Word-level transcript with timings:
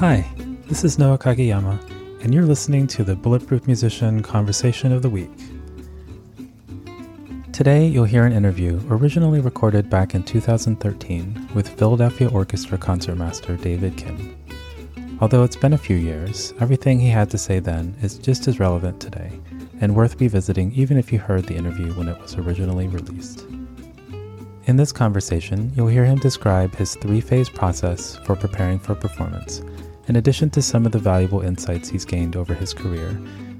Hi, 0.00 0.24
this 0.66 0.82
is 0.82 0.98
Noah 0.98 1.18
Kageyama, 1.18 1.78
and 2.24 2.32
you're 2.32 2.46
listening 2.46 2.86
to 2.86 3.04
the 3.04 3.14
Bulletproof 3.14 3.66
Musician 3.66 4.22
Conversation 4.22 4.92
of 4.92 5.02
the 5.02 5.10
Week. 5.10 5.28
Today, 7.52 7.86
you'll 7.86 8.06
hear 8.06 8.24
an 8.24 8.32
interview 8.32 8.80
originally 8.88 9.40
recorded 9.40 9.90
back 9.90 10.14
in 10.14 10.22
2013 10.22 11.50
with 11.52 11.68
Philadelphia 11.78 12.30
Orchestra 12.30 12.78
concertmaster 12.78 13.58
David 13.58 13.98
Kim. 13.98 14.34
Although 15.20 15.44
it's 15.44 15.54
been 15.54 15.74
a 15.74 15.78
few 15.78 15.96
years, 15.96 16.54
everything 16.60 16.98
he 16.98 17.10
had 17.10 17.28
to 17.32 17.36
say 17.36 17.58
then 17.58 17.94
is 18.00 18.16
just 18.16 18.48
as 18.48 18.58
relevant 18.58 19.02
today 19.02 19.38
and 19.82 19.94
worth 19.94 20.18
revisiting 20.18 20.72
even 20.72 20.96
if 20.96 21.12
you 21.12 21.18
heard 21.18 21.44
the 21.44 21.56
interview 21.56 21.92
when 21.92 22.08
it 22.08 22.18
was 22.18 22.36
originally 22.36 22.88
released. 22.88 23.44
In 24.64 24.76
this 24.76 24.92
conversation, 24.92 25.70
you'll 25.74 25.88
hear 25.88 26.06
him 26.06 26.18
describe 26.20 26.74
his 26.74 26.94
three 26.94 27.20
phase 27.20 27.50
process 27.50 28.16
for 28.24 28.34
preparing 28.34 28.78
for 28.78 28.94
performance 28.94 29.60
in 30.10 30.16
addition 30.16 30.50
to 30.50 30.60
some 30.60 30.84
of 30.84 30.90
the 30.90 30.98
valuable 30.98 31.40
insights 31.40 31.88
he's 31.88 32.04
gained 32.04 32.34
over 32.34 32.52
his 32.52 32.74
career 32.74 33.16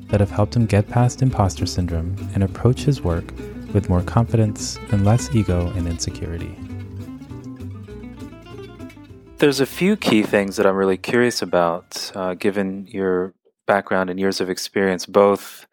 that 0.09 0.19
have 0.19 0.33
helped 0.33 0.57
him 0.57 0.67
get 0.67 0.89
past 0.89 1.23
imposter 1.23 1.65
syndrome 1.65 2.17
and 2.34 2.42
approach 2.42 2.81
his 2.83 3.01
work 3.01 3.33
with 3.73 3.89
more 3.89 4.03
confidence 4.03 4.77
and 4.91 5.05
less 5.05 5.33
ego 5.33 5.73
and 5.77 5.87
insecurity. 5.87 6.53
There's 9.39 9.61
a 9.61 9.65
few 9.65 9.95
key 9.95 10.25
things 10.25 10.57
that 10.57 10.67
I'm 10.67 10.75
really 10.75 10.97
curious 10.97 11.41
about, 11.41 12.11
uh, 12.17 12.34
given 12.34 12.89
your 12.89 13.33
background 13.69 14.11
and 14.11 14.19
years 14.19 14.41
of 14.41 14.51
experience, 14.51 15.07
both 15.07 15.69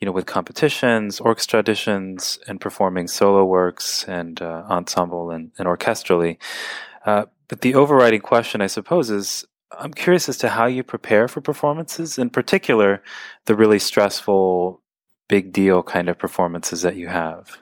you 0.00 0.06
know 0.06 0.12
with 0.12 0.26
competitions, 0.26 1.18
orchestra 1.18 1.62
auditions, 1.62 2.38
and 2.46 2.60
performing 2.60 3.08
solo 3.08 3.46
works 3.46 4.04
and 4.04 4.42
uh, 4.42 4.64
ensemble 4.68 5.30
and, 5.30 5.52
and 5.58 5.66
orchestrally. 5.66 6.36
Uh, 7.06 7.24
but 7.48 7.62
the 7.62 7.74
overriding 7.74 8.20
question, 8.20 8.60
I 8.60 8.66
suppose, 8.66 9.08
is 9.08 9.46
I'm 9.78 9.92
curious 9.92 10.28
as 10.28 10.36
to 10.38 10.48
how 10.48 10.66
you 10.66 10.82
prepare 10.82 11.28
for 11.28 11.40
performances, 11.40 12.18
in 12.18 12.30
particular, 12.30 13.02
the 13.46 13.54
really 13.54 13.78
stressful, 13.78 14.82
big 15.28 15.52
deal 15.52 15.82
kind 15.82 16.08
of 16.08 16.18
performances 16.18 16.82
that 16.82 16.96
you 16.96 17.08
have. 17.08 17.58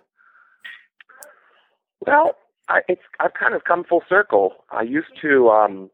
Well, 2.07 2.37
I, 2.69 2.81
it's 2.89 3.03
I've 3.21 3.35
kind 3.35 3.55
of 3.55 3.65
come 3.65 3.85
full 3.85 4.03
circle. 4.09 4.55
I 4.71 4.83
used 4.83 5.09
to, 5.21 5.51
um, 5.51 5.91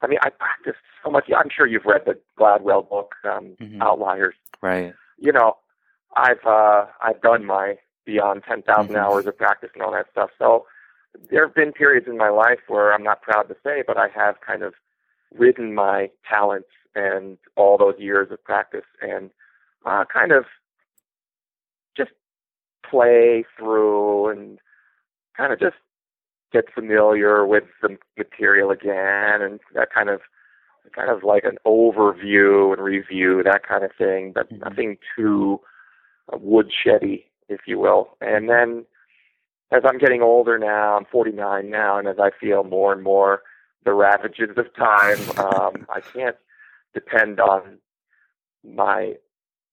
I 0.00 0.06
mean, 0.06 0.18
I 0.22 0.30
practiced 0.30 0.84
so 1.02 1.10
much. 1.10 1.24
I'm 1.36 1.48
sure 1.54 1.66
you've 1.66 1.84
read 1.84 2.02
the 2.06 2.18
Gladwell 2.38 2.88
book, 2.88 3.14
um, 3.24 3.56
mm-hmm. 3.60 3.82
Outliers. 3.82 4.34
Right. 4.62 4.94
You 5.18 5.32
know, 5.32 5.56
I've 6.16 6.44
uh, 6.46 6.86
I've 7.02 7.20
done 7.20 7.44
my 7.44 7.76
beyond 8.04 8.44
ten 8.48 8.62
thousand 8.62 8.94
mm 8.94 8.98
mm-hmm. 8.98 9.04
hours 9.04 9.26
of 9.26 9.36
practice 9.36 9.70
and 9.74 9.82
all 9.82 9.92
that 9.92 10.06
stuff. 10.12 10.30
So 10.38 10.66
there 11.30 11.46
have 11.46 11.54
been 11.54 11.72
periods 11.72 12.06
in 12.08 12.16
my 12.16 12.30
life 12.30 12.60
where 12.68 12.92
I'm 12.92 13.02
not 13.02 13.22
proud 13.22 13.44
to 13.44 13.56
say, 13.64 13.82
but 13.86 13.96
I 13.96 14.08
have 14.14 14.36
kind 14.46 14.62
of 14.62 14.74
ridden 15.36 15.74
my 15.74 16.10
talents 16.28 16.68
and 16.94 17.38
all 17.56 17.78
those 17.78 17.94
years 17.98 18.28
of 18.30 18.42
practice 18.44 18.86
and 19.00 19.30
uh, 19.84 20.04
kind 20.12 20.32
of 20.32 20.44
just 21.96 22.10
play 22.88 23.44
through 23.58 24.30
and 24.30 24.58
kind 25.36 25.52
of 25.52 25.60
just 25.60 25.76
get 26.52 26.72
familiar 26.74 27.46
with 27.46 27.64
the 27.82 27.96
material 28.16 28.70
again 28.70 29.42
and 29.42 29.60
that 29.74 29.92
kind 29.92 30.08
of 30.08 30.20
kind 30.94 31.10
of 31.10 31.22
like 31.22 31.44
an 31.44 31.58
overview 31.66 32.72
and 32.72 32.82
review 32.82 33.42
that 33.42 33.66
kind 33.66 33.84
of 33.84 33.90
thing 33.98 34.32
but 34.34 34.50
mm-hmm. 34.50 34.66
nothing 34.66 34.96
too 35.14 35.60
uh, 36.32 36.38
woodsheddy 36.38 37.24
if 37.50 37.60
you 37.66 37.78
will 37.78 38.16
and 38.22 38.48
then 38.48 38.86
as 39.70 39.82
I'm 39.84 39.98
getting 39.98 40.22
older 40.22 40.58
now, 40.58 40.96
I'm 40.96 41.04
49 41.04 41.70
now, 41.70 41.98
and 41.98 42.08
as 42.08 42.16
I 42.18 42.30
feel 42.40 42.64
more 42.64 42.92
and 42.92 43.02
more 43.02 43.42
the 43.84 43.92
ravages 43.92 44.56
of 44.56 44.74
time, 44.74 45.18
um, 45.38 45.86
I 45.94 46.00
can't 46.00 46.36
depend 46.94 47.40
on 47.40 47.78
my 48.64 49.14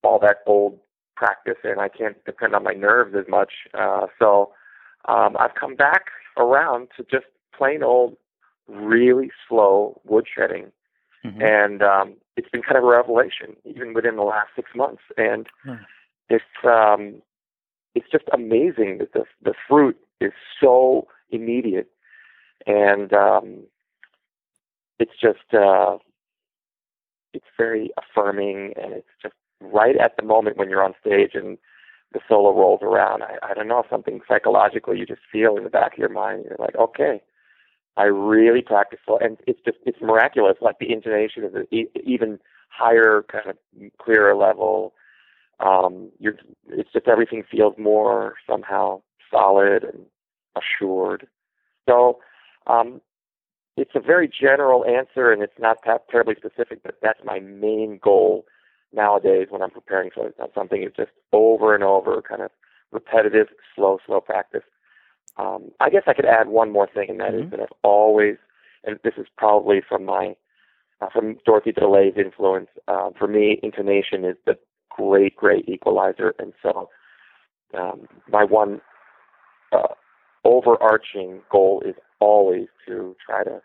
all 0.02 0.18
that 0.20 0.38
old 0.46 0.78
practice, 1.16 1.56
and 1.64 1.80
I 1.80 1.88
can't 1.88 2.22
depend 2.24 2.54
on 2.54 2.62
my 2.62 2.74
nerves 2.74 3.14
as 3.18 3.24
much. 3.28 3.52
Uh, 3.74 4.06
so 4.18 4.52
um, 5.08 5.36
I've 5.38 5.54
come 5.54 5.74
back 5.74 6.06
around 6.36 6.88
to 6.96 7.02
just 7.10 7.26
plain 7.56 7.82
old, 7.82 8.16
really 8.68 9.30
slow 9.48 10.00
wood 10.04 10.26
shedding, 10.32 10.70
mm-hmm. 11.24 11.40
and 11.40 11.82
um, 11.82 12.14
it's 12.36 12.48
been 12.50 12.62
kind 12.62 12.76
of 12.76 12.84
a 12.84 12.86
revelation, 12.86 13.56
even 13.64 13.94
within 13.94 14.16
the 14.16 14.22
last 14.22 14.48
six 14.54 14.70
months. 14.76 15.02
And 15.16 15.48
mm. 15.66 15.80
it's 16.28 16.44
um, 16.64 17.22
it's 17.96 18.10
just 18.12 18.26
amazing 18.32 18.98
that 18.98 19.12
the 19.14 19.24
the 19.42 19.54
fruit 19.68 19.96
is 20.20 20.32
so 20.62 21.08
immediate, 21.30 21.90
and 22.66 23.12
um, 23.14 23.64
it's 24.98 25.18
just 25.20 25.54
uh, 25.54 25.96
it's 27.32 27.46
very 27.58 27.90
affirming, 27.98 28.74
and 28.76 28.92
it's 28.92 29.08
just 29.22 29.34
right 29.60 29.96
at 29.96 30.16
the 30.18 30.24
moment 30.24 30.58
when 30.58 30.68
you're 30.70 30.84
on 30.84 30.94
stage 31.00 31.32
and 31.34 31.58
the 32.12 32.20
solo 32.28 32.52
rolls 32.54 32.80
around. 32.82 33.22
I, 33.22 33.38
I 33.42 33.54
don't 33.54 33.66
know 33.68 33.84
something 33.90 34.20
psychologically 34.28 34.98
you 34.98 35.06
just 35.06 35.22
feel 35.32 35.56
in 35.56 35.64
the 35.64 35.70
back 35.70 35.94
of 35.94 35.98
your 35.98 36.10
mind. 36.10 36.44
You're 36.44 36.58
like, 36.60 36.76
okay, 36.76 37.22
I 37.96 38.04
really 38.04 38.62
practice, 38.62 39.00
and 39.22 39.38
it's 39.46 39.60
just 39.64 39.78
it's 39.86 40.00
miraculous. 40.02 40.58
Like 40.60 40.78
the 40.80 40.92
intonation 40.92 41.44
is 41.44 41.54
an 41.54 41.66
e- 41.70 41.90
even 42.04 42.38
higher, 42.68 43.24
kind 43.32 43.48
of 43.48 43.56
clearer 43.98 44.34
level 44.36 44.92
um, 45.60 46.10
you're, 46.18 46.36
it's 46.68 46.92
just 46.92 47.08
everything 47.08 47.42
feels 47.50 47.74
more 47.78 48.34
somehow 48.48 49.02
solid 49.30 49.84
and 49.84 50.06
assured. 50.56 51.26
So 51.88 52.18
um, 52.66 53.00
it's 53.76 53.92
a 53.94 54.00
very 54.00 54.28
general 54.28 54.84
answer, 54.84 55.32
and 55.32 55.42
it's 55.42 55.58
not 55.58 55.78
that 55.86 56.08
terribly 56.10 56.34
specific. 56.34 56.82
But 56.82 56.96
that's 57.02 57.20
my 57.24 57.40
main 57.40 57.98
goal 58.02 58.46
nowadays 58.92 59.48
when 59.50 59.62
I'm 59.62 59.70
preparing 59.70 60.10
for 60.10 60.32
something. 60.54 60.82
Is 60.82 60.92
just 60.96 61.12
over 61.32 61.74
and 61.74 61.84
over, 61.84 62.20
kind 62.22 62.42
of 62.42 62.50
repetitive, 62.92 63.48
slow, 63.74 63.98
slow 64.06 64.20
practice. 64.20 64.62
Um, 65.38 65.70
I 65.80 65.90
guess 65.90 66.04
I 66.06 66.14
could 66.14 66.24
add 66.24 66.48
one 66.48 66.72
more 66.72 66.88
thing, 66.92 67.10
and 67.10 67.20
that 67.20 67.32
mm-hmm. 67.32 67.44
is 67.44 67.50
that 67.50 67.60
I've 67.60 67.78
always, 67.82 68.36
and 68.84 68.98
this 69.04 69.14
is 69.18 69.26
probably 69.36 69.82
from 69.86 70.04
my 70.04 70.34
uh, 71.00 71.08
from 71.12 71.36
Dorothy 71.44 71.72
DeLay's 71.72 72.16
influence. 72.16 72.68
Uh, 72.88 73.10
for 73.18 73.28
me, 73.28 73.60
intonation 73.62 74.24
is 74.24 74.36
the 74.46 74.58
great, 74.96 75.36
great 75.36 75.68
equalizer. 75.68 76.34
And 76.38 76.52
so, 76.62 76.88
um, 77.76 78.08
my 78.28 78.44
one 78.44 78.80
uh, 79.72 79.94
overarching 80.44 81.40
goal 81.50 81.82
is 81.84 81.94
always 82.20 82.68
to 82.86 83.16
try 83.24 83.44
to 83.44 83.60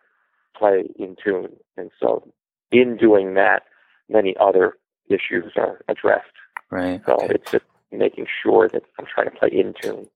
play 0.57 0.89
in 0.98 1.16
tune. 1.24 1.56
And 1.78 1.92
so, 2.00 2.28
in 2.72 2.98
doing 2.98 3.33
that, 3.36 3.63
many 4.10 4.36
other 4.39 4.78
issues 5.10 5.54
are 5.56 5.81
addressed. 5.88 6.25
Right. 6.69 7.01
So 7.06 7.16
okay. 7.16 7.36
it's 7.36 7.51
just 7.51 7.66
making 7.92 8.28
sure 8.42 8.69
that 8.69 8.83
I'm 8.98 9.06
trying 9.06 9.30
to 9.30 9.38
play 9.38 9.50
in 9.51 9.74
tune. 9.81 10.07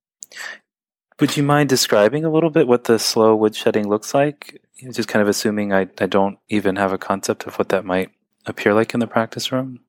Would 1.20 1.38
you 1.38 1.44
mind 1.44 1.70
describing 1.70 2.26
a 2.26 2.30
little 2.30 2.50
bit 2.50 2.68
what 2.68 2.86
the 2.86 3.00
slow 3.00 3.38
woodshedding 3.38 3.86
looks 3.86 4.14
like? 4.14 4.62
Just 4.92 5.08
kind 5.08 5.22
of 5.22 5.30
assuming 5.30 5.72
I, 5.72 5.88
I 6.00 6.08
don't 6.08 6.38
even 6.50 6.76
have 6.76 6.92
a 6.92 6.98
concept 6.98 7.46
of 7.46 7.56
what 7.58 7.70
that 7.70 7.86
might 7.86 8.12
appear 8.46 8.74
like 8.74 8.94
in 8.94 9.00
the 9.00 9.08
practice 9.08 9.52
room. 9.52 9.80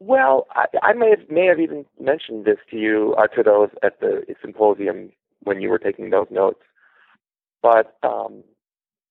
Well, 0.00 0.46
I, 0.52 0.66
I 0.82 0.92
may 0.92 1.10
have 1.10 1.28
may 1.30 1.46
have 1.46 1.58
even 1.58 1.84
mentioned 2.00 2.44
this 2.44 2.58
to 2.70 2.76
you 2.76 3.16
uh, 3.18 3.26
to 3.28 3.42
those 3.42 3.70
at 3.82 4.00
the 4.00 4.22
symposium 4.40 5.10
when 5.42 5.60
you 5.60 5.70
were 5.70 5.78
taking 5.78 6.10
those 6.10 6.28
notes. 6.30 6.60
But 7.62 7.96
um, 8.02 8.44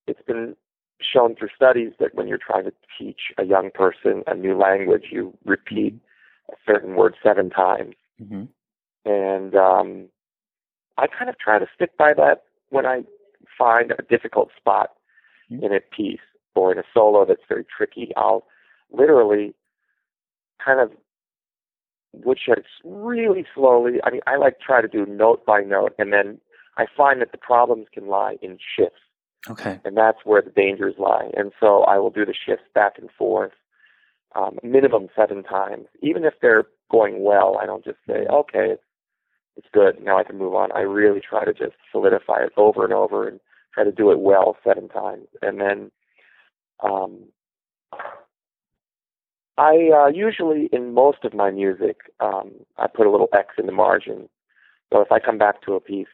it's 0.07 0.21
been 0.25 0.55
shown 1.01 1.35
through 1.35 1.49
studies 1.55 1.91
that 1.99 2.15
when 2.15 2.27
you're 2.27 2.39
trying 2.39 2.63
to 2.63 2.73
teach 2.97 3.19
a 3.37 3.43
young 3.43 3.69
person 3.71 4.23
a 4.27 4.33
new 4.33 4.57
language, 4.57 5.07
you 5.11 5.37
repeat 5.45 5.99
a 6.49 6.55
certain 6.65 6.95
word 6.95 7.15
seven 7.21 7.49
times. 7.49 7.95
Mm-hmm. 8.21 8.45
And 9.05 9.55
um, 9.55 10.07
I 10.97 11.07
kind 11.07 11.29
of 11.29 11.37
try 11.37 11.59
to 11.59 11.67
stick 11.75 11.97
by 11.97 12.13
that 12.13 12.43
when 12.69 12.85
I 12.85 13.03
find 13.57 13.91
a 13.91 14.01
difficult 14.03 14.49
spot 14.57 14.91
mm-hmm. 15.51 15.63
in 15.63 15.73
a 15.73 15.79
piece 15.79 16.19
or 16.55 16.71
in 16.71 16.79
a 16.79 16.83
solo 16.93 17.25
that's 17.25 17.43
very 17.47 17.65
tricky. 17.65 18.11
I'll 18.15 18.45
literally 18.91 19.53
kind 20.63 20.79
of 20.79 20.91
woodshed 22.13 22.63
really 22.83 23.45
slowly. 23.53 23.99
I 24.03 24.11
mean, 24.11 24.21
I 24.27 24.37
like 24.37 24.59
try 24.59 24.81
to 24.81 24.87
do 24.87 25.05
note 25.05 25.45
by 25.45 25.61
note, 25.61 25.93
and 25.97 26.11
then 26.13 26.39
I 26.77 26.85
find 26.95 27.21
that 27.21 27.31
the 27.31 27.37
problems 27.37 27.87
can 27.93 28.07
lie 28.07 28.37
in 28.41 28.57
shifts. 28.75 28.99
Okay. 29.49 29.79
And 29.85 29.95
that's 29.95 30.19
where 30.25 30.41
the 30.41 30.49
dangers 30.49 30.95
lie. 30.97 31.29
And 31.35 31.51
so 31.59 31.83
I 31.83 31.97
will 31.99 32.09
do 32.09 32.25
the 32.25 32.33
shifts 32.33 32.65
back 32.73 32.93
and 32.97 33.09
forth, 33.17 33.53
um, 34.35 34.57
minimum 34.63 35.07
seven 35.15 35.43
times. 35.43 35.85
Even 36.01 36.25
if 36.25 36.33
they're 36.41 36.65
going 36.91 37.23
well, 37.23 37.57
I 37.61 37.65
don't 37.65 37.83
just 37.83 37.99
say, 38.07 38.25
okay, 38.29 38.71
it's, 38.71 38.83
it's 39.55 39.67
good, 39.73 40.03
now 40.03 40.17
I 40.17 40.23
can 40.23 40.37
move 40.37 40.53
on. 40.53 40.71
I 40.73 40.81
really 40.81 41.21
try 41.21 41.45
to 41.45 41.53
just 41.53 41.75
solidify 41.91 42.43
it 42.43 42.51
over 42.57 42.83
and 42.83 42.93
over 42.93 43.27
and 43.27 43.39
try 43.73 43.83
to 43.83 43.91
do 43.91 44.11
it 44.11 44.19
well 44.19 44.57
seven 44.63 44.87
times. 44.89 45.27
And 45.41 45.59
then 45.59 45.91
um, 46.83 47.23
I 49.57 49.89
uh, 49.93 50.07
usually, 50.07 50.69
in 50.71 50.93
most 50.93 51.23
of 51.23 51.33
my 51.33 51.51
music, 51.51 51.97
um, 52.19 52.51
I 52.77 52.87
put 52.87 53.07
a 53.07 53.11
little 53.11 53.29
X 53.33 53.55
in 53.57 53.65
the 53.65 53.71
margin. 53.71 54.29
So 54.93 55.01
if 55.01 55.11
I 55.11 55.19
come 55.19 55.37
back 55.37 55.61
to 55.63 55.73
a 55.73 55.79
piece 55.79 56.07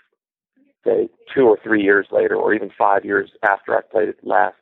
say 0.85 1.09
two 1.33 1.43
or 1.43 1.57
three 1.63 1.81
years 1.81 2.07
later, 2.11 2.35
or 2.35 2.53
even 2.53 2.69
five 2.77 3.05
years 3.05 3.31
after 3.43 3.77
I've 3.77 3.89
played 3.89 4.09
it 4.09 4.17
last, 4.23 4.57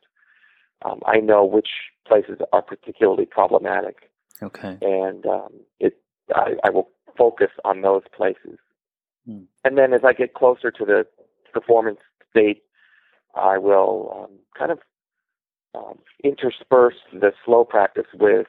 um, 0.84 1.00
I 1.06 1.18
know 1.18 1.44
which 1.44 1.68
places 2.06 2.38
are 2.52 2.62
particularly 2.62 3.26
problematic. 3.26 4.10
Okay. 4.42 4.78
And 4.82 5.26
um, 5.26 5.52
it, 5.80 5.98
I, 6.34 6.54
I 6.64 6.70
will 6.70 6.88
focus 7.16 7.50
on 7.64 7.82
those 7.82 8.02
places. 8.16 8.58
Hmm. 9.26 9.42
And 9.64 9.78
then 9.78 9.92
as 9.92 10.00
I 10.04 10.12
get 10.12 10.34
closer 10.34 10.70
to 10.70 10.84
the 10.84 11.06
performance 11.52 12.00
date, 12.34 12.62
I 13.34 13.58
will 13.58 14.24
um, 14.24 14.38
kind 14.58 14.72
of 14.72 14.78
um, 15.74 15.98
intersperse 16.22 16.96
the 17.12 17.32
slow 17.44 17.64
practice 17.64 18.06
with 18.14 18.46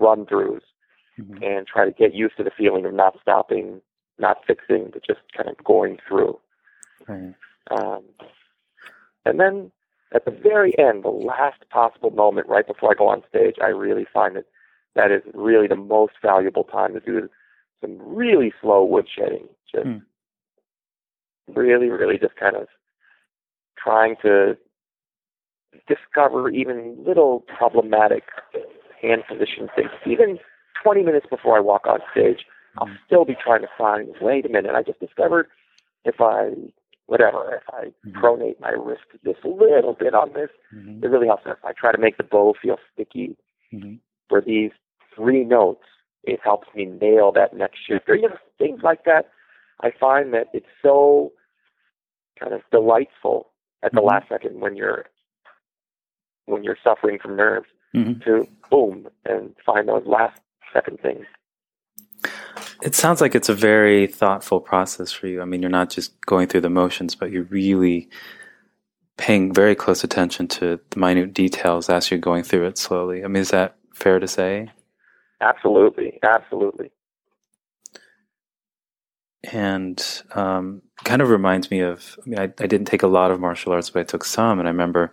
run 0.00 0.26
throughs 0.26 0.62
mm-hmm. 1.18 1.42
and 1.42 1.66
try 1.66 1.84
to 1.84 1.92
get 1.92 2.14
used 2.14 2.36
to 2.36 2.44
the 2.44 2.50
feeling 2.56 2.84
of 2.84 2.94
not 2.94 3.16
stopping, 3.20 3.80
not 4.18 4.38
fixing, 4.46 4.90
but 4.92 5.04
just 5.06 5.20
kind 5.36 5.48
of 5.48 5.62
going 5.64 5.98
through. 6.06 6.38
Right. 7.06 7.34
Um, 7.70 8.02
and 9.24 9.38
then 9.38 9.70
at 10.12 10.24
the 10.24 10.30
very 10.30 10.76
end, 10.78 11.04
the 11.04 11.08
last 11.08 11.68
possible 11.70 12.10
moment 12.10 12.48
right 12.48 12.66
before 12.66 12.90
I 12.90 12.94
go 12.94 13.08
on 13.08 13.22
stage, 13.28 13.56
I 13.62 13.68
really 13.68 14.06
find 14.12 14.36
that 14.36 14.46
that 14.96 15.12
is 15.12 15.22
really 15.34 15.68
the 15.68 15.76
most 15.76 16.14
valuable 16.22 16.64
time 16.64 16.94
to 16.94 17.00
do 17.00 17.28
some 17.80 17.98
really 18.00 18.52
slow 18.60 18.86
woodshedding. 18.86 19.48
Just 19.72 19.86
mm. 19.86 20.02
really, 21.54 21.88
really 21.88 22.18
just 22.18 22.36
kind 22.36 22.56
of 22.56 22.66
trying 23.78 24.16
to 24.22 24.56
discover 25.86 26.50
even 26.50 26.96
little 27.06 27.44
problematic 27.56 28.24
hand 29.00 29.22
position 29.28 29.68
things. 29.74 29.90
Even 30.06 30.38
20 30.82 31.02
minutes 31.02 31.26
before 31.28 31.56
I 31.56 31.60
walk 31.60 31.86
on 31.86 32.00
stage, 32.12 32.46
I'll 32.78 32.86
hmm. 32.86 32.94
still 33.06 33.24
be 33.24 33.36
trying 33.42 33.62
to 33.62 33.68
find, 33.76 34.08
wait 34.20 34.46
a 34.46 34.48
minute, 34.48 34.74
I 34.74 34.82
just 34.82 35.00
discovered 35.00 35.48
if 36.04 36.20
I 36.20 36.52
whatever. 37.10 37.56
If 37.56 37.74
I 37.74 37.86
mm-hmm. 38.06 38.24
pronate 38.24 38.60
my 38.60 38.70
wrist 38.70 39.02
just 39.24 39.44
a 39.44 39.48
little 39.48 39.96
bit 39.98 40.14
on 40.14 40.32
this, 40.32 40.48
mm-hmm. 40.72 41.04
it 41.04 41.08
really 41.08 41.26
helps. 41.26 41.42
If 41.44 41.58
I 41.64 41.72
try 41.72 41.90
to 41.90 41.98
make 41.98 42.16
the 42.16 42.22
bow 42.22 42.54
feel 42.62 42.76
sticky 42.94 43.36
mm-hmm. 43.74 43.94
for 44.28 44.40
these 44.40 44.70
three 45.16 45.42
notes, 45.42 45.82
it 46.22 46.38
helps 46.42 46.68
me 46.72 46.84
nail 46.84 47.32
that 47.32 47.52
next 47.52 47.78
shift. 47.84 48.08
Or 48.08 48.14
you 48.14 48.28
know, 48.28 48.36
things 48.58 48.80
like 48.84 49.04
that. 49.06 49.28
I 49.82 49.90
find 49.98 50.32
that 50.34 50.46
it's 50.52 50.66
so 50.82 51.32
kind 52.38 52.54
of 52.54 52.60
delightful 52.70 53.48
at 53.82 53.90
the 53.90 53.98
mm-hmm. 53.98 54.06
last 54.06 54.28
second 54.28 54.60
when 54.60 54.76
you're 54.76 55.06
when 56.46 56.62
you're 56.62 56.78
suffering 56.82 57.18
from 57.20 57.36
nerves 57.36 57.66
mm-hmm. 57.94 58.20
to 58.20 58.48
boom 58.70 59.08
and 59.24 59.54
find 59.64 59.88
those 59.88 60.06
last 60.06 60.40
second 60.72 61.00
things. 61.00 61.26
It 62.82 62.94
sounds 62.94 63.20
like 63.20 63.34
it's 63.34 63.48
a 63.48 63.54
very 63.54 64.06
thoughtful 64.06 64.60
process 64.60 65.12
for 65.12 65.26
you. 65.26 65.42
I 65.42 65.44
mean, 65.44 65.60
you're 65.60 65.70
not 65.70 65.90
just 65.90 66.18
going 66.22 66.48
through 66.48 66.62
the 66.62 66.70
motions, 66.70 67.14
but 67.14 67.30
you're 67.30 67.44
really 67.44 68.08
paying 69.16 69.52
very 69.52 69.74
close 69.74 70.02
attention 70.02 70.48
to 70.48 70.80
the 70.90 70.98
minute 70.98 71.34
details 71.34 71.90
as 71.90 72.10
you're 72.10 72.18
going 72.18 72.42
through 72.42 72.66
it 72.66 72.78
slowly. 72.78 73.22
I 73.22 73.28
mean, 73.28 73.42
is 73.42 73.50
that 73.50 73.76
fair 73.92 74.18
to 74.18 74.26
say? 74.26 74.70
Absolutely, 75.42 76.18
absolutely. 76.22 76.90
And 79.52 80.22
um, 80.34 80.82
kind 81.04 81.22
of 81.22 81.28
reminds 81.28 81.70
me 81.70 81.80
of. 81.80 82.18
I 82.24 82.28
mean, 82.28 82.38
I, 82.38 82.44
I, 82.44 82.66
didn't 82.66 82.86
take 82.86 83.02
a 83.02 83.06
lot 83.08 83.30
of 83.30 83.40
martial 83.40 83.72
arts, 83.72 83.88
but 83.90 84.00
I 84.00 84.04
took 84.04 84.24
some, 84.24 84.58
and 84.58 84.68
I 84.68 84.70
remember 84.70 85.12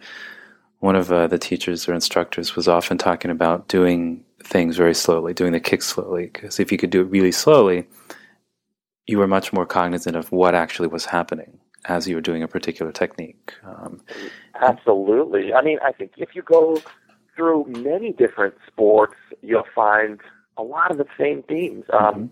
one 0.79 0.95
of 0.95 1.11
uh, 1.11 1.27
the 1.27 1.39
teachers 1.39 1.87
or 1.87 1.93
instructors 1.93 2.55
was 2.55 2.67
often 2.67 2.97
talking 2.97 3.31
about 3.31 3.67
doing 3.67 4.23
things 4.43 4.77
very 4.77 4.93
slowly, 4.93 5.33
doing 5.33 5.51
the 5.51 5.59
kicks 5.59 5.87
slowly. 5.87 6.29
Because 6.31 6.59
if 6.59 6.71
you 6.71 6.77
could 6.77 6.89
do 6.89 7.01
it 7.01 7.05
really 7.05 7.31
slowly, 7.31 7.87
you 9.07 9.17
were 9.17 9.27
much 9.27 9.51
more 9.51 9.65
cognizant 9.65 10.15
of 10.15 10.31
what 10.31 10.53
actually 10.53 10.87
was 10.87 11.05
happening 11.05 11.59
as 11.85 12.07
you 12.07 12.15
were 12.15 12.21
doing 12.21 12.43
a 12.43 12.47
particular 12.47 12.91
technique. 12.91 13.53
Um, 13.65 14.01
Absolutely. 14.61 15.53
I 15.53 15.61
mean, 15.61 15.79
I 15.83 15.91
think 15.91 16.11
if 16.17 16.35
you 16.35 16.41
go 16.41 16.81
through 17.35 17.65
many 17.67 18.11
different 18.11 18.55
sports, 18.67 19.15
you'll 19.41 19.63
find 19.73 20.19
a 20.57 20.63
lot 20.63 20.91
of 20.91 20.97
the 20.97 21.05
same 21.17 21.43
themes. 21.43 21.85
Um, 21.93 22.15
mm-hmm. 22.15 22.25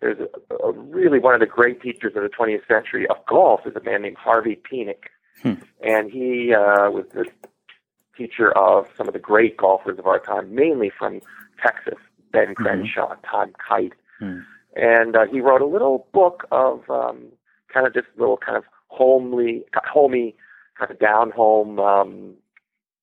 There's 0.00 0.18
a, 0.50 0.54
a 0.54 0.72
really 0.72 1.18
one 1.18 1.34
of 1.34 1.40
the 1.40 1.46
great 1.46 1.80
teachers 1.82 2.12
of 2.16 2.22
the 2.22 2.28
20th 2.28 2.66
century 2.66 3.06
of 3.08 3.16
golf 3.26 3.60
is 3.66 3.76
a 3.76 3.82
man 3.82 4.02
named 4.02 4.16
Harvey 4.16 4.60
Penick. 4.70 5.10
Hmm. 5.42 5.54
And 5.80 6.10
he 6.10 6.54
uh, 6.54 6.90
was 6.90 7.04
the 7.12 7.26
teacher 8.16 8.56
of 8.56 8.86
some 8.96 9.08
of 9.08 9.14
the 9.14 9.20
great 9.20 9.56
golfers 9.56 9.98
of 9.98 10.06
our 10.06 10.18
time, 10.18 10.54
mainly 10.54 10.90
from 10.96 11.20
Texas, 11.62 11.98
Ben 12.32 12.48
mm-hmm. 12.48 12.62
Crenshaw, 12.62 13.14
mm-hmm. 13.14 13.26
Tom 13.30 13.52
Kite. 13.66 13.92
Mm. 14.20 14.44
And 14.74 15.16
uh, 15.16 15.26
he 15.30 15.40
wrote 15.40 15.60
a 15.60 15.66
little 15.66 16.06
book 16.12 16.46
of 16.50 16.88
um, 16.88 17.26
kind 17.72 17.86
of 17.86 17.94
just 17.94 18.06
little 18.16 18.36
kind 18.36 18.56
of 18.56 18.64
homely, 18.88 19.64
homey, 19.90 20.34
kind 20.78 20.90
of 20.90 20.98
down 20.98 21.30
home, 21.30 21.78
um, 21.78 22.34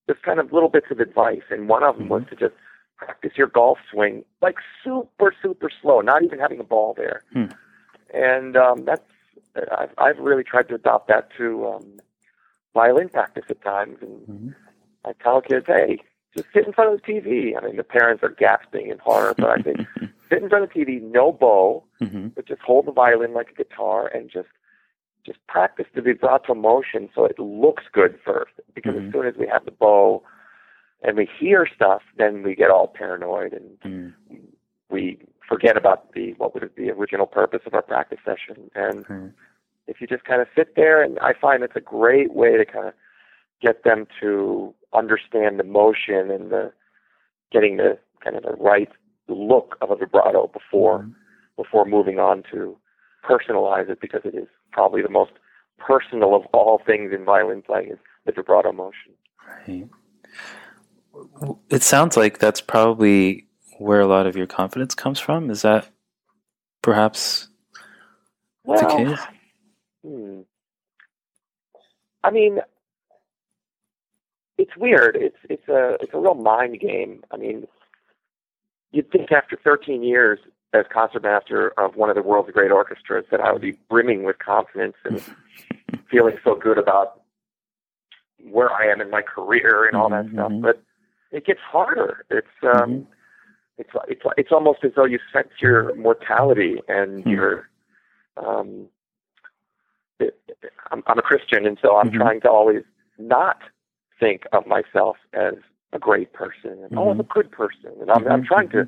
just 0.07 0.23
kind 0.23 0.39
of 0.39 0.51
little 0.51 0.69
bits 0.69 0.87
of 0.89 0.99
advice. 0.99 1.43
And 1.49 1.69
one 1.69 1.83
of 1.83 1.95
them 1.95 2.05
mm-hmm. 2.05 2.13
was 2.13 2.23
to 2.29 2.35
just 2.35 2.55
practice 2.97 3.31
your 3.37 3.47
golf 3.47 3.77
swing 3.91 4.25
like 4.41 4.55
super, 4.83 5.33
super 5.41 5.69
slow, 5.81 6.01
not 6.01 6.23
even 6.23 6.39
having 6.39 6.59
a 6.59 6.63
ball 6.63 6.93
there. 6.97 7.21
Mm. 7.35 7.53
And 8.13 8.57
um, 8.57 8.85
that's 8.85 9.03
I've, 9.55 9.91
I've 9.97 10.17
really 10.19 10.43
tried 10.43 10.67
to 10.69 10.75
adopt 10.75 11.07
that 11.07 11.29
to 11.37 11.67
um, 11.67 11.99
violin 12.73 13.09
practice 13.09 13.45
at 13.49 13.61
times, 13.63 13.97
and 14.01 14.21
mm-hmm. 14.27 14.49
I 15.09 15.23
tell 15.23 15.41
kids, 15.41 15.65
hey, 15.67 15.99
just 16.35 16.47
sit 16.53 16.67
in 16.67 16.73
front 16.73 16.93
of 16.93 17.01
the 17.01 17.11
TV. 17.11 17.57
I 17.57 17.65
mean, 17.65 17.77
the 17.77 17.83
parents 17.83 18.23
are 18.23 18.29
gasping 18.29 18.89
in 18.89 18.99
horror, 18.99 19.33
but 19.35 19.49
I 19.49 19.61
say, 19.63 19.73
sit 20.29 20.43
in 20.43 20.49
front 20.49 20.63
of 20.63 20.69
the 20.71 20.79
TV, 20.79 21.01
no 21.01 21.31
bow, 21.31 21.83
mm-hmm. 21.99 22.27
but 22.29 22.47
just 22.47 22.61
hold 22.61 22.85
the 22.85 22.91
violin 22.91 23.33
like 23.33 23.49
a 23.49 23.55
guitar 23.55 24.07
and 24.07 24.29
just 24.29 24.49
just 25.25 25.39
practice 25.47 25.85
the 25.93 26.01
vibrato 26.01 26.55
motion 26.55 27.09
so 27.13 27.25
it 27.25 27.37
looks 27.37 27.83
good 27.91 28.17
first. 28.23 28.53
Because 28.73 28.93
mm-hmm. 28.93 29.07
as 29.07 29.13
soon 29.13 29.27
as 29.27 29.35
we 29.37 29.47
have 29.47 29.65
the 29.65 29.71
bow 29.71 30.23
and 31.03 31.17
we 31.17 31.27
hear 31.39 31.67
stuff, 31.75 32.01
then 32.17 32.41
we 32.41 32.55
get 32.55 32.71
all 32.71 32.87
paranoid 32.87 33.53
and 33.53 33.79
mm-hmm. 33.81 34.35
we 34.89 35.19
forget 35.47 35.75
about 35.75 36.13
the 36.13 36.33
what 36.37 36.53
would 36.53 36.73
be 36.75 36.85
the 36.85 36.91
original 36.91 37.25
purpose 37.25 37.61
of 37.65 37.73
our 37.73 37.81
practice 37.81 38.19
session. 38.23 38.71
And 38.75 39.33
if 39.87 39.99
you 39.99 40.07
just 40.07 40.23
kind 40.23 40.41
of 40.41 40.47
sit 40.55 40.75
there, 40.75 41.01
and 41.03 41.19
I 41.19 41.33
find 41.33 41.63
it's 41.63 41.75
a 41.75 41.81
great 41.81 42.33
way 42.33 42.55
to 42.55 42.63
kind 42.63 42.87
of 42.87 42.93
get 43.61 43.83
them 43.83 44.07
to 44.21 44.73
understand 44.93 45.59
the 45.59 45.63
motion 45.63 46.31
and 46.31 46.51
the 46.51 46.71
getting 47.51 47.77
the 47.77 47.97
kind 48.23 48.35
of 48.35 48.43
the 48.43 48.53
right 48.61 48.89
look 49.27 49.75
of 49.81 49.91
a 49.91 49.95
vibrato 49.95 50.47
before 50.47 50.99
mm-hmm. 50.99 51.11
before 51.57 51.85
moving 51.85 52.19
on 52.19 52.43
to 52.51 52.77
personalize 53.23 53.89
it 53.89 53.99
because 54.01 54.21
it 54.23 54.35
is 54.35 54.47
probably 54.71 55.01
the 55.01 55.09
most 55.09 55.31
personal 55.77 56.35
of 56.35 56.43
all 56.53 56.81
things 56.85 57.11
in 57.13 57.25
violin 57.25 57.61
playing 57.61 57.91
is 57.91 57.99
the 58.25 58.31
vibrato 58.31 58.71
motion. 58.71 59.13
Right. 59.67 59.87
It 61.69 61.83
sounds 61.83 62.15
like 62.15 62.39
that's 62.39 62.61
probably 62.61 63.47
where 63.77 63.99
a 63.99 64.07
lot 64.07 64.27
of 64.27 64.35
your 64.35 64.47
confidence 64.47 64.93
comes 64.93 65.19
from. 65.19 65.49
Is 65.49 65.61
that 65.63 65.89
perhaps 66.81 67.47
well, 68.63 68.79
the 68.79 68.95
case? 68.95 69.19
Hmm. 70.05 70.41
I 72.23 72.31
mean, 72.31 72.59
it's 74.69 74.77
weird. 74.77 75.15
It's 75.15 75.37
it's 75.49 75.67
a 75.67 75.97
it's 76.01 76.13
a 76.13 76.19
real 76.19 76.35
mind 76.35 76.79
game. 76.79 77.23
I 77.31 77.37
mean, 77.37 77.67
you'd 78.91 79.11
think 79.11 79.31
after 79.31 79.57
13 79.63 80.03
years 80.03 80.39
as 80.73 80.85
concertmaster 80.93 81.73
of 81.79 81.95
one 81.95 82.09
of 82.09 82.15
the 82.15 82.21
world's 82.21 82.51
great 82.51 82.71
orchestras 82.71 83.25
that 83.31 83.41
I 83.41 83.51
would 83.51 83.61
be 83.61 83.77
brimming 83.89 84.23
with 84.23 84.37
confidence 84.37 84.95
and 85.03 85.21
feeling 86.11 86.37
so 86.43 86.55
good 86.55 86.77
about 86.77 87.21
where 88.51 88.71
I 88.71 88.85
am 88.85 89.01
in 89.01 89.09
my 89.09 89.23
career 89.23 89.85
and 89.85 89.97
all 89.97 90.09
that 90.09 90.25
mm-hmm. 90.25 90.35
stuff. 90.35 90.51
But 90.61 90.83
it 91.31 91.45
gets 91.45 91.59
harder. 91.59 92.25
It's 92.29 92.47
um, 92.63 92.71
mm-hmm. 92.71 93.01
it's 93.79 93.89
it's 94.07 94.21
it's 94.37 94.51
almost 94.51 94.79
as 94.83 94.91
though 94.95 95.05
you 95.05 95.19
sense 95.33 95.49
your 95.59 95.95
mortality 95.95 96.75
and 96.87 97.21
mm-hmm. 97.21 97.29
your 97.29 97.69
um. 98.37 98.87
It, 100.19 100.37
I'm, 100.91 101.01
I'm 101.07 101.17
a 101.17 101.21
Christian, 101.21 101.65
and 101.65 101.77
so 101.81 101.95
I'm 101.95 102.09
mm-hmm. 102.09 102.17
trying 102.17 102.41
to 102.41 102.49
always 102.49 102.83
not 103.17 103.61
think 104.19 104.43
of 104.51 104.65
myself 104.67 105.17
as 105.33 105.53
a 105.93 105.99
great 105.99 106.33
person 106.33 106.77
and 106.83 106.97
oh, 106.97 107.09
I'm 107.09 107.19
a 107.19 107.23
mm-hmm. 107.23 107.31
good 107.33 107.51
person, 107.51 107.91
and 107.99 108.11
I'm 108.11 108.27
I'm 108.27 108.43
trying 108.43 108.69
to 108.69 108.87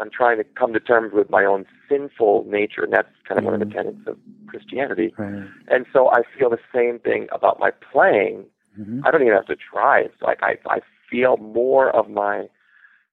I'm 0.00 0.10
trying 0.10 0.38
to 0.38 0.44
come 0.44 0.72
to 0.72 0.80
terms 0.80 1.12
with 1.12 1.30
my 1.30 1.44
own 1.44 1.66
sinful 1.88 2.46
nature, 2.48 2.82
and 2.82 2.92
that's 2.92 3.08
kind 3.28 3.38
of 3.38 3.44
mm-hmm. 3.44 3.52
one 3.52 3.54
of 3.54 3.60
the 3.60 3.66
mm-hmm. 3.66 3.88
tenets 3.88 4.06
of 4.06 4.16
Christianity. 4.46 5.14
Right. 5.16 5.46
And 5.68 5.86
so 5.92 6.08
I 6.10 6.22
feel 6.38 6.48
the 6.50 6.58
same 6.74 6.98
thing 6.98 7.28
about 7.32 7.60
my 7.60 7.70
playing. 7.92 8.46
Mm-hmm. 8.78 9.00
I 9.04 9.10
don't 9.10 9.20
even 9.20 9.34
have 9.34 9.46
to 9.46 9.56
try. 9.56 10.00
It's 10.00 10.22
like 10.22 10.38
I, 10.42 10.56
I 10.66 10.80
feel 11.10 11.36
more 11.36 11.94
of 11.94 12.08
my 12.08 12.46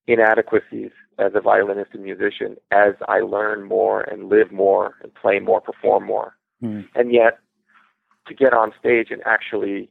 inadequacies 0.08 0.92
as 1.20 1.34
a 1.36 1.42
violinist 1.42 1.92
and 1.94 2.04
musician 2.04 2.56
as 2.72 2.94
I 3.08 3.20
learn 3.20 3.64
more 3.64 4.02
and 4.02 4.30
live 4.30 4.52
more 4.52 4.96
and 5.04 5.14
play 5.14 5.40
more, 5.40 5.60
perform 5.60 6.06
more. 6.06 6.38
Mm-hmm. 6.64 6.88
And 6.96 7.14
yet, 7.14 7.40
to 8.28 8.34
get 8.34 8.54
on 8.54 8.72
stage 8.80 9.08
and 9.10 9.22
actually 9.26 9.90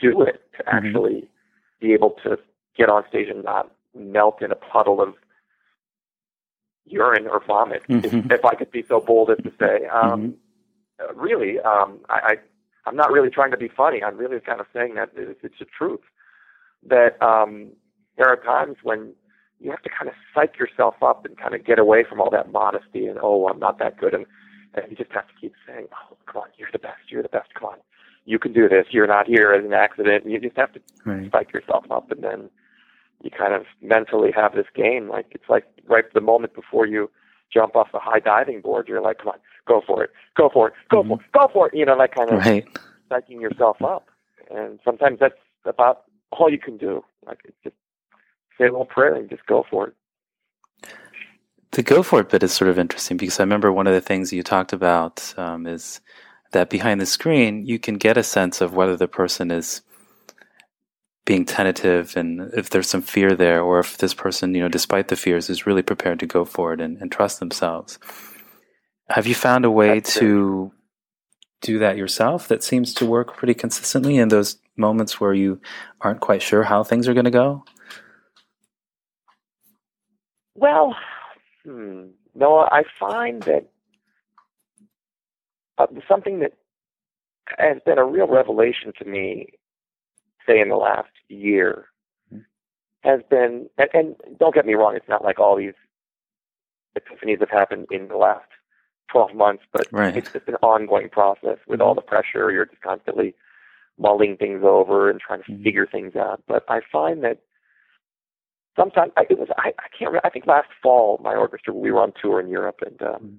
do 0.00 0.22
it, 0.22 0.42
to 0.56 0.64
mm-hmm. 0.64 0.86
actually 0.86 1.28
be 1.80 1.92
able 1.92 2.16
to 2.22 2.38
get 2.76 2.88
on 2.88 3.04
stage 3.08 3.28
and 3.28 3.44
not 3.44 3.70
melt 3.94 4.42
in 4.42 4.50
a 4.50 4.54
puddle 4.54 5.00
of 5.00 5.14
urine 6.86 7.26
or 7.26 7.42
vomit, 7.44 7.82
mm-hmm. 7.88 8.18
if, 8.18 8.38
if, 8.38 8.44
I 8.44 8.54
could 8.54 8.70
be 8.70 8.84
so 8.88 9.00
bold 9.00 9.30
as 9.30 9.38
to 9.38 9.52
say. 9.58 9.86
Um, 9.86 10.34
mm-hmm. 11.00 11.18
Really, 11.20 11.58
um, 11.60 11.98
I, 12.08 12.14
I, 12.14 12.34
I'm 12.86 12.96
not 12.96 13.10
really 13.10 13.30
trying 13.30 13.50
to 13.50 13.56
be 13.56 13.68
funny. 13.68 14.02
I'm 14.02 14.16
really 14.16 14.38
kind 14.40 14.60
of 14.60 14.66
saying 14.72 14.94
that 14.94 15.10
it's, 15.16 15.40
it's 15.42 15.58
the 15.58 15.64
truth. 15.64 16.00
That 16.88 17.20
um, 17.22 17.70
there 18.16 18.28
are 18.28 18.36
times 18.36 18.76
when 18.82 19.14
you 19.60 19.70
have 19.70 19.82
to 19.82 19.88
kind 19.88 20.08
of 20.08 20.14
psych 20.34 20.58
yourself 20.58 20.96
up 21.02 21.24
and 21.24 21.36
kind 21.38 21.54
of 21.54 21.64
get 21.64 21.78
away 21.78 22.04
from 22.08 22.20
all 22.20 22.30
that 22.30 22.50
modesty 22.50 23.06
and 23.06 23.18
oh, 23.22 23.48
I'm 23.48 23.58
not 23.58 23.78
that 23.78 23.98
good, 23.98 24.14
and, 24.14 24.26
and 24.74 24.90
you 24.90 24.96
just 24.96 25.12
have 25.12 25.28
to 25.28 25.34
keep 25.40 25.54
saying, 25.66 25.86
oh, 25.92 26.16
come 26.26 26.42
on, 26.42 26.48
you're 26.56 26.68
the 26.72 26.78
best, 26.78 27.00
you're 27.08 27.22
the 27.22 27.28
best, 27.28 27.54
come 27.54 27.70
on, 27.70 27.78
you 28.24 28.38
can 28.38 28.52
do 28.52 28.68
this. 28.68 28.86
You're 28.90 29.06
not 29.06 29.26
here 29.26 29.52
as 29.52 29.64
an 29.64 29.72
accident. 29.72 30.26
You 30.26 30.38
just 30.38 30.56
have 30.56 30.72
to 30.72 30.80
right. 31.04 31.30
psych 31.32 31.52
yourself 31.52 31.84
up, 31.90 32.10
and 32.10 32.22
then 32.22 32.50
you 33.22 33.30
kind 33.30 33.54
of 33.54 33.64
mentally 33.80 34.30
have 34.32 34.54
this 34.54 34.66
game. 34.74 35.08
Like 35.08 35.26
it's 35.30 35.48
like 35.48 35.64
right 35.86 36.04
the 36.12 36.20
moment 36.20 36.54
before 36.54 36.86
you 36.86 37.10
jump 37.52 37.76
off 37.76 37.92
the 37.92 37.98
high 37.98 38.20
diving 38.20 38.60
board, 38.60 38.88
you're 38.88 39.02
like, 39.02 39.18
come 39.18 39.28
on, 39.28 39.38
go 39.66 39.82
for 39.86 40.04
it, 40.04 40.10
go 40.36 40.50
for 40.52 40.68
it, 40.68 40.74
go 40.90 41.02
mm-hmm. 41.02 41.08
for 41.10 41.20
it, 41.20 41.32
go 41.32 41.48
for 41.52 41.68
it. 41.68 41.74
You 41.74 41.84
know, 41.84 41.96
like 41.96 42.14
kind 42.14 42.30
of 42.30 42.38
right. 42.38 42.66
psyching 43.10 43.40
yourself 43.40 43.82
up. 43.82 44.08
And 44.50 44.78
sometimes 44.84 45.18
that's 45.20 45.34
about 45.64 46.02
all 46.30 46.50
you 46.50 46.58
can 46.58 46.76
do. 46.76 47.04
Like 47.26 47.40
it's 47.44 47.56
just 47.62 47.76
say 48.58 48.66
a 48.66 48.70
little 48.70 48.84
prayer 48.84 49.14
and 49.14 49.28
just 49.28 49.46
go 49.46 49.64
for 49.70 49.88
it. 49.88 49.94
The 51.72 51.82
go 51.82 52.02
for 52.02 52.20
it 52.20 52.28
bit 52.28 52.42
is 52.42 52.52
sort 52.52 52.68
of 52.68 52.78
interesting 52.78 53.16
because 53.16 53.40
I 53.40 53.44
remember 53.44 53.72
one 53.72 53.86
of 53.86 53.94
the 53.94 54.00
things 54.00 54.32
you 54.32 54.42
talked 54.42 54.74
about 54.74 55.32
um, 55.38 55.66
is 55.66 56.00
that 56.52 56.70
behind 56.70 57.00
the 57.00 57.06
screen 57.06 57.66
you 57.66 57.78
can 57.78 57.96
get 57.96 58.16
a 58.16 58.22
sense 58.22 58.60
of 58.60 58.74
whether 58.74 58.96
the 58.96 59.08
person 59.08 59.50
is 59.50 59.82
being 61.24 61.44
tentative 61.44 62.16
and 62.16 62.52
if 62.54 62.70
there's 62.70 62.88
some 62.88 63.02
fear 63.02 63.34
there 63.34 63.62
or 63.62 63.78
if 63.78 63.98
this 63.98 64.14
person 64.14 64.54
you 64.54 64.60
know 64.60 64.68
despite 64.68 65.08
the 65.08 65.16
fears 65.16 65.48
is 65.48 65.66
really 65.66 65.82
prepared 65.82 66.18
to 66.18 66.26
go 66.26 66.44
for 66.44 66.72
it 66.72 66.80
and, 66.80 66.98
and 66.98 67.12
trust 67.12 67.38
themselves. 67.38 67.98
Have 69.08 69.26
you 69.26 69.34
found 69.34 69.64
a 69.64 69.70
way 69.70 70.00
to 70.00 70.72
do 71.60 71.78
that 71.78 71.96
yourself 71.96 72.48
that 72.48 72.64
seems 72.64 72.92
to 72.94 73.06
work 73.06 73.36
pretty 73.36 73.54
consistently 73.54 74.16
in 74.16 74.28
those 74.28 74.58
moments 74.76 75.20
where 75.20 75.34
you 75.34 75.60
aren't 76.00 76.20
quite 76.20 76.42
sure 76.42 76.64
how 76.64 76.82
things 76.82 77.06
are 77.06 77.14
going 77.14 77.24
to 77.24 77.30
go? 77.30 77.64
Well 80.54 80.96
hmm, 81.64 82.08
no 82.34 82.58
i 82.58 82.82
find 82.98 83.42
that 83.44 83.71
uh, 85.82 86.00
something 86.08 86.40
that 86.40 86.52
has 87.58 87.78
been 87.84 87.98
a 87.98 88.04
real 88.04 88.28
revelation 88.28 88.92
to 88.98 89.04
me 89.04 89.46
say 90.46 90.60
in 90.60 90.68
the 90.68 90.76
last 90.76 91.10
year 91.28 91.86
mm-hmm. 92.32 92.42
has 93.08 93.20
been 93.30 93.68
and, 93.78 93.88
and 93.92 94.16
don't 94.38 94.54
get 94.54 94.66
me 94.66 94.74
wrong 94.74 94.96
it's 94.96 95.08
not 95.08 95.24
like 95.24 95.38
all 95.38 95.56
these 95.56 95.74
epiphanies 96.98 97.40
have 97.40 97.50
happened 97.50 97.86
in 97.90 98.08
the 98.08 98.16
last 98.16 98.46
12 99.10 99.34
months 99.34 99.62
but 99.72 99.86
right. 99.92 100.16
it's 100.16 100.32
just 100.32 100.48
an 100.48 100.56
ongoing 100.62 101.08
process 101.08 101.58
with 101.66 101.80
mm-hmm. 101.80 101.82
all 101.82 101.94
the 101.94 102.00
pressure 102.00 102.50
you're 102.50 102.66
just 102.66 102.82
constantly 102.82 103.34
mulling 103.98 104.36
things 104.36 104.62
over 104.64 105.10
and 105.10 105.20
trying 105.20 105.42
to 105.42 105.52
mm-hmm. 105.52 105.62
figure 105.62 105.86
things 105.86 106.16
out 106.16 106.42
but 106.46 106.64
i 106.68 106.80
find 106.90 107.22
that 107.22 107.40
sometimes 108.76 109.12
I, 109.16 109.24
it 109.28 109.38
was 109.38 109.48
I, 109.58 109.68
I 109.68 109.88
can't 109.96 110.10
remember, 110.10 110.26
I 110.26 110.30
think 110.30 110.46
last 110.46 110.68
fall 110.82 111.20
my 111.22 111.34
orchestra 111.34 111.74
we 111.74 111.90
were 111.90 112.00
on 112.00 112.12
tour 112.20 112.40
in 112.40 112.48
Europe 112.48 112.80
and 112.84 113.02
um 113.02 113.08
mm-hmm. 113.08 113.36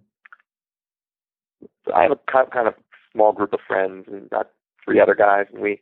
I 1.93 2.03
have 2.03 2.11
a 2.11 2.19
kind 2.31 2.67
of 2.67 2.75
small 3.11 3.31
group 3.31 3.53
of 3.53 3.59
friends 3.67 4.05
and 4.11 4.29
got 4.29 4.49
three 4.83 4.99
other 4.99 5.15
guys 5.15 5.45
and 5.53 5.61
we 5.61 5.81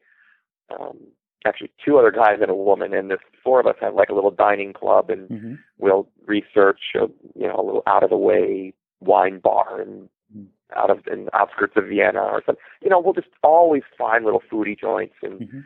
um, 0.80 0.98
actually 1.46 1.72
two 1.84 1.98
other 1.98 2.12
guys 2.12 2.38
and 2.42 2.52
a 2.52 2.56
woman, 2.56 2.94
and 2.94 3.10
the 3.10 3.18
four 3.44 3.60
of 3.60 3.68
us 3.68 3.76
have 3.82 3.96
like 3.96 4.10
a 4.10 4.14
little 4.14 4.32
dining 4.32 4.74
club, 4.74 5.10
and 5.10 5.30
mm-hmm. 5.30 5.54
we'll 5.80 6.08
research 6.26 6.80
a 6.96 7.08
you 7.36 7.48
know 7.48 7.56
a 7.58 7.66
little 7.66 7.84
out 7.88 8.04
of 8.04 8.10
the 8.10 8.18
way 8.18 8.74
wine 9.00 9.40
bar 9.40 9.82
and 9.82 10.10
mm-hmm. 10.36 10.44
out 10.78 10.90
of 10.90 11.00
in 11.12 11.26
the 11.26 11.36
outskirts 11.36 11.74
of 11.76 11.86
Vienna 11.88 12.22
or 12.22 12.42
something. 12.46 12.64
You 12.82 12.90
know, 12.90 13.00
we'll 13.00 13.14
just 13.14 13.28
always 13.44 13.84
find 13.98 14.26
little 14.26 14.44
foodie 14.52 14.80
joints 14.80 15.16
and 15.22 15.42
mm-hmm. 15.42 15.60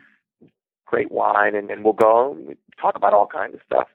great 0.86 1.10
wine, 1.10 1.54
and 1.54 1.68
then 1.68 1.82
we'll 1.82 1.92
go 1.92 2.32
and 2.32 2.56
talk 2.80 2.96
about 2.96 3.12
all 3.12 3.26
kinds 3.26 3.54
of 3.54 3.60
stuff. 3.66 3.88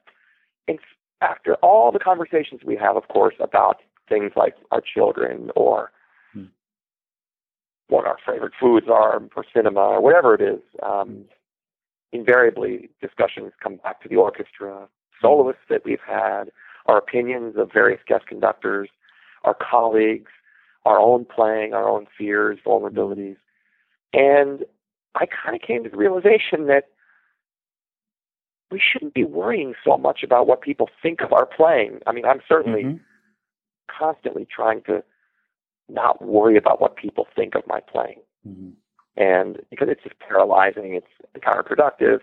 And 0.68 0.78
after 1.20 1.54
all 1.56 1.92
the 1.92 1.98
conversations 1.98 2.60
we 2.64 2.76
have, 2.76 2.96
of 2.96 3.08
course, 3.08 3.34
about 3.40 3.80
things 4.08 4.32
like 4.36 4.54
our 4.70 4.82
children 4.82 5.50
or 5.56 5.90
what 7.92 8.06
our 8.06 8.16
favorite 8.26 8.54
foods 8.58 8.86
are 8.90 9.20
for 9.32 9.44
cinema 9.54 9.80
or 9.80 10.00
whatever 10.00 10.34
it 10.34 10.40
is. 10.40 10.60
Um, 10.82 11.26
invariably, 12.10 12.88
discussions 13.00 13.52
come 13.62 13.76
back 13.76 14.02
to 14.02 14.08
the 14.08 14.16
orchestra, 14.16 14.88
soloists 15.20 15.62
that 15.68 15.82
we've 15.84 16.00
had, 16.06 16.44
our 16.86 16.98
opinions 16.98 17.54
of 17.56 17.70
various 17.72 18.00
guest 18.06 18.26
conductors, 18.26 18.88
our 19.44 19.54
colleagues, 19.54 20.30
our 20.84 20.98
own 20.98 21.24
playing, 21.24 21.74
our 21.74 21.88
own 21.88 22.06
fears, 22.18 22.58
vulnerabilities. 22.66 23.36
And 24.12 24.64
I 25.14 25.26
kind 25.26 25.54
of 25.54 25.60
came 25.60 25.84
to 25.84 25.90
the 25.90 25.96
realization 25.96 26.66
that 26.66 26.84
we 28.70 28.80
shouldn't 28.80 29.14
be 29.14 29.24
worrying 29.24 29.74
so 29.84 29.98
much 29.98 30.22
about 30.22 30.46
what 30.46 30.62
people 30.62 30.88
think 31.02 31.20
of 31.20 31.32
our 31.32 31.46
playing. 31.46 32.00
I 32.06 32.12
mean, 32.12 32.24
I'm 32.24 32.40
certainly 32.48 32.84
mm-hmm. 32.84 32.96
constantly 33.86 34.46
trying 34.50 34.82
to 34.86 35.04
not 35.92 36.22
worry 36.22 36.56
about 36.56 36.80
what 36.80 36.96
people 36.96 37.26
think 37.36 37.54
of 37.54 37.62
my 37.66 37.80
playing. 37.80 38.20
Mm-hmm. 38.46 38.70
And 39.16 39.58
because 39.70 39.88
it's 39.90 40.02
just 40.02 40.18
paralyzing, 40.18 40.94
it's 40.94 41.42
counterproductive, 41.44 42.20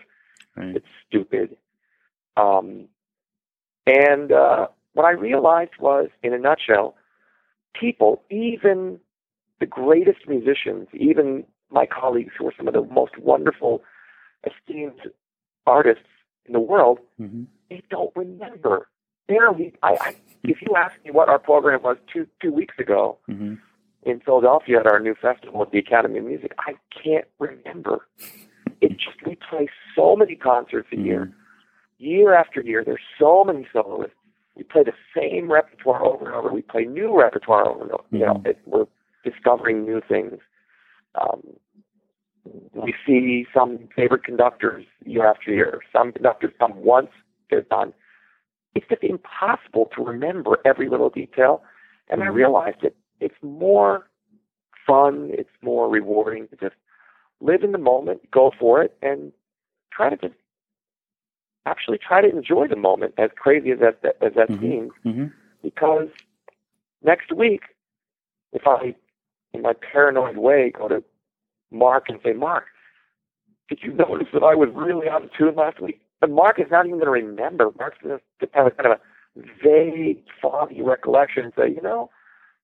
right. 0.56 0.76
it's 0.76 0.86
stupid. 1.06 1.56
Um, 2.36 2.88
and 3.86 4.32
uh, 4.32 4.68
what 4.94 5.06
I 5.06 5.12
realized 5.12 5.72
was, 5.78 6.08
in 6.22 6.34
a 6.34 6.38
nutshell, 6.38 6.96
people, 7.78 8.22
even 8.30 8.98
the 9.60 9.66
greatest 9.66 10.26
musicians, 10.26 10.88
even 10.92 11.44
my 11.70 11.86
colleagues 11.86 12.32
who 12.36 12.46
are 12.48 12.54
some 12.56 12.66
of 12.66 12.74
the 12.74 12.82
most 12.82 13.18
wonderful, 13.18 13.82
esteemed 14.44 15.00
artists 15.66 16.04
in 16.46 16.52
the 16.52 16.60
world, 16.60 16.98
mm-hmm. 17.20 17.44
they 17.68 17.82
don't 17.90 18.10
remember. 18.16 18.88
Barely. 19.30 19.72
I, 19.82 19.96
I 20.00 20.16
if 20.42 20.60
you 20.60 20.74
ask 20.76 20.92
me 21.04 21.12
what 21.12 21.28
our 21.28 21.38
program 21.38 21.82
was 21.82 21.96
two 22.12 22.26
two 22.42 22.52
weeks 22.52 22.74
ago 22.78 23.18
mm-hmm. 23.30 23.54
in 24.02 24.20
Philadelphia 24.20 24.80
at 24.80 24.86
our 24.86 24.98
new 24.98 25.14
festival 25.14 25.62
at 25.62 25.70
the 25.70 25.78
Academy 25.78 26.18
of 26.18 26.24
Music, 26.24 26.52
I 26.58 26.74
can't 27.02 27.26
remember. 27.38 28.08
It 28.80 28.92
just 28.92 29.24
we 29.24 29.36
play 29.48 29.68
so 29.94 30.16
many 30.16 30.34
concerts 30.34 30.88
a 30.92 30.96
year, 30.96 31.26
mm-hmm. 31.26 32.04
year 32.04 32.34
after 32.34 32.60
year. 32.60 32.82
There's 32.84 32.98
so 33.20 33.44
many 33.44 33.68
soloists. 33.72 34.16
We 34.56 34.64
play 34.64 34.82
the 34.82 34.94
same 35.16 35.50
repertoire 35.50 36.04
over 36.04 36.26
and 36.26 36.34
over. 36.34 36.52
We 36.52 36.62
play 36.62 36.84
new 36.84 37.16
repertoire 37.16 37.68
over 37.68 37.82
and 37.82 37.92
over. 37.92 38.02
Mm-hmm. 38.02 38.16
You 38.16 38.26
know, 38.26 38.34
mm-hmm. 38.34 38.46
it, 38.48 38.58
we're 38.66 38.86
discovering 39.24 39.84
new 39.84 40.00
things. 40.08 40.40
Um, 41.14 41.42
we 42.72 42.94
see 43.06 43.46
some 43.54 43.88
favorite 43.94 44.24
conductors 44.24 44.86
year 45.04 45.24
after 45.24 45.52
year. 45.52 45.82
Some 45.92 46.10
conductors 46.10 46.52
come 46.58 46.74
once, 46.82 47.10
they're 47.48 47.62
done 47.62 47.92
it's 48.74 48.86
just 48.88 49.02
impossible 49.02 49.90
to 49.96 50.04
remember 50.04 50.58
every 50.64 50.88
little 50.88 51.10
detail. 51.10 51.62
And 52.08 52.22
I 52.22 52.26
mm-hmm. 52.26 52.36
realized 52.36 52.78
that 52.82 52.94
it's 53.20 53.34
more 53.42 54.08
fun, 54.86 55.30
it's 55.32 55.50
more 55.62 55.88
rewarding 55.88 56.48
to 56.48 56.56
just 56.56 56.76
live 57.40 57.62
in 57.62 57.72
the 57.72 57.78
moment, 57.78 58.30
go 58.30 58.52
for 58.58 58.82
it, 58.82 58.96
and 59.02 59.32
try 59.92 60.10
to 60.10 60.16
just 60.16 60.34
actually 61.66 61.98
try 61.98 62.20
to 62.20 62.28
enjoy 62.28 62.66
the 62.68 62.76
moment. 62.76 63.14
As 63.18 63.30
crazy 63.36 63.70
as 63.70 63.78
that 63.80 64.00
as 64.20 64.34
that 64.34 64.48
mm-hmm. 64.48 64.60
seems, 64.60 64.90
mm-hmm. 65.04 65.26
because 65.62 66.08
next 67.02 67.32
week, 67.32 67.62
if 68.52 68.66
I, 68.66 68.94
in 69.52 69.62
my 69.62 69.72
paranoid 69.74 70.36
way, 70.36 70.72
go 70.76 70.88
to 70.88 71.02
Mark 71.70 72.06
and 72.08 72.18
say, 72.24 72.32
Mark, 72.32 72.64
did 73.68 73.80
you 73.82 73.92
notice 73.92 74.28
that 74.32 74.42
I 74.42 74.54
was 74.54 74.68
really 74.74 75.08
out 75.08 75.24
of 75.24 75.30
tune 75.32 75.54
last 75.54 75.80
week? 75.80 76.00
And 76.22 76.34
Mark 76.34 76.58
is 76.58 76.66
not 76.70 76.86
even 76.86 76.98
going 76.98 77.06
to 77.06 77.26
remember. 77.26 77.70
Mark's 77.78 77.98
going 78.02 78.18
to 78.40 78.48
have 78.52 78.66
a 78.66 78.70
kind 78.70 78.92
of 78.92 78.98
a 78.98 79.00
vague, 79.62 80.22
foggy 80.40 80.82
recollection 80.82 81.44
and 81.44 81.52
say, 81.56 81.70
you 81.70 81.80
know, 81.82 82.10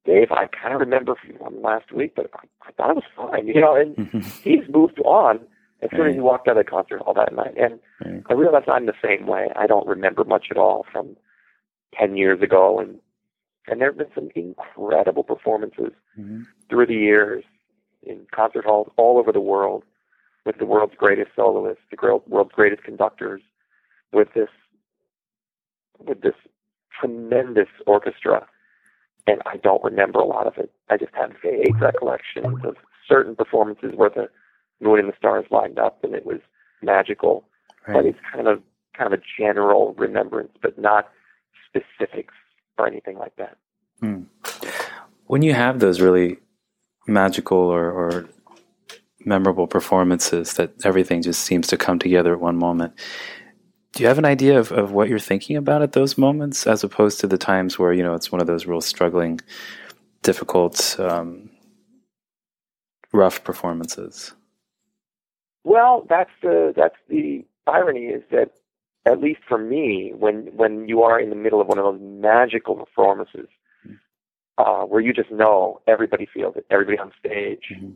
Dave, 0.04 0.30
I 0.30 0.46
kind 0.46 0.74
of 0.74 0.80
remember 0.80 1.14
from 1.16 1.62
last 1.62 1.92
week, 1.92 2.14
but 2.14 2.30
I, 2.34 2.46
I 2.68 2.72
thought 2.72 2.90
it 2.90 2.96
was 2.96 3.04
fine, 3.16 3.46
you 3.48 3.60
know, 3.60 3.74
and 3.74 3.96
mm-hmm. 3.96 4.18
he's 4.42 4.68
moved 4.68 5.00
on 5.00 5.40
as 5.82 5.90
soon 5.90 6.08
as 6.08 6.14
he 6.14 6.20
walked 6.20 6.48
out 6.48 6.56
of 6.56 6.64
the 6.64 6.70
concert 6.70 7.00
hall 7.00 7.14
that 7.14 7.34
night. 7.34 7.54
And 7.56 7.80
right. 8.04 8.22
I 8.28 8.32
realize 8.34 8.64
I'm 8.68 8.86
the 8.86 8.94
same 9.02 9.26
way. 9.26 9.48
I 9.56 9.66
don't 9.66 9.86
remember 9.86 10.24
much 10.24 10.46
at 10.50 10.56
all 10.56 10.86
from 10.90 11.16
10 11.98 12.16
years 12.16 12.40
ago. 12.40 12.78
And, 12.78 12.98
and 13.66 13.80
there 13.80 13.88
have 13.88 13.98
been 13.98 14.06
some 14.14 14.30
incredible 14.34 15.24
performances 15.24 15.92
mm-hmm. 16.18 16.42
through 16.68 16.86
the 16.86 16.94
years 16.94 17.44
in 18.02 18.26
concert 18.32 18.64
halls 18.64 18.90
all 18.96 19.18
over 19.18 19.32
the 19.32 19.40
world 19.40 19.82
with 20.46 20.58
the 20.58 20.64
world's 20.64 20.94
greatest 20.96 21.32
soloists, 21.36 21.82
the 21.90 22.20
world's 22.26 22.52
greatest 22.52 22.84
conductors, 22.84 23.42
with 24.12 24.28
this, 24.34 24.48
with 25.98 26.22
this 26.22 26.34
tremendous 26.98 27.68
orchestra 27.86 28.46
and 29.26 29.42
I 29.46 29.56
don't 29.56 29.82
remember 29.82 30.20
a 30.20 30.24
lot 30.24 30.46
of 30.46 30.56
it. 30.56 30.70
I 30.88 30.96
just 30.96 31.12
have 31.14 31.32
vague 31.42 31.80
recollections 31.80 32.64
of 32.64 32.76
certain 33.08 33.34
performances 33.34 33.92
where 33.94 34.10
the 34.10 34.28
moon 34.80 35.00
and 35.00 35.08
the 35.08 35.16
stars 35.18 35.44
lined 35.50 35.78
up 35.78 36.02
and 36.04 36.14
it 36.14 36.24
was 36.24 36.38
magical. 36.82 37.44
Right. 37.86 37.94
But 37.94 38.06
it's 38.06 38.18
kind 38.32 38.46
of 38.46 38.62
kind 38.96 39.12
of 39.12 39.18
a 39.18 39.22
general 39.38 39.94
remembrance, 39.98 40.52
but 40.62 40.78
not 40.78 41.08
specifics 41.68 42.34
or 42.78 42.86
anything 42.86 43.18
like 43.18 43.36
that. 43.36 43.58
Hmm. 44.00 44.22
When 45.26 45.42
you 45.42 45.54
have 45.54 45.80
those 45.80 46.00
really 46.00 46.38
magical 47.06 47.58
or, 47.58 47.90
or 47.90 48.28
memorable 49.26 49.66
performances 49.66 50.54
that 50.54 50.72
everything 50.84 51.20
just 51.20 51.42
seems 51.42 51.66
to 51.66 51.76
come 51.76 51.98
together 51.98 52.32
at 52.32 52.40
one 52.40 52.56
moment, 52.56 52.94
do 53.96 54.02
you 54.02 54.08
have 54.08 54.18
an 54.18 54.26
idea 54.26 54.58
of, 54.58 54.72
of 54.72 54.92
what 54.92 55.08
you're 55.08 55.18
thinking 55.18 55.56
about 55.56 55.82
at 55.82 55.92
those 55.92 56.18
moments 56.18 56.66
as 56.66 56.84
opposed 56.84 57.18
to 57.20 57.26
the 57.26 57.38
times 57.38 57.78
where 57.78 57.92
you 57.92 58.02
know 58.02 58.14
it's 58.14 58.30
one 58.30 58.40
of 58.40 58.46
those 58.46 58.66
real 58.66 58.80
struggling 58.80 59.40
difficult 60.22 60.96
um, 61.00 61.50
rough 63.12 63.42
performances 63.42 64.34
well 65.64 66.06
that's 66.08 66.30
the 66.42 66.74
that's 66.76 66.96
the 67.08 67.44
irony 67.66 68.06
is 68.06 68.22
that 68.30 68.50
at 69.06 69.20
least 69.20 69.40
for 69.48 69.56
me 69.56 70.12
when 70.14 70.54
when 70.54 70.86
you 70.86 71.02
are 71.02 71.18
in 71.18 71.30
the 71.30 71.36
middle 71.36 71.60
of 71.60 71.66
one 71.66 71.78
of 71.78 71.84
those 71.84 72.00
magical 72.00 72.74
performances 72.74 73.48
mm-hmm. 73.86 73.94
uh, 74.58 74.84
where 74.84 75.00
you 75.00 75.14
just 75.14 75.30
know 75.30 75.80
everybody 75.86 76.28
feels 76.32 76.54
it 76.54 76.66
everybody 76.70 76.98
on 76.98 77.10
stage 77.18 77.72
mm-hmm. 77.72 77.92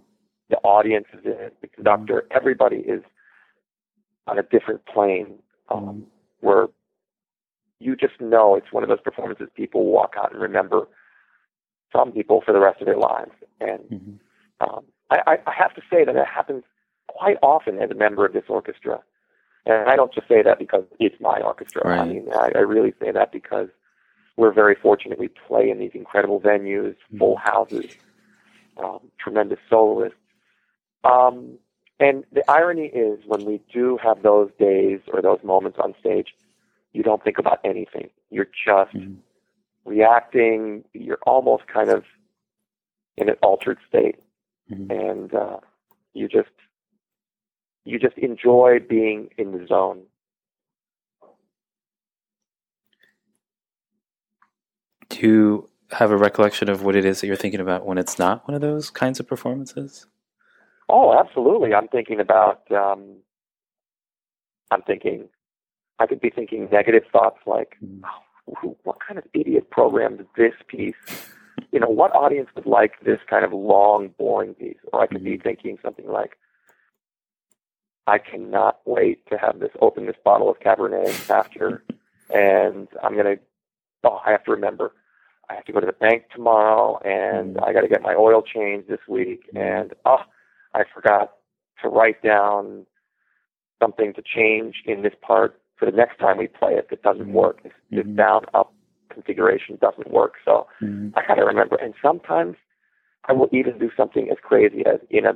The 0.50 0.58
audience 0.58 1.06
is 1.12 1.24
in 1.24 1.32
it 1.32 1.56
the 1.62 1.68
conductor 1.68 2.24
mm-hmm. 2.24 2.36
everybody 2.36 2.76
is 2.76 3.02
on 4.26 4.38
a 4.38 4.42
different 4.42 4.84
plane 4.86 5.34
um, 5.70 6.06
where 6.40 6.68
you 7.78 7.96
just 7.96 8.20
know 8.20 8.54
it's 8.54 8.72
one 8.72 8.82
of 8.82 8.88
those 8.88 9.00
performances 9.00 9.48
people 9.56 9.86
walk 9.86 10.14
out 10.18 10.32
and 10.32 10.40
remember 10.40 10.86
some 11.92 12.12
people 12.12 12.42
for 12.44 12.52
the 12.52 12.60
rest 12.60 12.80
of 12.80 12.86
their 12.86 12.96
lives. 12.96 13.32
And 13.60 13.80
mm-hmm. 13.80 14.68
um, 14.68 14.84
I, 15.10 15.38
I 15.46 15.52
have 15.52 15.74
to 15.74 15.82
say 15.90 16.04
that 16.04 16.14
it 16.14 16.26
happens 16.26 16.62
quite 17.08 17.36
often 17.42 17.78
as 17.78 17.90
a 17.90 17.94
member 17.94 18.24
of 18.24 18.32
this 18.32 18.44
orchestra. 18.48 19.00
And 19.66 19.90
I 19.90 19.96
don't 19.96 20.12
just 20.14 20.28
say 20.28 20.42
that 20.42 20.58
because 20.58 20.84
it's 20.98 21.20
my 21.20 21.40
orchestra. 21.40 21.82
Right. 21.84 22.00
I 22.00 22.04
mean, 22.04 22.28
I, 22.32 22.52
I 22.54 22.60
really 22.60 22.94
say 23.00 23.10
that 23.10 23.32
because 23.32 23.68
we're 24.36 24.52
very 24.52 24.74
fortunate. 24.74 25.18
We 25.18 25.28
play 25.28 25.68
in 25.68 25.78
these 25.78 25.90
incredible 25.94 26.40
venues, 26.40 26.94
mm-hmm. 26.94 27.18
full 27.18 27.36
houses, 27.36 27.96
um, 28.82 29.00
tremendous 29.18 29.58
soloists. 29.68 30.16
Um, 31.04 31.58
and 31.98 32.24
the 32.32 32.48
irony 32.50 32.86
is 32.86 33.20
when 33.26 33.44
we 33.44 33.60
do 33.72 33.98
have 34.02 34.22
those 34.22 34.50
days 34.58 35.00
or 35.12 35.20
those 35.20 35.40
moments 35.44 35.78
on 35.82 35.94
stage, 36.00 36.28
you 36.92 37.02
don't 37.02 37.22
think 37.22 37.38
about 37.38 37.60
anything. 37.64 38.10
You're 38.30 38.46
just 38.46 38.94
mm-hmm. 38.94 39.14
reacting. 39.84 40.84
You're 40.94 41.18
almost 41.26 41.66
kind 41.66 41.90
of 41.90 42.04
in 43.16 43.28
an 43.28 43.36
altered 43.42 43.78
state, 43.86 44.16
mm-hmm. 44.70 44.90
and 44.90 45.34
uh, 45.34 45.58
you 46.14 46.26
just 46.26 46.48
you 47.84 47.98
just 47.98 48.16
enjoy 48.18 48.78
being 48.88 49.28
in 49.36 49.52
the 49.52 49.66
zone. 49.66 50.02
Do 55.10 55.26
you 55.26 55.70
have 55.90 56.10
a 56.10 56.16
recollection 56.16 56.70
of 56.70 56.82
what 56.82 56.96
it 56.96 57.04
is 57.04 57.20
that 57.20 57.26
you're 57.26 57.36
thinking 57.36 57.60
about 57.60 57.84
when 57.84 57.98
it's 57.98 58.18
not 58.18 58.46
one 58.46 58.54
of 58.54 58.60
those 58.60 58.90
kinds 58.90 59.20
of 59.20 59.26
performances? 59.26 60.06
Oh, 60.92 61.16
absolutely. 61.16 61.72
I'm 61.72 61.88
thinking 61.88 62.20
about. 62.20 62.70
Um, 62.72 63.18
I'm 64.70 64.82
thinking. 64.82 65.28
I 66.00 66.06
could 66.06 66.20
be 66.20 66.30
thinking 66.30 66.68
negative 66.72 67.04
thoughts 67.12 67.38
like, 67.46 67.76
oh, 68.04 68.76
"What 68.82 68.98
kind 69.06 69.18
of 69.18 69.24
idiot 69.32 69.70
programmed 69.70 70.26
this 70.36 70.54
piece?" 70.66 70.94
You 71.70 71.78
know, 71.78 71.88
what 71.88 72.14
audience 72.14 72.48
would 72.56 72.66
like 72.66 72.98
this 73.04 73.20
kind 73.28 73.44
of 73.44 73.52
long, 73.52 74.08
boring 74.18 74.54
piece? 74.54 74.78
Or 74.92 75.02
I 75.02 75.06
could 75.06 75.22
be 75.22 75.32
mm-hmm. 75.32 75.42
thinking 75.42 75.78
something 75.80 76.08
like, 76.08 76.36
"I 78.08 78.18
cannot 78.18 78.80
wait 78.84 79.26
to 79.30 79.38
have 79.38 79.60
this 79.60 79.70
open 79.80 80.06
this 80.06 80.16
bottle 80.24 80.50
of 80.50 80.58
Cabernet 80.58 81.30
after, 81.30 81.84
and 82.34 82.88
I'm 83.02 83.16
gonna. 83.16 83.36
Oh, 84.02 84.20
I 84.26 84.32
have 84.32 84.44
to 84.44 84.50
remember." 84.50 84.92
I 85.48 85.54
have 85.54 85.64
to 85.64 85.72
go 85.72 85.80
to 85.80 85.86
the 85.86 85.92
bank 85.92 86.26
tomorrow, 86.32 87.00
and 87.04 87.56
mm-hmm. 87.56 87.64
I 87.64 87.72
got 87.72 87.80
to 87.80 87.88
get 87.88 88.02
my 88.02 88.14
oil 88.14 88.40
changed 88.40 88.88
this 88.88 89.00
week, 89.08 89.50
and 89.52 89.92
oh, 90.04 90.18
I 90.74 90.84
forgot 90.92 91.32
to 91.82 91.88
write 91.88 92.22
down 92.22 92.86
something 93.80 94.12
to 94.14 94.22
change 94.22 94.82
in 94.86 95.02
this 95.02 95.14
part 95.20 95.60
for 95.76 95.86
the 95.86 95.96
next 95.96 96.18
time 96.18 96.36
we 96.36 96.46
play 96.46 96.72
it 96.72 96.88
that 96.90 97.02
doesn't 97.02 97.24
mm-hmm. 97.24 97.32
work. 97.32 97.62
This, 97.62 97.72
this 97.90 98.00
mm-hmm. 98.00 98.16
down 98.16 98.42
up 98.54 98.72
configuration 99.10 99.78
doesn't 99.80 100.10
work. 100.10 100.34
So 100.44 100.66
mm-hmm. 100.82 101.18
I 101.18 101.22
gotta 101.26 101.44
remember. 101.44 101.76
And 101.76 101.94
sometimes 102.02 102.56
I 103.28 103.32
will 103.32 103.48
even 103.52 103.78
do 103.78 103.90
something 103.96 104.28
as 104.30 104.36
crazy 104.42 104.84
as 104.86 105.00
in 105.10 105.26
a 105.26 105.32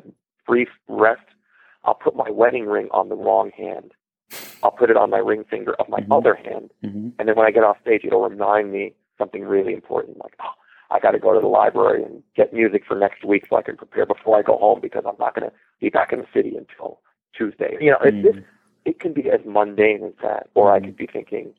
brief 0.47 0.68
rest, 0.88 1.23
I'll 1.85 1.94
put 1.94 2.16
my 2.16 2.31
wedding 2.31 2.66
ring 2.66 2.88
on 2.92 3.09
the 3.09 3.16
wrong 3.16 3.51
hand. 3.57 3.92
I'll 4.62 4.70
put 4.70 4.90
it 4.90 4.97
on 4.97 5.11
my 5.11 5.18
ring 5.18 5.44
finger 5.49 5.75
of 5.75 5.88
my 5.88 6.01
mm-hmm. 6.01 6.12
other 6.12 6.35
hand. 6.35 6.70
Mm-hmm. 6.83 7.09
And 7.18 7.29
then 7.29 7.37
when 7.37 7.47
I 7.47 7.51
get 7.51 7.64
off 7.64 7.77
stage, 7.83 8.03
it'll 8.05 8.27
remind 8.29 8.73
me 8.73 8.94
something 9.18 9.44
really 9.44 9.73
important, 9.73 10.18
like, 10.18 10.35
oh, 10.42 10.53
I 10.94 11.00
got 11.00 11.11
to 11.11 11.18
go 11.18 11.35
to 11.35 11.40
the 11.40 11.48
library 11.48 12.04
and 12.04 12.22
get 12.37 12.54
music 12.54 12.85
for 12.87 12.96
next 12.96 13.24
week 13.24 13.46
so 13.50 13.57
I 13.57 13.62
can 13.62 13.76
prepare 13.76 14.07
before 14.07 14.38
I 14.38 14.42
go 14.42 14.57
home 14.57 14.78
because 14.80 15.02
I'm 15.04 15.16
not 15.18 15.35
going 15.35 15.50
to 15.50 15.57
be 15.80 15.90
back 15.90 16.12
in 16.12 16.20
the 16.20 16.26
city 16.33 16.57
until 16.57 17.00
Tuesday. 17.37 17.76
You 17.80 17.90
know, 17.90 17.98
mm. 17.98 18.24
it, 18.24 18.37
it, 18.37 18.44
it 18.85 19.00
can 19.00 19.12
be 19.12 19.28
as 19.28 19.40
mundane 19.44 20.04
as 20.04 20.12
that, 20.22 20.46
or 20.54 20.70
mm. 20.70 20.74
I 20.74 20.80
could 20.80 20.96
be 20.96 21.09
thinking, 21.12 21.52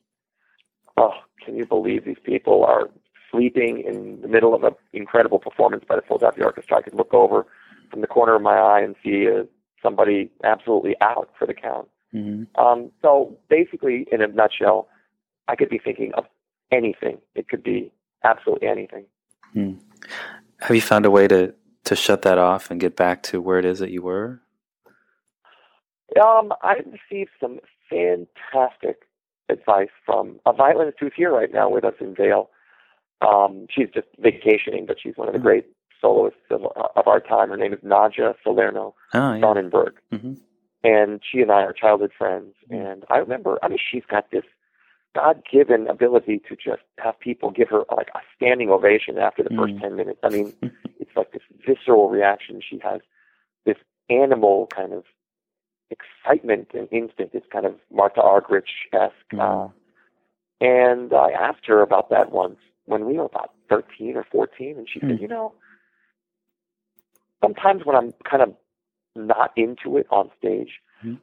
oh, 0.96 1.12
can 1.44 1.54
you 1.54 1.66
believe 1.66 2.06
these 2.06 2.16
people 2.24 2.64
are 2.64 2.88
sleeping 3.30 3.84
in 3.86 4.22
the 4.22 4.28
middle 4.28 4.54
of 4.54 4.64
an 4.64 4.72
incredible 4.94 5.38
performance 5.38 5.84
by 5.86 5.96
the 5.96 6.02
Philadelphia 6.02 6.44
Orchestra? 6.44 6.78
I 6.78 6.82
could 6.82 6.94
look 6.94 7.12
over 7.12 7.46
from 7.90 8.00
the 8.00 8.06
corner 8.06 8.36
of 8.36 8.42
my 8.42 8.56
eye 8.56 8.80
and 8.80 8.96
see 9.04 9.28
uh, 9.28 9.42
somebody 9.82 10.30
absolutely 10.44 10.96
out 11.02 11.28
for 11.38 11.46
the 11.46 11.54
count. 11.54 11.88
Mm-hmm. 12.14 12.58
Um, 12.58 12.90
so 13.02 13.36
basically, 13.50 14.06
in 14.10 14.22
a 14.22 14.28
nutshell, 14.28 14.88
I 15.46 15.56
could 15.56 15.68
be 15.68 15.78
thinking 15.78 16.12
of 16.14 16.24
anything. 16.72 17.18
It 17.34 17.48
could 17.48 17.62
be 17.62 17.92
absolutely 18.24 18.66
anything. 18.66 19.04
Hmm. 19.56 19.72
Have 20.60 20.74
you 20.74 20.82
found 20.82 21.06
a 21.06 21.10
way 21.10 21.26
to 21.28 21.54
to 21.84 21.96
shut 21.96 22.22
that 22.22 22.36
off 22.36 22.70
and 22.70 22.78
get 22.78 22.94
back 22.94 23.22
to 23.22 23.40
where 23.40 23.58
it 23.58 23.64
is 23.64 23.78
that 23.78 23.90
you 23.90 24.02
were? 24.02 24.42
Um, 26.22 26.52
I 26.62 26.74
received 27.10 27.30
some 27.40 27.60
fantastic 27.88 29.06
advice 29.48 29.88
from 30.04 30.40
a 30.44 30.52
violinist 30.52 30.98
who's 31.00 31.12
here 31.16 31.32
right 31.32 31.50
now 31.50 31.70
with 31.70 31.84
us 31.84 31.94
in 32.00 32.14
Vail. 32.14 32.50
Um, 33.22 33.66
she's 33.70 33.88
just 33.94 34.08
vacationing, 34.18 34.84
but 34.84 34.98
she's 35.02 35.16
one 35.16 35.28
of 35.28 35.32
the 35.32 35.40
hmm. 35.40 35.46
great 35.46 35.66
soloists 36.02 36.38
of, 36.50 36.66
of 36.76 37.06
our 37.06 37.20
time. 37.20 37.48
Her 37.48 37.56
name 37.56 37.72
is 37.72 37.80
Nadja 37.80 38.34
Salerno 38.44 38.94
oh, 39.14 39.32
yeah. 39.32 39.40
Sonnenberg. 39.40 39.94
Mm-hmm. 40.12 40.34
And 40.84 41.22
she 41.24 41.40
and 41.40 41.50
I 41.50 41.62
are 41.62 41.72
childhood 41.72 42.12
friends. 42.16 42.52
Hmm. 42.68 42.74
And 42.74 43.04
I 43.08 43.16
remember, 43.16 43.58
I 43.62 43.68
mean, 43.68 43.78
she's 43.90 44.04
got 44.06 44.30
this 44.30 44.44
God 45.16 45.42
given 45.50 45.88
ability 45.88 46.42
to 46.46 46.56
just 46.56 46.82
have 46.98 47.18
people 47.18 47.50
give 47.50 47.70
her 47.70 47.84
like 47.96 48.08
a 48.14 48.20
standing 48.36 48.68
ovation 48.68 49.16
after 49.16 49.42
the 49.42 49.48
first 49.48 49.74
mm. 49.74 49.80
10 49.80 49.96
minutes. 49.96 50.20
I 50.22 50.28
mean, 50.28 50.52
it's 51.00 51.10
like 51.16 51.32
this 51.32 51.42
visceral 51.66 52.10
reaction. 52.10 52.60
She 52.68 52.78
has 52.84 53.00
this 53.64 53.78
animal 54.10 54.68
kind 54.74 54.92
of 54.92 55.04
excitement 55.90 56.68
and 56.74 56.86
instinct. 56.92 57.34
It's 57.34 57.46
kind 57.50 57.64
of 57.64 57.76
Martha 57.90 58.20
Argerich 58.20 58.68
esque. 58.92 59.14
Mm. 59.32 59.68
Uh, 59.68 59.72
and 60.60 61.14
I 61.14 61.30
asked 61.30 61.64
her 61.66 61.80
about 61.80 62.10
that 62.10 62.30
once 62.30 62.58
when 62.84 63.06
we 63.06 63.14
were 63.14 63.24
about 63.24 63.52
13 63.70 64.16
or 64.16 64.26
14, 64.30 64.76
and 64.76 64.88
she 64.92 65.00
mm. 65.00 65.10
said, 65.10 65.20
You 65.20 65.28
know, 65.28 65.54
sometimes 67.42 67.86
when 67.86 67.96
I'm 67.96 68.12
kind 68.28 68.42
of 68.42 68.54
not 69.14 69.52
into 69.56 69.96
it 69.96 70.06
on 70.10 70.30
stage, 70.38 70.72
mm. 71.02 71.18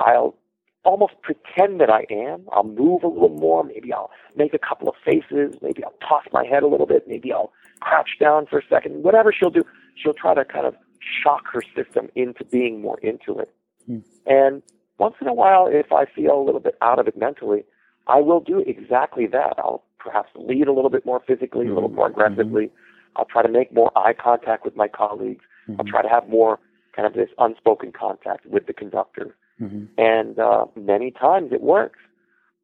I'll 0.00 0.36
almost 0.84 1.14
pretend 1.22 1.80
that 1.80 1.90
I 1.90 2.06
am. 2.10 2.44
I'll 2.52 2.64
move 2.64 3.02
a 3.02 3.08
little 3.08 3.28
more. 3.28 3.64
Maybe 3.64 3.92
I'll 3.92 4.10
make 4.36 4.54
a 4.54 4.58
couple 4.58 4.88
of 4.88 4.94
faces. 5.04 5.56
Maybe 5.62 5.84
I'll 5.84 5.94
toss 6.06 6.24
my 6.32 6.44
head 6.44 6.62
a 6.62 6.66
little 6.66 6.86
bit. 6.86 7.06
Maybe 7.06 7.32
I'll 7.32 7.52
crouch 7.80 8.10
down 8.18 8.46
for 8.46 8.58
a 8.58 8.62
second. 8.68 9.02
Whatever 9.02 9.32
she'll 9.32 9.50
do, 9.50 9.62
she'll 9.94 10.14
try 10.14 10.34
to 10.34 10.44
kind 10.44 10.66
of 10.66 10.74
shock 11.22 11.44
her 11.52 11.62
system 11.76 12.08
into 12.14 12.44
being 12.44 12.80
more 12.80 12.98
into 13.00 13.38
it. 13.38 13.52
Hmm. 13.86 13.98
And 14.26 14.62
once 14.98 15.14
in 15.20 15.28
a 15.28 15.34
while, 15.34 15.66
if 15.70 15.92
I 15.92 16.04
feel 16.04 16.38
a 16.38 16.44
little 16.44 16.60
bit 16.60 16.76
out 16.82 16.98
of 16.98 17.08
it 17.08 17.16
mentally, 17.16 17.64
I 18.06 18.20
will 18.20 18.40
do 18.40 18.62
exactly 18.66 19.26
that. 19.28 19.54
I'll 19.58 19.84
perhaps 19.98 20.30
lead 20.34 20.66
a 20.66 20.72
little 20.72 20.90
bit 20.90 21.04
more 21.04 21.22
physically, 21.26 21.66
a 21.66 21.74
little 21.74 21.88
more 21.88 22.08
mm-hmm. 22.10 22.20
aggressively. 22.20 22.66
Mm-hmm. 22.66 23.16
I'll 23.16 23.24
try 23.24 23.42
to 23.42 23.48
make 23.48 23.72
more 23.72 23.90
eye 23.96 24.12
contact 24.12 24.64
with 24.64 24.76
my 24.76 24.88
colleagues. 24.88 25.44
Mm-hmm. 25.68 25.80
I'll 25.80 25.86
try 25.86 26.02
to 26.02 26.08
have 26.08 26.28
more 26.28 26.58
kind 26.94 27.06
of 27.06 27.14
this 27.14 27.28
unspoken 27.38 27.92
contact 27.92 28.46
with 28.46 28.66
the 28.66 28.72
conductor. 28.72 29.36
Mm-hmm. 29.60 29.84
And 29.98 30.38
uh, 30.38 30.66
many 30.76 31.10
times 31.10 31.52
it 31.52 31.62
works. 31.62 31.98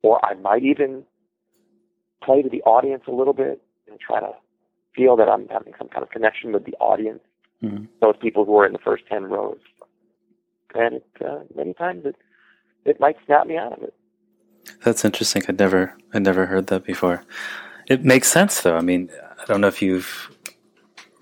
Or 0.03 0.25
I 0.25 0.35
might 0.35 0.63
even 0.63 1.05
play 2.23 2.43
to 2.43 2.49
the 2.49 2.63
audience 2.63 3.05
a 3.09 3.13
little 3.13 3.33
bit 3.33 3.61
and 3.89 3.99
try 3.99 4.21
to 4.21 4.33
feel 4.95 5.17
that 5.17 5.29
I'm 5.29 5.49
having 5.49 5.75
some 5.79 5.89
kind 5.89 6.03
of 6.03 6.11
connection 6.11 6.53
with 6.53 6.65
the 6.65 6.75
audience. 6.75 7.21
Mm-hmm. 7.63 7.85
Those 8.01 8.17
people 8.21 8.45
who 8.45 8.57
are 8.59 8.67
in 8.67 8.73
the 8.73 8.79
first 8.79 9.05
10 9.09 9.25
rows. 9.25 9.59
And 10.75 10.97
it, 10.97 11.07
uh, 11.25 11.41
many 11.55 11.75
times 11.75 12.05
it, 12.05 12.17
it 12.85 13.01
might 13.01 13.17
snap 13.27 13.47
me 13.47 13.57
out 13.57 13.73
of 13.73 13.83
it. 13.83 13.95
That's 14.85 15.05
interesting. 15.05 15.43
I'd 15.49 15.59
never, 15.59 15.95
I'd 16.13 16.23
never 16.23 16.47
heard 16.47 16.67
that 16.69 16.85
before. 16.85 17.25
It 17.89 18.05
makes 18.05 18.29
sense, 18.29 18.61
though. 18.63 18.77
I 18.77 18.81
mean, 18.81 19.11
I 19.41 19.45
don't 19.47 19.61
know 19.61 19.69
if 19.69 19.81
you've 19.81 20.36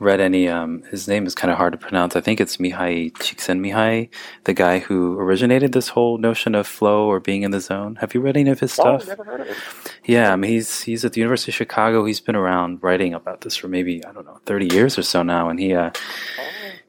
read 0.04 0.20
any. 0.20 0.48
Um, 0.48 0.82
his 0.90 1.08
name 1.08 1.26
is 1.26 1.34
kind 1.34 1.50
of 1.50 1.56
hard 1.56 1.72
to 1.72 1.78
pronounce. 1.78 2.14
I 2.14 2.20
think 2.20 2.40
it's 2.40 2.58
Mihaly 2.58 3.12
Csikszentmihalyi, 3.12 4.10
the 4.44 4.54
guy 4.54 4.78
who 4.78 5.18
originated 5.18 5.72
this 5.72 5.88
whole 5.88 6.18
notion 6.18 6.54
of 6.54 6.66
flow 6.66 7.06
or 7.06 7.20
being 7.20 7.42
in 7.42 7.50
the 7.50 7.60
zone. 7.60 7.96
Have 7.96 8.14
you 8.14 8.20
read 8.20 8.36
any 8.36 8.50
of 8.50 8.60
his 8.60 8.72
stuff? 8.72 9.02
Oh, 9.04 9.08
never 9.08 9.24
heard 9.24 9.40
of 9.40 9.48
it. 9.48 9.56
Yeah, 10.04 10.32
I 10.32 10.36
mean, 10.36 10.50
he's 10.50 10.82
he's 10.82 11.04
at 11.04 11.14
the 11.14 11.20
University 11.20 11.50
of 11.50 11.56
Chicago. 11.56 12.04
He's 12.04 12.20
been 12.20 12.36
around 12.36 12.82
writing 12.82 13.14
about 13.14 13.40
this 13.40 13.56
for 13.56 13.68
maybe 13.68 14.04
I 14.04 14.12
don't 14.12 14.26
know 14.26 14.40
thirty 14.44 14.72
years 14.72 14.98
or 14.98 15.02
so 15.02 15.22
now, 15.22 15.48
and 15.48 15.58
he 15.58 15.74
uh, 15.74 15.90
oh. 15.94 16.42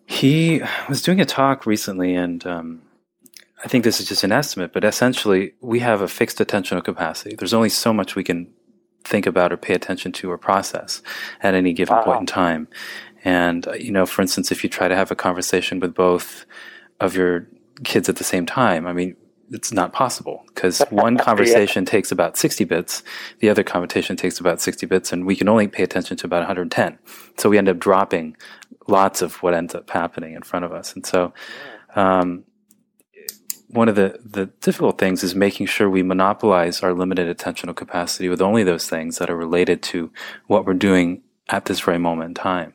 he 0.06 0.62
was 0.90 1.02
doing 1.02 1.22
a 1.22 1.26
talk 1.26 1.66
recently, 1.66 2.14
and 2.16 2.46
um, 2.46 2.82
I 3.64 3.68
think 3.68 3.84
this 3.84 4.00
is 4.00 4.08
just 4.08 4.24
an 4.24 4.32
estimate, 4.32 4.74
but 4.74 4.84
essentially, 4.84 5.54
we 5.62 5.80
have 5.80 6.02
a 6.02 6.08
fixed 6.08 6.38
attentional 6.38 6.84
capacity. 6.84 7.36
There's 7.36 7.54
only 7.54 7.70
so 7.70 7.94
much 7.94 8.16
we 8.16 8.24
can 8.24 8.54
think 9.06 9.26
about 9.26 9.54
or 9.54 9.58
pay 9.58 9.74
attention 9.74 10.12
to 10.12 10.32
or 10.32 10.38
process 10.38 11.02
at 11.42 11.54
any 11.54 11.74
given 11.74 11.98
point 12.04 12.22
in 12.22 12.26
time. 12.26 12.68
And, 13.24 13.68
uh, 13.68 13.74
you 13.74 13.92
know, 13.92 14.06
for 14.06 14.22
instance, 14.22 14.52
if 14.52 14.64
you 14.64 14.70
try 14.70 14.88
to 14.88 14.96
have 14.96 15.12
a 15.12 15.16
conversation 15.16 15.80
with 15.80 15.94
both 15.94 16.46
of 17.00 17.16
your 17.16 17.48
kids 17.84 18.08
at 18.10 18.18
the 18.18 18.24
same 18.24 18.46
time, 18.46 18.86
I 18.86 18.94
mean, 18.94 19.16
it's 19.52 19.72
not 19.72 19.94
possible 19.94 20.44
because 20.48 20.80
one 20.90 21.18
conversation 21.18 21.84
yeah. 21.84 21.92
takes 21.92 22.12
about 22.12 22.38
60 22.38 22.64
bits, 22.66 23.04
the 23.40 23.50
other 23.50 23.64
conversation 23.64 24.16
takes 24.16 24.40
about 24.40 24.62
60 24.62 24.86
bits, 24.86 25.12
and 25.12 25.26
we 25.26 25.36
can 25.36 25.50
only 25.50 25.68
pay 25.68 25.84
attention 25.84 26.18
to 26.18 26.26
about 26.28 26.40
110. 26.40 26.98
So 27.38 27.50
we 27.50 27.58
end 27.58 27.70
up 27.70 27.80
dropping 27.80 28.38
lots 28.88 29.22
of 29.22 29.36
what 29.42 29.54
ends 29.54 29.74
up 29.74 29.90
happening 29.90 30.34
in 30.34 30.44
front 30.44 30.66
of 30.66 30.72
us. 30.72 30.94
And 30.94 31.06
so, 31.06 31.34
um, 31.96 32.44
one 33.70 33.90
of 33.90 33.96
the, 33.96 34.20
the 34.24 34.48
difficult 34.62 34.98
things 34.98 35.24
is 35.24 35.36
making 35.36 35.68
sure 35.68 35.90
we 35.90 36.04
monopolize 36.04 36.82
our 36.82 36.94
limited 36.94 37.36
attentional 37.36 37.76
capacity 37.76 38.30
with 38.30 38.42
only 38.42 38.64
those 38.64 38.90
things 38.90 39.18
that 39.18 39.30
are 39.30 39.36
related 39.36 39.82
to 39.84 40.12
what 40.48 40.66
we're 40.66 40.74
doing 40.74 41.22
at 41.50 41.66
this 41.66 41.80
very 41.80 42.00
moment 42.00 42.30
in 42.30 42.34
time. 42.34 42.74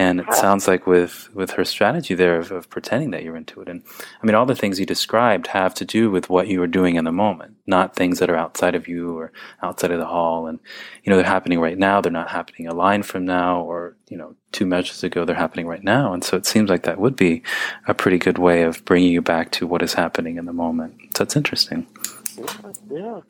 And 0.00 0.20
it 0.20 0.32
sounds 0.32 0.68
like 0.68 0.86
with, 0.86 1.28
with 1.34 1.50
her 1.52 1.64
strategy 1.64 2.14
there 2.14 2.38
of, 2.38 2.52
of, 2.52 2.70
pretending 2.70 3.10
that 3.10 3.24
you're 3.24 3.36
into 3.36 3.60
it. 3.60 3.68
And 3.68 3.82
I 4.22 4.26
mean, 4.26 4.36
all 4.36 4.46
the 4.46 4.54
things 4.54 4.78
you 4.78 4.86
described 4.86 5.48
have 5.48 5.74
to 5.74 5.84
do 5.84 6.08
with 6.08 6.30
what 6.30 6.46
you 6.46 6.62
are 6.62 6.68
doing 6.68 6.94
in 6.94 7.04
the 7.04 7.10
moment, 7.10 7.56
not 7.66 7.96
things 7.96 8.20
that 8.20 8.30
are 8.30 8.36
outside 8.36 8.76
of 8.76 8.86
you 8.86 9.18
or 9.18 9.32
outside 9.60 9.90
of 9.90 9.98
the 9.98 10.06
hall. 10.06 10.46
And, 10.46 10.60
you 11.02 11.10
know, 11.10 11.16
they're 11.16 11.26
happening 11.26 11.58
right 11.58 11.76
now. 11.76 12.00
They're 12.00 12.12
not 12.12 12.30
happening 12.30 12.68
a 12.68 12.74
line 12.74 13.02
from 13.02 13.26
now 13.26 13.60
or, 13.62 13.96
you 14.08 14.16
know, 14.16 14.36
two 14.52 14.66
measures 14.66 15.02
ago. 15.02 15.24
They're 15.24 15.34
happening 15.34 15.66
right 15.66 15.82
now. 15.82 16.12
And 16.12 16.22
so 16.22 16.36
it 16.36 16.46
seems 16.46 16.70
like 16.70 16.84
that 16.84 17.00
would 17.00 17.16
be 17.16 17.42
a 17.88 17.94
pretty 17.94 18.18
good 18.18 18.38
way 18.38 18.62
of 18.62 18.84
bringing 18.84 19.10
you 19.10 19.20
back 19.20 19.50
to 19.52 19.66
what 19.66 19.82
is 19.82 19.94
happening 19.94 20.36
in 20.36 20.44
the 20.44 20.52
moment. 20.52 21.16
So 21.16 21.24
it's 21.24 21.34
interesting. 21.34 21.88
Yeah. 22.88 23.20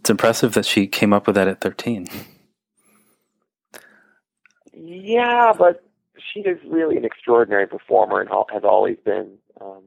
It's 0.00 0.10
impressive 0.10 0.52
that 0.52 0.66
she 0.66 0.86
came 0.86 1.14
up 1.14 1.26
with 1.26 1.36
that 1.36 1.48
at 1.48 1.62
13. 1.62 2.08
Yeah, 5.02 5.52
but 5.56 5.84
she 6.32 6.40
is 6.40 6.58
really 6.66 6.96
an 6.96 7.04
extraordinary 7.04 7.66
performer 7.66 8.20
and 8.20 8.30
has 8.52 8.62
always 8.64 8.96
been. 9.04 9.38
Um, 9.60 9.82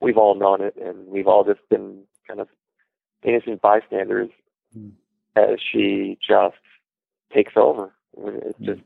we've 0.00 0.16
all 0.16 0.34
known 0.34 0.62
it, 0.62 0.76
and 0.76 1.06
we've 1.08 1.26
all 1.26 1.44
just 1.44 1.66
been 1.68 2.02
kind 2.26 2.40
of 2.40 2.48
innocent 3.22 3.60
bystanders 3.60 4.30
mm. 4.76 4.92
as 5.34 5.58
she 5.72 6.18
just 6.26 6.56
takes 7.34 7.52
over. 7.56 7.92
It's 8.16 8.58
mm. 8.60 8.66
just 8.66 8.80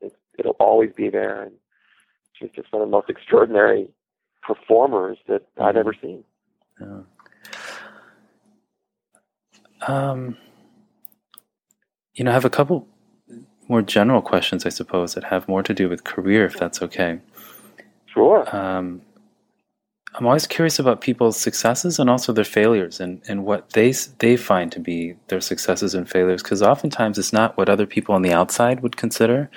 it, 0.00 0.16
it'll 0.38 0.56
always 0.58 0.90
be 0.92 1.10
there, 1.10 1.42
and 1.42 1.52
she's 2.32 2.50
just 2.54 2.72
one 2.72 2.82
of 2.82 2.88
the 2.88 2.92
most 2.92 3.10
extraordinary 3.10 3.88
performers 4.42 5.18
that. 5.28 5.42
I've 5.60 5.76
ever 5.76 5.94
seen. 6.00 6.24
Yeah. 6.80 7.00
Um, 9.86 10.36
you 12.14 12.24
know, 12.24 12.30
I 12.30 12.34
have 12.34 12.44
a 12.44 12.50
couple 12.50 12.86
more 13.68 13.82
general 13.82 14.22
questions, 14.22 14.66
I 14.66 14.70
suppose, 14.70 15.14
that 15.14 15.24
have 15.24 15.48
more 15.48 15.62
to 15.62 15.74
do 15.74 15.88
with 15.88 16.04
career, 16.04 16.44
if 16.44 16.56
that's 16.56 16.82
okay. 16.82 17.20
Sure. 18.06 18.54
Um, 18.54 19.02
I'm 20.14 20.26
always 20.26 20.46
curious 20.46 20.78
about 20.78 21.00
people's 21.00 21.40
successes 21.40 21.98
and 21.98 22.10
also 22.10 22.32
their 22.32 22.44
failures 22.44 23.00
and, 23.00 23.22
and 23.28 23.44
what 23.44 23.70
they 23.70 23.92
they 24.18 24.36
find 24.36 24.70
to 24.72 24.80
be 24.80 25.16
their 25.28 25.40
successes 25.40 25.94
and 25.94 26.08
failures 26.08 26.42
because 26.42 26.62
oftentimes 26.62 27.18
it's 27.18 27.32
not 27.32 27.56
what 27.56 27.70
other 27.70 27.86
people 27.86 28.14
on 28.14 28.20
the 28.20 28.32
outside 28.32 28.80
would 28.80 28.98
consider 28.98 29.50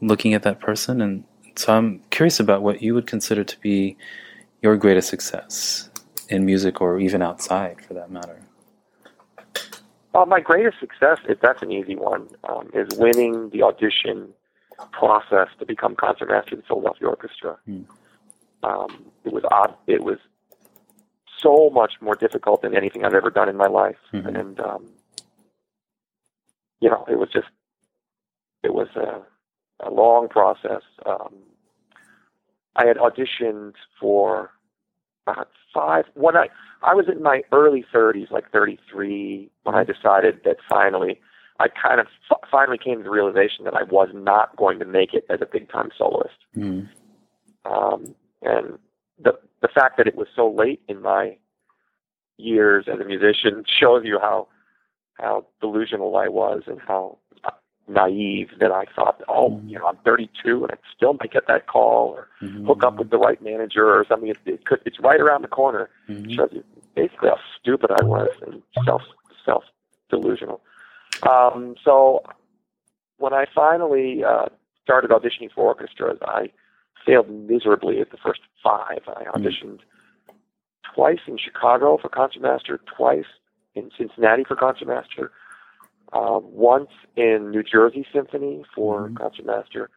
looking 0.00 0.34
at 0.34 0.44
that 0.44 0.60
person 0.60 1.00
and 1.00 1.24
so 1.56 1.76
I'm 1.76 2.00
curious 2.10 2.38
about 2.38 2.62
what 2.62 2.82
you 2.82 2.94
would 2.94 3.08
consider 3.08 3.42
to 3.42 3.60
be 3.60 3.96
your 4.62 4.76
greatest 4.76 5.08
success 5.08 5.90
in 6.28 6.46
music 6.46 6.80
or 6.80 7.00
even 7.00 7.20
outside 7.20 7.84
for 7.84 7.94
that 7.94 8.10
matter. 8.10 8.40
Uh, 10.14 10.24
my 10.24 10.40
greatest 10.40 10.80
success, 10.80 11.18
if 11.28 11.40
that's 11.40 11.62
an 11.62 11.70
easy 11.70 11.94
one, 11.94 12.28
um, 12.48 12.70
is 12.72 12.98
winning 12.98 13.50
the 13.50 13.62
audition 13.62 14.28
process 14.92 15.48
to 15.58 15.66
become 15.66 15.94
concertmaster 15.94 16.54
of 16.54 16.62
the 16.62 16.66
Philadelphia 16.66 17.08
Orchestra. 17.08 17.58
Mm. 17.68 17.84
Um, 18.62 19.04
it 19.24 19.32
was 19.32 19.44
odd. 19.50 19.74
It 19.86 20.02
was 20.02 20.18
so 21.38 21.70
much 21.70 21.94
more 22.00 22.14
difficult 22.14 22.62
than 22.62 22.76
anything 22.76 23.04
I've 23.04 23.14
ever 23.14 23.30
done 23.30 23.48
in 23.48 23.56
my 23.56 23.68
life, 23.68 23.98
mm-hmm. 24.12 24.34
and 24.34 24.60
um, 24.60 24.86
you 26.80 26.88
know, 26.88 27.04
it 27.08 27.18
was 27.18 27.28
just 27.32 27.48
it 28.62 28.74
was 28.74 28.88
a, 28.96 29.22
a 29.86 29.90
long 29.90 30.28
process. 30.28 30.82
Um, 31.06 31.34
I 32.74 32.86
had 32.86 32.96
auditioned 32.96 33.74
for 34.00 34.50
about 35.28 35.48
five. 35.72 36.04
When 36.14 36.36
I 36.36 36.48
I 36.82 36.94
was 36.94 37.06
in 37.08 37.22
my 37.22 37.42
early 37.52 37.84
30s, 37.92 38.30
like 38.30 38.50
33, 38.52 39.50
when 39.64 39.74
I 39.74 39.84
decided 39.84 40.40
that 40.44 40.58
finally, 40.68 41.20
I 41.58 41.66
kind 41.68 42.00
of 42.00 42.06
f- 42.30 42.48
finally 42.50 42.78
came 42.78 42.98
to 42.98 43.04
the 43.04 43.10
realization 43.10 43.64
that 43.64 43.74
I 43.74 43.82
was 43.82 44.10
not 44.14 44.56
going 44.56 44.78
to 44.78 44.84
make 44.84 45.12
it 45.12 45.24
as 45.28 45.40
a 45.42 45.46
big 45.46 45.70
time 45.70 45.90
soloist. 45.96 46.36
Mm. 46.56 46.88
Um, 47.64 48.14
and 48.42 48.78
the 49.22 49.32
the 49.60 49.68
fact 49.68 49.96
that 49.96 50.06
it 50.06 50.14
was 50.14 50.28
so 50.34 50.48
late 50.48 50.80
in 50.88 51.02
my 51.02 51.36
years 52.36 52.86
as 52.86 53.00
a 53.00 53.04
musician 53.04 53.64
shows 53.66 54.02
you 54.04 54.18
how 54.20 54.46
how 55.14 55.44
delusional 55.60 56.16
I 56.16 56.28
was 56.28 56.62
and 56.66 56.80
how 56.80 57.18
naive 57.88 58.50
that 58.60 58.70
I 58.70 58.84
thought, 58.94 59.22
oh, 59.28 59.50
mm-hmm. 59.50 59.68
you 59.68 59.78
know, 59.78 59.86
I'm 59.86 59.96
32 60.04 60.64
and 60.64 60.72
I 60.72 60.76
still 60.94 61.14
might 61.14 61.32
get 61.32 61.46
that 61.48 61.66
call 61.66 62.08
or 62.10 62.28
mm-hmm. 62.42 62.66
hook 62.66 62.84
up 62.84 62.96
with 62.96 63.10
the 63.10 63.18
right 63.18 63.42
manager 63.42 63.86
or 63.86 64.04
something. 64.08 64.28
It, 64.28 64.38
it 64.44 64.64
could, 64.66 64.80
it's 64.84 65.00
right 65.00 65.20
around 65.20 65.42
the 65.42 65.48
corner. 65.48 65.88
Mm-hmm. 66.08 66.32
Shows 66.32 66.50
you 66.52 66.64
basically 66.94 67.30
how 67.30 67.38
stupid 67.60 67.90
I 67.90 68.04
was 68.04 68.28
and 68.46 68.62
self 68.84 69.02
self 69.44 69.64
delusional. 70.10 70.60
Um, 71.28 71.74
so 71.84 72.22
when 73.18 73.32
I 73.32 73.46
finally 73.54 74.22
uh, 74.24 74.46
started 74.82 75.10
auditioning 75.10 75.52
for 75.54 75.64
orchestras, 75.64 76.18
I 76.22 76.50
failed 77.06 77.30
miserably 77.30 78.00
at 78.00 78.10
the 78.10 78.18
first 78.18 78.40
five. 78.62 79.00
I 79.06 79.24
mm-hmm. 79.24 79.42
auditioned 79.42 79.80
twice 80.94 81.20
in 81.26 81.38
Chicago 81.38 81.98
for 82.00 82.08
concertmaster, 82.08 82.80
twice 82.96 83.26
in 83.74 83.90
Cincinnati 83.96 84.44
for 84.44 84.56
concertmaster 84.56 85.30
um, 86.12 86.42
once 86.44 86.90
in 87.16 87.50
New 87.50 87.62
Jersey 87.62 88.06
Symphony 88.12 88.64
for 88.74 89.02
mm-hmm. 89.02 89.16
concertmaster, 89.16 89.90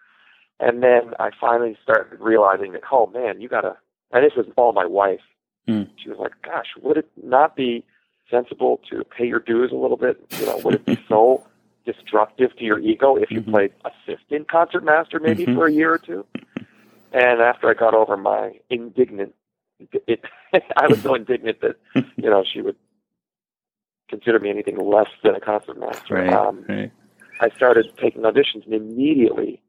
and 0.60 0.84
then 0.84 1.13
I 1.19 1.30
finally 1.39 1.78
started 1.84 2.19
realizing 2.19 2.74
that 2.74 2.84
oh 2.91 3.08
man, 3.08 3.41
you 3.41 3.50
gotta. 3.50 3.78
And 4.13 4.26
this 4.26 4.34
was 4.36 4.45
all 4.58 4.74
my 4.74 4.86
wife. 4.86 5.21
Mm. 5.69 5.89
She 5.95 6.10
was 6.10 6.17
like, 6.19 6.34
"Gosh, 6.43 6.67
would 6.82 6.97
it 6.97 7.10
not 7.24 7.56
be 7.56 7.86
sensible 8.30 8.82
to 8.89 9.04
pay 9.06 9.26
your 9.26 9.39
dues 9.39 9.71
a 9.71 9.76
little 9.76 9.97
bit? 9.97 10.17
You 10.39 10.47
know, 10.47 10.58
would 10.63 10.76
it 10.76 10.86
be 10.86 11.00
so 11.10 11.45
destructive 11.86 12.56
to 12.58 12.63
your 12.63 12.80
ego 12.80 13.15
if 13.15 13.32
you 13.32 13.41
mm-hmm. 13.41 13.52
played 13.52 13.74
assistant 13.86 14.50
concertmaster 14.50 15.19
maybe 15.19 15.45
mm-hmm. 15.45 15.56
for 15.56 15.67
a 15.67 15.71
year 15.71 15.93
or 15.93 15.97
two? 15.97 16.26
And 17.13 17.41
after 17.41 17.69
I 17.69 17.74
got 17.74 17.93
over 17.93 18.17
my 18.17 18.60
indignant 18.69 19.34
it, 20.08 20.24
I 20.54 20.88
was 20.88 21.02
so 21.02 21.15
indignant 21.15 21.62
that 21.62 21.76
you 22.15 22.30
know 22.30 22.43
she 22.52 22.62
would 22.62 22.76
consider 24.12 24.39
me 24.39 24.52
anything 24.52 24.78
less 24.78 25.10
than 25.24 25.34
a 25.34 25.39
concertmaster. 25.39 26.13
Right, 26.13 26.32
um, 26.32 26.63
right. 26.69 26.91
I 27.39 27.50
started 27.56 27.88
taking 28.00 28.21
auditions, 28.21 28.65
and 28.65 28.74
immediately 28.76 29.60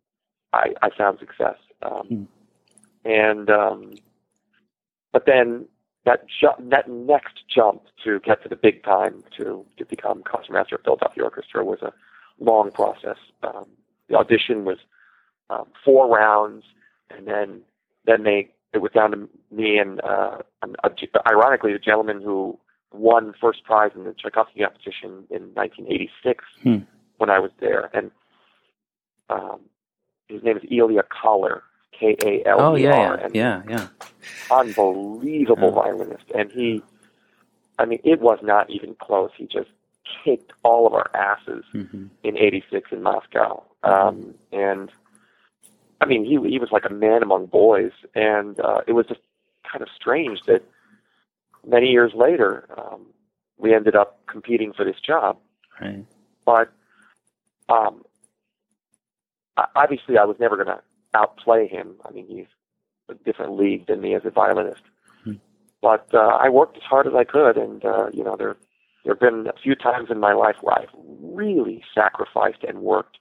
I, 0.53 0.75
I 0.83 0.91
found 0.91 1.19
success. 1.19 1.57
Um, 1.81 2.07
Hmm. 2.09 2.25
And 3.05 3.51
um, 3.51 3.95
but 5.13 5.27
then 5.27 5.67
that 6.05 6.25
ju- 6.29 6.69
that 6.71 6.89
next 6.89 7.43
jump 7.53 7.83
to 8.05 8.21
get 8.21 8.43
to 8.45 8.49
the 8.49 8.57
big 8.57 8.85
time 8.85 9.25
to 9.39 9.65
to 9.79 9.85
become 9.85 10.23
concertmaster 10.23 10.77
of 10.77 10.83
Philadelphia 10.85 11.25
Orchestra 11.25 11.65
was 11.65 11.83
a 11.83 11.93
long 12.39 12.71
process. 12.71 13.17
Um, 13.43 13.67
the 14.09 14.17
audition 14.17 14.65
was 14.65 14.79
um, 15.51 15.67
four 15.85 16.07
rounds, 16.09 16.65
and 17.11 17.27
then 17.27 17.63
then 18.07 18.23
they 18.23 18.51
it 18.73 18.79
was 18.79 18.93
down 18.93 19.11
to 19.11 19.29
me 19.51 19.79
and 19.79 20.01
uh, 20.03 20.39
an, 20.63 20.77
a, 20.85 20.91
ironically 21.29 21.73
the 21.73 21.79
gentleman 21.79 22.23
who 22.23 22.59
won 22.93 23.35
first 23.41 23.65
prize 23.65 23.91
in 23.95 24.05
the 24.05 24.13
Tchaikovsky 24.15 24.61
competition 24.61 25.25
in 25.31 25.55
1986 25.55 26.45
Hmm. 26.63 26.77
when 27.19 27.31
I 27.31 27.39
was 27.39 27.51
there, 27.61 27.91
and 27.95 28.11
um, 29.31 29.61
his 30.29 30.43
name 30.43 30.57
is 30.57 30.63
Ilya 30.71 31.05
Kaler, 31.21 31.63
K 31.99 32.17
A 32.21 32.49
L 32.49 32.61
Oh 32.61 32.77
E 32.77 32.83
yeah, 32.85 32.91
yeah, 33.17 33.25
and 33.25 33.35
yeah, 33.35 33.63
yeah. 33.69 33.89
unbelievable 34.51 35.69
Oh. 35.69 35.83
violinist, 35.83 36.25
and 36.35 36.51
he, 36.53 36.83
I 37.79 37.85
mean, 37.85 38.01
it 38.05 38.21
was 38.21 38.39
not 38.43 38.69
even 38.71 38.95
close. 39.01 39.31
He 39.37 39.47
just 39.47 39.71
kicked 40.25 40.53
all 40.63 40.87
of 40.87 40.95
our 40.95 41.11
asses 41.15 41.65
hmm 41.73 42.07
in 42.25 42.37
'86 42.39 42.93
in 42.93 43.03
Moscow, 43.03 43.65
um, 43.83 44.35
and 44.53 44.91
I 46.01 46.05
mean, 46.07 46.25
he 46.25 46.39
he 46.49 46.59
was 46.59 46.71
like 46.71 46.85
a 46.85 46.93
man 46.93 47.23
among 47.23 47.47
boys, 47.47 47.93
and 48.15 48.59
uh, 48.61 48.81
it 48.87 48.93
was 48.93 49.07
just 49.07 49.21
kind 49.71 49.83
of 49.83 49.89
strange 49.95 50.41
that 50.47 50.63
many 51.67 51.89
years 51.89 52.13
later 52.15 52.67
um, 52.77 53.07
we 53.59 53.75
ended 53.75 53.95
up 53.97 54.21
competing 54.27 54.73
for 54.73 54.85
this 54.85 55.01
job. 55.01 55.39
Right. 55.81 56.05
But 56.45 56.73
um, 57.69 58.03
obviously, 59.77 60.19
I 60.19 60.25
was 60.25 60.37
never 60.41 60.57
going 60.57 60.69
to 60.69 60.81
outplay 61.15 61.69
him. 61.69 61.95
I 62.05 62.11
mean, 62.11 62.27
he's 62.27 62.47
a 63.09 63.15
different 63.15 63.57
league 63.59 63.87
than 63.87 64.01
me 64.01 64.15
as 64.15 64.23
a 64.25 64.31
violinist. 64.31 64.83
Hmm. 65.25 65.35
But 65.81 66.09
uh, 66.13 66.39
I 66.41 66.49
worked 66.49 66.77
as 66.77 66.83
hard 66.83 67.07
as 67.07 67.15
I 67.15 67.25
could, 67.25 67.57
and 67.57 67.85
uh, 67.85 68.09
you 68.13 68.25
know, 68.25 68.37
there 68.37 68.57
there 69.05 69.15
have 69.15 69.21
been 69.21 69.49
a 69.49 69.59
few 69.61 69.75
times 69.75 70.09
in 70.11 70.21
my 70.21 70.33
life 70.33 70.57
where 70.61 70.79
I've 70.79 70.95
really 71.21 71.83
sacrificed 71.95 72.63
and 72.67 72.81
worked 72.81 73.19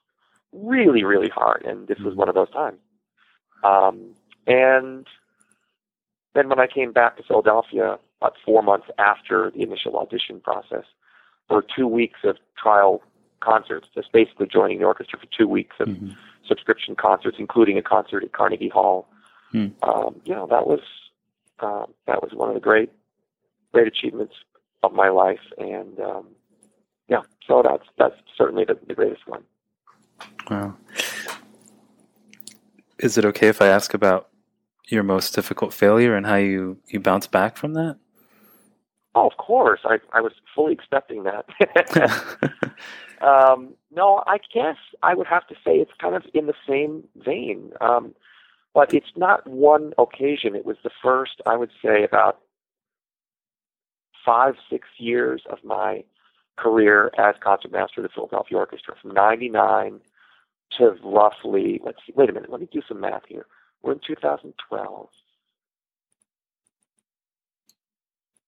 really, 0.51 1.03
really 1.03 1.29
hard, 1.29 1.63
and 1.65 1.87
this 1.87 1.99
was 1.99 2.13
Hmm. 2.13 2.19
one 2.19 2.29
of 2.29 2.35
those 2.35 2.51
times. 2.51 2.79
Um, 3.63 4.15
and 4.47 5.07
then 6.33 6.49
when 6.49 6.59
I 6.59 6.67
came 6.67 6.91
back 6.91 7.17
to 7.17 7.23
Philadelphia, 7.23 7.99
about 8.21 8.35
four 8.45 8.61
months 8.61 8.87
after 8.97 9.51
the 9.51 9.61
initial 9.61 9.97
audition 9.97 10.39
process, 10.39 10.85
were 11.49 11.65
two 11.75 11.87
weeks 11.87 12.19
of 12.23 12.37
trial 12.61 13.01
concerts, 13.41 13.87
just 13.95 14.11
basically 14.11 14.47
joining 14.47 14.79
the 14.79 14.85
orchestra 14.85 15.19
for 15.19 15.27
two 15.37 15.47
weeks 15.47 15.75
of 15.79 15.87
hmm 15.87 16.11
subscription 16.47 16.95
concerts, 16.95 17.37
including 17.39 17.77
a 17.77 17.81
concert 17.81 18.23
at 18.23 18.33
Carnegie 18.33 18.69
Hall. 18.69 19.07
Hmm. 19.51 19.67
Um, 19.83 20.21
you 20.25 20.33
know, 20.33 20.47
that 20.47 20.67
was 20.67 20.81
um, 21.59 21.93
that 22.07 22.21
was 22.21 22.31
one 22.33 22.49
of 22.49 22.55
the 22.55 22.61
great 22.61 22.91
great 23.71 23.87
achievements 23.87 24.33
of 24.83 24.93
my 24.93 25.09
life, 25.09 25.39
and 25.57 25.99
um, 25.99 26.27
yeah, 27.07 27.21
so 27.47 27.61
that's 27.63 27.83
that's 27.97 28.15
certainly 28.37 28.65
the, 28.65 28.77
the 28.87 28.93
greatest 28.93 29.27
one. 29.27 29.43
Wow. 30.49 30.75
Is 32.99 33.17
it 33.17 33.25
okay 33.25 33.47
if 33.47 33.61
I 33.61 33.67
ask 33.67 33.93
about 33.93 34.29
your 34.87 35.03
most 35.03 35.33
difficult 35.33 35.73
failure 35.73 36.15
and 36.15 36.25
how 36.25 36.35
you 36.35 36.77
you 36.87 36.99
bounce 36.99 37.27
back 37.27 37.57
from 37.57 37.73
that? 37.73 37.97
Oh, 39.15 39.27
of 39.27 39.37
course, 39.37 39.81
I 39.85 39.99
I 40.13 40.21
was 40.21 40.33
fully 40.55 40.73
expecting 40.73 41.23
that. 41.23 41.45
Um, 43.21 43.75
no, 43.91 44.23
I 44.27 44.37
guess 44.53 44.77
I 45.03 45.13
would 45.13 45.27
have 45.27 45.47
to 45.47 45.55
say 45.55 45.73
it's 45.77 45.91
kind 46.01 46.15
of 46.15 46.23
in 46.33 46.47
the 46.47 46.55
same 46.67 47.03
vein. 47.15 47.71
Um, 47.79 48.15
but 48.73 48.93
it's 48.93 49.11
not 49.15 49.47
one 49.47 49.93
occasion. 49.97 50.55
It 50.55 50.65
was 50.65 50.77
the 50.83 50.89
first, 51.03 51.41
I 51.45 51.55
would 51.55 51.71
say, 51.83 52.03
about 52.03 52.39
five, 54.25 54.55
six 54.69 54.87
years 54.97 55.43
of 55.49 55.59
my 55.63 56.03
career 56.57 57.11
as 57.17 57.35
concertmaster 57.43 58.01
of 58.01 58.03
the 58.03 58.09
Philadelphia 58.13 58.57
Orchestra, 58.57 58.95
from 59.01 59.13
'99 59.13 59.99
to 60.77 60.95
roughly. 61.03 61.81
Let's 61.83 61.99
see. 62.05 62.13
Wait 62.15 62.29
a 62.29 62.33
minute. 62.33 62.51
Let 62.51 62.61
me 62.61 62.69
do 62.71 62.81
some 62.87 63.01
math 63.01 63.23
here. 63.27 63.45
We're 63.83 63.93
in 63.93 63.99
2012. 64.05 65.09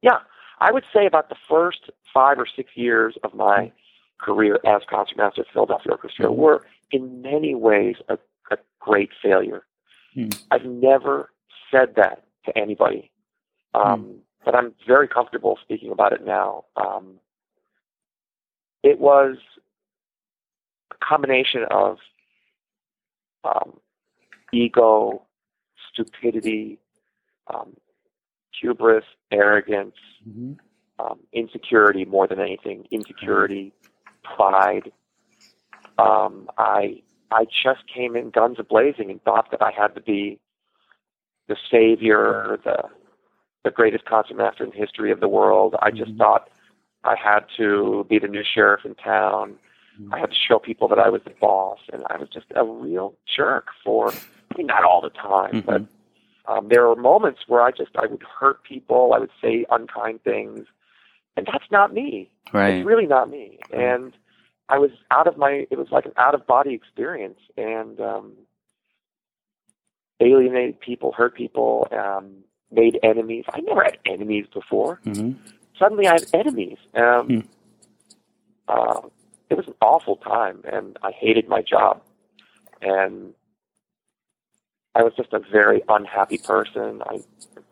Yeah, 0.02 0.20
I 0.60 0.72
would 0.72 0.86
say 0.94 1.06
about 1.06 1.30
the 1.30 1.36
first 1.50 1.90
five 2.14 2.38
or 2.40 2.46
six 2.46 2.72
years 2.76 3.16
of 3.24 3.34
my 3.34 3.72
career 4.20 4.60
as 4.66 4.82
concertmaster 4.90 5.42
of 5.42 5.48
Philadelphia 5.54 5.92
Orchestra 5.92 6.26
Mhm. 6.28 6.36
were 6.36 6.66
in 6.92 7.22
many 7.22 7.56
ways 7.56 7.98
a, 8.08 8.18
a 8.52 8.58
great 8.80 9.10
failure. 9.22 9.66
Hmm. 10.14 10.30
I've 10.52 10.66
never 10.66 11.32
said 11.72 11.96
that 11.96 12.24
to 12.46 12.58
anybody, 12.58 13.12
um, 13.74 14.22
but 14.46 14.56
I'm 14.56 14.74
very 14.86 15.08
comfortable 15.08 15.58
speaking 15.62 15.92
about 15.92 16.14
it 16.14 16.24
now. 16.26 16.66
Um, 16.78 17.20
it 18.84 19.00
was 19.00 19.38
a 20.92 20.96
combination 21.06 21.64
of 21.72 21.98
um, 23.44 23.80
ego, 24.54 25.24
stupidity, 25.92 26.80
um, 27.48 27.76
hubris, 28.60 29.06
arrogance, 29.32 29.96
Mhm. 30.28 30.58
um, 31.00 31.20
insecurity 31.32 32.06
more 32.06 32.28
than 32.28 32.40
anything, 32.40 32.88
insecurity, 32.92 33.74
pride. 34.24 34.92
Um, 35.98 36.50
I 36.58 37.02
I 37.32 37.46
just 37.46 37.88
came 37.88 38.16
in 38.16 38.30
guns 38.30 38.60
a 38.60 38.64
blazing 38.64 39.10
and 39.10 39.22
thought 39.24 39.50
that 39.50 39.62
I 39.64 39.72
had 39.72 39.96
to 39.96 40.02
be 40.02 40.40
the 41.48 41.58
savior, 41.70 42.60
the 42.64 42.90
the 43.64 43.72
greatest 43.72 44.06
concertmaster 44.06 44.64
in 44.64 44.70
the 44.72 44.76
history 44.76 45.10
of 45.12 45.20
the 45.22 45.28
world. 45.28 45.76
I 45.82 45.90
just 45.90 46.12
Mhm. 46.12 46.18
thought 46.18 46.50
I 47.06 47.16
had 47.16 47.46
to 47.58 48.06
be 48.10 48.20
the 48.20 48.28
new 48.28 48.44
sheriff 48.44 48.86
in 48.86 48.94
town. 48.96 49.58
Mhm. 50.00 50.14
I 50.14 50.20
had 50.20 50.30
to 50.32 50.36
show 50.36 50.60
people 50.60 50.88
that 50.90 51.00
I 51.00 51.10
was 51.10 51.24
the 51.24 51.30
boss, 51.32 51.80
and 51.92 52.04
I 52.10 52.18
was 52.18 52.30
just 52.30 52.48
a 52.56 52.64
real 52.64 53.16
jerk 53.26 53.70
for. 53.84 54.10
I 54.10 54.58
mean, 54.58 54.68
not 54.68 54.84
all 54.84 55.02
the 55.02 55.10
time, 55.10 55.62
but 55.66 55.82
Mhm. 55.82 55.88
Um, 56.46 56.68
there 56.70 56.88
are 56.90 56.96
moments 56.96 57.42
where 57.48 57.62
I 57.62 57.72
just 57.72 57.92
I 57.96 58.08
would 58.08 58.24
hurt 58.24 58.64
people. 58.64 59.14
I 59.16 59.20
would 59.20 59.32
say 59.42 59.66
unkind 59.70 60.24
things, 60.24 60.66
and 61.38 61.46
that's 61.46 61.70
not 61.72 61.94
me. 61.94 62.30
Right. 62.52 62.76
It's 62.76 62.86
really 62.86 63.06
not 63.08 63.30
me. 63.30 63.60
And 63.72 64.14
I 64.70 64.78
was 64.78 64.92
out 65.12 65.28
of 65.28 65.38
my. 65.38 65.66
It 65.72 65.78
was 65.78 65.88
like 65.92 66.06
an 66.06 66.14
out 66.18 66.36
of 66.36 66.46
body 66.46 66.74
experience, 66.74 67.40
and 67.58 68.00
um, 68.00 68.34
alienated 70.20 70.80
people, 70.80 71.12
hurt 71.12 71.36
people, 71.36 71.88
um, 71.92 72.44
made 72.72 73.00
enemies. 73.04 73.46
I 73.54 73.62
never 73.62 73.84
had 73.84 73.98
enemies 74.06 74.46
before. 74.54 75.00
Mhm. 75.06 75.36
Suddenly, 75.78 76.08
I 76.08 76.14
had 76.14 76.28
enemies. 76.34 76.78
Um, 76.94 77.28
Hmm. 77.28 77.40
uh, 78.68 79.02
it 79.50 79.56
was 79.56 79.68
an 79.68 79.76
awful 79.82 80.18
time, 80.18 80.62
and 80.66 80.98
I 81.04 81.12
hated 81.12 81.48
my 81.48 81.62
job, 81.62 82.02
and 82.82 83.34
I 84.96 85.04
was 85.04 85.14
just 85.16 85.34
a 85.34 85.40
very 85.40 85.82
unhappy 85.90 86.38
person. 86.38 87.02
I 87.10 87.20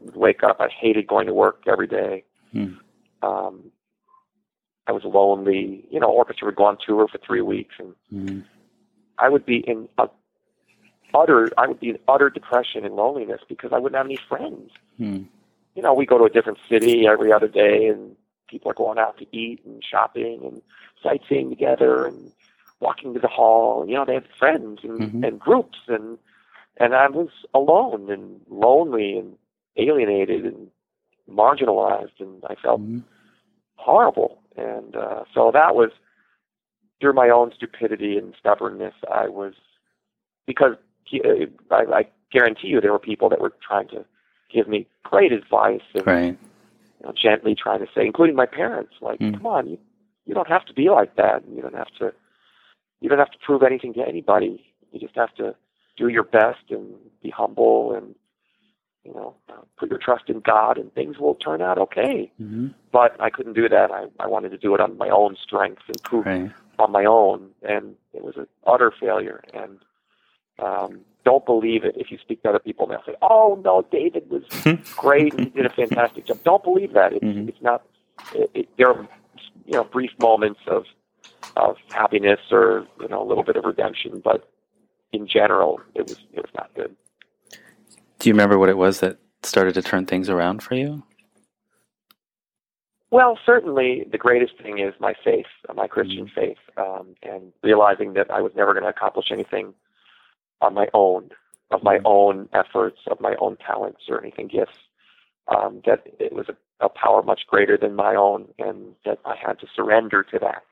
would 0.02 0.16
wake 0.16 0.44
up. 0.44 0.58
I 0.60 0.70
hated 0.70 1.08
going 1.08 1.28
to 1.28 1.34
work 1.34 1.64
every 1.68 1.88
day. 1.88 2.24
Hmm. 2.52 2.74
Um, 3.22 3.72
I 4.88 4.92
was 4.92 5.04
lonely. 5.04 5.86
You 5.92 6.00
know, 6.00 6.08
orchestra 6.10 6.48
would 6.48 6.56
go 6.56 6.66
on 6.66 6.78
tour 6.86 7.08
for 7.08 7.20
three 7.20 7.42
weeks, 7.42 7.76
and 7.78 7.96
Mhm. 8.12 8.44
I 9.20 9.30
would 9.30 9.46
be 9.46 9.58
in 9.58 9.88
a 10.00 10.10
utter. 11.14 11.50
I 11.58 11.68
would 11.68 11.80
be 11.80 11.90
in 11.90 12.00
utter 12.08 12.30
depression 12.30 12.86
and 12.86 12.96
loneliness 12.96 13.42
because 13.48 13.72
I 13.72 13.78
wouldn't 13.78 13.98
have 13.98 14.08
any 14.08 14.16
friends. 14.16 14.72
Mhm. 15.00 15.28
You 15.76 15.82
know, 15.84 15.94
we 15.94 16.06
go 16.06 16.18
to 16.18 16.24
a 16.24 16.30
different 16.30 16.58
city 16.68 17.06
every 17.08 17.32
other 17.32 17.48
day, 17.48 17.88
and 17.88 18.16
people 18.48 18.72
are 18.72 18.74
going 18.76 18.98
out 18.98 19.18
to 19.20 19.28
eat 19.32 19.64
and 19.64 19.84
shopping 19.84 20.44
and 20.44 20.62
sightseeing 21.04 21.50
together 21.50 22.06
and 22.08 22.32
walking 22.80 23.14
to 23.14 23.20
the 23.20 23.28
hall. 23.28 23.86
You 23.88 23.94
know, 23.96 24.06
they 24.06 24.16
have 24.16 24.26
friends 24.40 24.84
and, 24.84 25.00
Mhm. 25.00 25.28
and 25.28 25.40
groups, 25.40 25.78
and 25.88 26.18
and 26.78 26.96
I 26.96 27.08
was 27.10 27.30
alone 27.54 28.10
and 28.12 28.42
lonely 28.50 29.18
and 29.18 29.38
alienated 29.78 30.46
and 30.46 30.70
marginalized, 31.30 32.20
and 32.20 32.44
I 32.50 32.56
felt 32.56 32.82
Mhm. 32.82 33.04
horrible. 33.76 34.42
And 34.58 34.96
uh, 34.96 35.24
so 35.34 35.52
that 35.52 35.76
was 35.76 35.92
through 37.00 37.14
my 37.14 37.30
own 37.30 37.52
stupidity 37.54 38.18
and 38.18 38.36
stubbornness. 38.38 38.94
I 39.10 39.28
was 39.28 39.54
because 40.46 40.76
he- 41.04 41.22
uh, 41.22 41.46
I, 41.74 42.00
I 42.00 42.08
guarantee 42.32 42.68
you 42.68 42.82
there 42.82 42.92
were 42.92 43.00
people 43.00 43.30
that 43.30 43.40
were 43.42 43.54
trying 43.62 43.88
to 43.90 44.06
give 44.50 44.68
me 44.68 44.88
great 45.04 45.32
advice 45.32 45.82
and 45.94 46.06
Right. 46.08 46.38
you 47.00 47.08
know, 47.08 47.14
gently 47.14 47.56
trying 47.56 47.80
to 47.80 47.88
say, 47.94 48.06
including 48.06 48.36
my 48.36 48.46
parents, 48.46 48.94
like, 49.02 49.20
Mm. 49.20 49.36
"Come 49.38 49.48
on, 49.48 49.68
you 49.68 49.78
you 50.28 50.36
don't 50.36 50.48
have 50.48 50.66
to 50.66 50.74
be 50.74 50.90
like 50.90 51.16
that. 51.16 51.44
And 51.44 51.56
You 51.56 51.62
don't 51.64 51.76
have 51.76 51.90
to 52.00 52.14
you 53.02 53.10
don't 53.10 53.18
have 53.20 53.32
to 53.32 53.40
prove 53.40 53.64
anything 53.64 53.94
to 53.96 54.08
anybody. 54.08 54.64
You 54.92 55.00
just 55.00 55.16
have 55.16 55.34
to 55.36 55.56
do 55.98 56.08
your 56.08 56.24
best 56.24 56.60
and 56.70 56.94
be 57.22 57.30
humble 57.30 57.94
and 57.94 58.16
you 59.04 59.14
know, 59.16 59.34
put 59.80 59.90
your 59.90 59.98
trust 59.98 60.26
in 60.30 60.42
God 60.42 60.78
and 60.78 60.94
things 60.94 61.18
will 61.18 61.34
turn 61.34 61.60
out 61.60 61.80
okay. 61.80 62.32
Mm-hmm. 62.40 62.68
But 62.92 63.20
I 63.20 63.32
couldn't 63.32 63.54
do 63.54 63.68
that. 63.68 63.90
I, 63.92 64.06
I 64.20 64.28
wanted 64.28 64.50
to 64.50 64.58
do 64.60 64.76
it 64.76 64.80
on 64.82 64.96
my 64.98 65.10
own 65.10 65.36
strength 65.42 65.82
and 65.88 66.02
prove 66.04 66.28
Right. 66.28 66.52
on 66.78 66.92
my 66.92 67.06
own, 67.06 67.50
and 67.64 67.96
it 68.14 68.24
was 68.24 68.38
an 68.38 68.46
utter 68.68 68.92
failure. 69.00 69.44
And 69.56 69.80
um, 70.60 71.00
don't 71.26 71.46
believe 71.48 71.84
it 71.84 71.96
if 71.98 72.12
you 72.12 72.20
speak 72.20 72.44
to 72.44 72.50
other 72.50 72.60
people 72.60 72.86
and 72.86 72.94
they'll 72.94 73.06
say, 73.14 73.18
"Oh 73.24 73.60
no, 73.66 73.84
David 73.92 74.30
was 74.30 74.44
great 74.96 75.34
and 75.34 75.46
he 75.46 75.50
did 75.50 75.66
a 75.66 75.70
fantastic 75.72 76.28
job." 76.28 76.44
Don't 76.44 76.64
believe 76.64 76.94
that. 76.94 77.14
It's, 77.14 77.24
Mhm. 77.26 77.50
it's 77.50 77.62
not. 77.62 77.84
It, 78.36 78.52
it, 78.54 78.70
there 78.78 78.90
are 78.90 79.08
you 79.66 79.74
know 79.74 79.84
brief 79.84 80.12
moments 80.20 80.60
of 80.68 80.84
of 81.58 81.78
happiness 81.90 82.40
or 82.52 82.86
you 83.00 83.08
know 83.08 83.22
a 83.24 83.28
little 83.28 83.44
bit 83.44 83.56
of 83.56 83.64
redemption, 83.66 84.22
but 84.24 84.48
in 85.14 85.28
general, 85.28 85.82
it 85.96 86.08
was 86.08 86.18
it 86.34 86.42
was 86.42 86.52
not 86.56 86.72
good. 86.76 86.96
Do 88.20 88.30
you 88.30 88.34
remember 88.34 88.58
what 88.60 88.70
it 88.70 88.78
was 88.78 89.00
that 89.02 89.20
started 89.44 89.74
to 89.76 89.82
turn 89.82 90.06
things 90.06 90.30
around 90.30 90.64
for 90.64 90.76
you? 90.76 91.04
Well, 93.12 93.38
certainly 93.46 94.06
the 94.12 94.18
greatest 94.18 94.54
thing 94.62 94.80
is 94.80 94.94
my 95.00 95.14
faith, 95.24 95.46
uh, 95.70 95.74
my 95.74 95.88
Christian 95.88 96.26
Mm-hmm. 96.26 96.34
faith, 96.36 96.58
um, 96.78 97.16
and 97.24 97.54
realizing 97.64 98.14
that 98.14 98.32
I 98.32 98.42
was 98.42 98.54
never 98.56 98.74
going 98.74 98.84
to 98.84 98.90
accomplish 98.90 99.28
anything 99.32 99.74
on 100.62 100.74
my 100.74 100.88
own, 100.94 101.32
of 101.72 101.84
my 101.84 102.00
Mhm. 102.00 102.06
own 102.06 102.50
efforts, 102.54 103.00
of 103.08 103.20
my 103.22 103.36
own 103.40 103.58
talents 103.58 104.04
or 104.10 104.22
anything 104.22 104.48
gifts. 104.48 104.78
Um, 105.48 105.82
that 105.86 106.04
it 106.20 106.34
was 106.34 106.48
a, 106.50 106.58
a 106.86 106.90
power 106.90 107.24
much 107.24 107.48
greater 107.48 107.78
than 107.78 107.96
my 107.96 108.16
own, 108.16 108.54
and 108.60 108.96
that 109.06 109.20
I 109.26 109.36
had 109.36 109.60
to 109.60 109.68
surrender 109.76 110.24
to 110.24 110.40
that. 110.40 110.64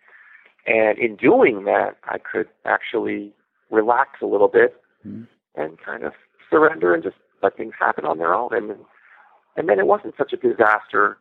And 0.67 0.99
in 0.99 1.15
doing 1.17 1.65
that, 1.65 1.97
I 2.05 2.19
could 2.19 2.49
actually 2.65 3.33
relax 3.69 4.21
a 4.21 4.25
little 4.25 4.47
bit 4.47 4.81
Mhm. 5.05 5.27
and 5.55 5.79
kind 5.79 6.03
of 6.03 6.13
surrender 6.49 6.93
and 6.93 7.03
just 7.03 7.17
let 7.41 7.55
things 7.55 7.73
happen 7.79 8.05
on 8.05 8.17
their 8.17 8.33
own. 8.33 8.53
And 8.53 8.85
and 9.55 9.67
then 9.67 9.79
it 9.79 9.87
wasn't 9.87 10.15
such 10.17 10.31
a 10.33 10.37
disaster 10.37 11.17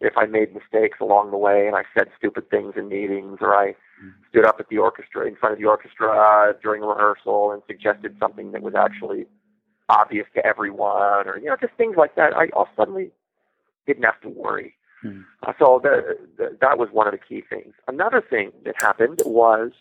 if 0.00 0.16
I 0.16 0.26
made 0.26 0.52
mistakes 0.54 0.98
along 1.00 1.30
the 1.30 1.36
way 1.38 1.66
and 1.66 1.76
I 1.76 1.84
said 1.96 2.10
stupid 2.18 2.50
things 2.50 2.74
in 2.76 2.88
meetings 2.88 3.38
or 3.40 3.54
I 3.54 3.76
stood 4.28 4.44
up 4.44 4.58
at 4.58 4.68
the 4.68 4.78
orchestra 4.78 5.26
in 5.26 5.36
front 5.36 5.52
of 5.52 5.58
the 5.58 5.66
orchestra 5.66 6.54
during 6.62 6.82
a 6.82 6.86
rehearsal 6.86 7.52
and 7.52 7.62
suggested 7.66 8.16
something 8.18 8.52
that 8.52 8.62
was 8.62 8.74
actually 8.74 9.26
obvious 9.88 10.26
to 10.34 10.44
everyone 10.44 11.28
or 11.28 11.38
you 11.38 11.46
know 11.46 11.56
just 11.60 11.74
things 11.74 11.96
like 11.96 12.14
that. 12.16 12.34
I 12.36 12.48
all 12.48 12.68
suddenly 12.76 13.12
didn't 13.86 14.04
have 14.04 14.20
to 14.22 14.28
worry. 14.28 14.74
Hmm. 15.02 15.20
Uh, 15.42 15.52
so 15.58 15.80
the, 15.82 16.16
the, 16.36 16.56
that 16.60 16.78
was 16.78 16.88
one 16.90 17.06
of 17.06 17.12
the 17.12 17.18
key 17.18 17.42
things. 17.48 17.74
Another 17.86 18.20
thing 18.20 18.50
that 18.64 18.74
happened 18.78 19.20
was 19.24 19.72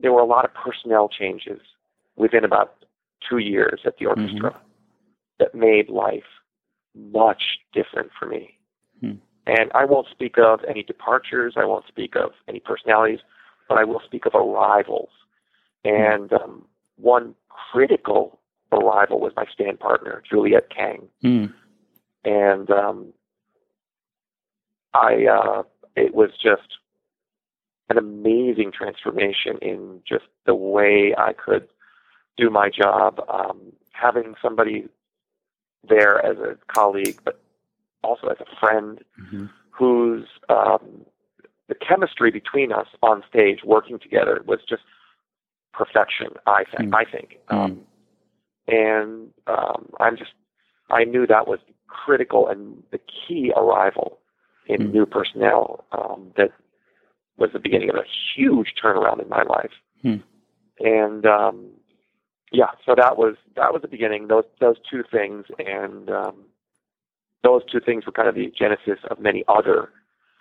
there 0.00 0.12
were 0.12 0.20
a 0.20 0.26
lot 0.26 0.44
of 0.44 0.52
personnel 0.54 1.08
changes 1.08 1.60
within 2.16 2.44
about 2.44 2.84
two 3.28 3.38
years 3.38 3.80
at 3.84 3.98
the 3.98 4.06
orchestra 4.06 4.58
that 5.38 5.54
made 5.54 5.88
life 5.88 6.24
much 6.94 7.58
different 7.72 8.10
for 8.18 8.26
me. 8.26 8.56
Hmm. 9.00 9.12
And 9.46 9.70
I 9.74 9.84
won't 9.84 10.08
speak 10.10 10.38
of 10.38 10.60
any 10.68 10.82
departures, 10.82 11.54
I 11.56 11.64
won't 11.64 11.86
speak 11.88 12.14
of 12.16 12.32
any 12.48 12.60
personalities, 12.60 13.20
but 13.68 13.78
I 13.78 13.84
will 13.84 14.00
speak 14.04 14.26
of 14.26 14.34
arrivals. 14.34 15.10
And 15.84 16.32
um, 16.32 16.66
one 16.96 17.34
critical 17.48 18.38
arrival 18.72 19.20
was 19.20 19.32
my 19.36 19.46
stand 19.52 19.80
partner, 19.80 20.22
Juliet 20.28 20.68
Kang. 20.74 21.08
Mm. 21.24 21.52
And 22.24 22.70
um, 22.70 23.12
I, 24.92 25.26
uh, 25.26 25.62
it 25.96 26.14
was 26.14 26.30
just 26.42 26.78
an 27.90 27.98
amazing 27.98 28.72
transformation 28.72 29.58
in 29.60 30.00
just 30.08 30.24
the 30.46 30.54
way 30.54 31.14
I 31.18 31.32
could 31.32 31.68
do 32.36 32.48
my 32.48 32.70
job. 32.70 33.20
Um, 33.28 33.72
having 33.92 34.34
somebody 34.40 34.88
there 35.86 36.24
as 36.24 36.38
a 36.38 36.56
colleague, 36.72 37.20
but 37.24 37.40
also 38.02 38.28
as 38.28 38.38
a 38.40 38.56
friend, 38.58 39.00
hmm 39.16 39.46
whose 39.72 40.26
um, 40.50 41.06
the 41.68 41.74
chemistry 41.74 42.30
between 42.30 42.70
us 42.70 42.86
on 43.02 43.22
stage 43.26 43.60
working 43.64 43.98
together 43.98 44.42
was 44.44 44.58
just 44.68 44.82
perfection. 45.72 46.28
I 46.46 46.64
think. 46.64 46.90
Mm. 46.90 46.94
I 46.94 47.04
think. 47.10 47.38
Um, 47.48 47.80
and 48.68 49.30
um, 49.46 49.88
I'm 49.98 50.16
just. 50.18 50.32
I 50.90 51.04
knew 51.04 51.26
that 51.26 51.48
was 51.48 51.60
critical 51.86 52.46
and 52.48 52.82
the 52.90 52.98
key 52.98 53.52
arrival 53.56 54.18
in 54.66 54.88
Mm. 54.88 54.92
new 54.92 55.06
personnel 55.06 55.84
um, 55.92 56.32
that 56.36 56.52
was 57.40 57.50
the 57.52 57.58
beginning 57.58 57.90
of 57.90 57.96
a 57.96 58.04
huge 58.36 58.74
turnaround 58.80 59.20
in 59.20 59.28
my 59.28 59.42
life. 59.42 59.72
Mm. 60.04 60.22
And 60.78 61.26
um, 61.26 61.70
yeah, 62.52 62.70
so 62.84 62.94
that 62.96 63.16
was 63.16 63.36
that 63.56 63.72
was 63.72 63.82
the 63.82 63.88
beginning. 63.88 64.28
Those 64.28 64.44
those 64.60 64.76
two 64.90 65.02
things, 65.10 65.46
and 65.58 66.10
um, 66.10 66.44
those 67.42 67.62
two 67.70 67.80
things 67.80 68.06
were 68.06 68.12
kind 68.12 68.28
of 68.28 68.34
the 68.34 68.52
genesis 68.56 68.98
of 69.10 69.18
many 69.18 69.44
other 69.48 69.90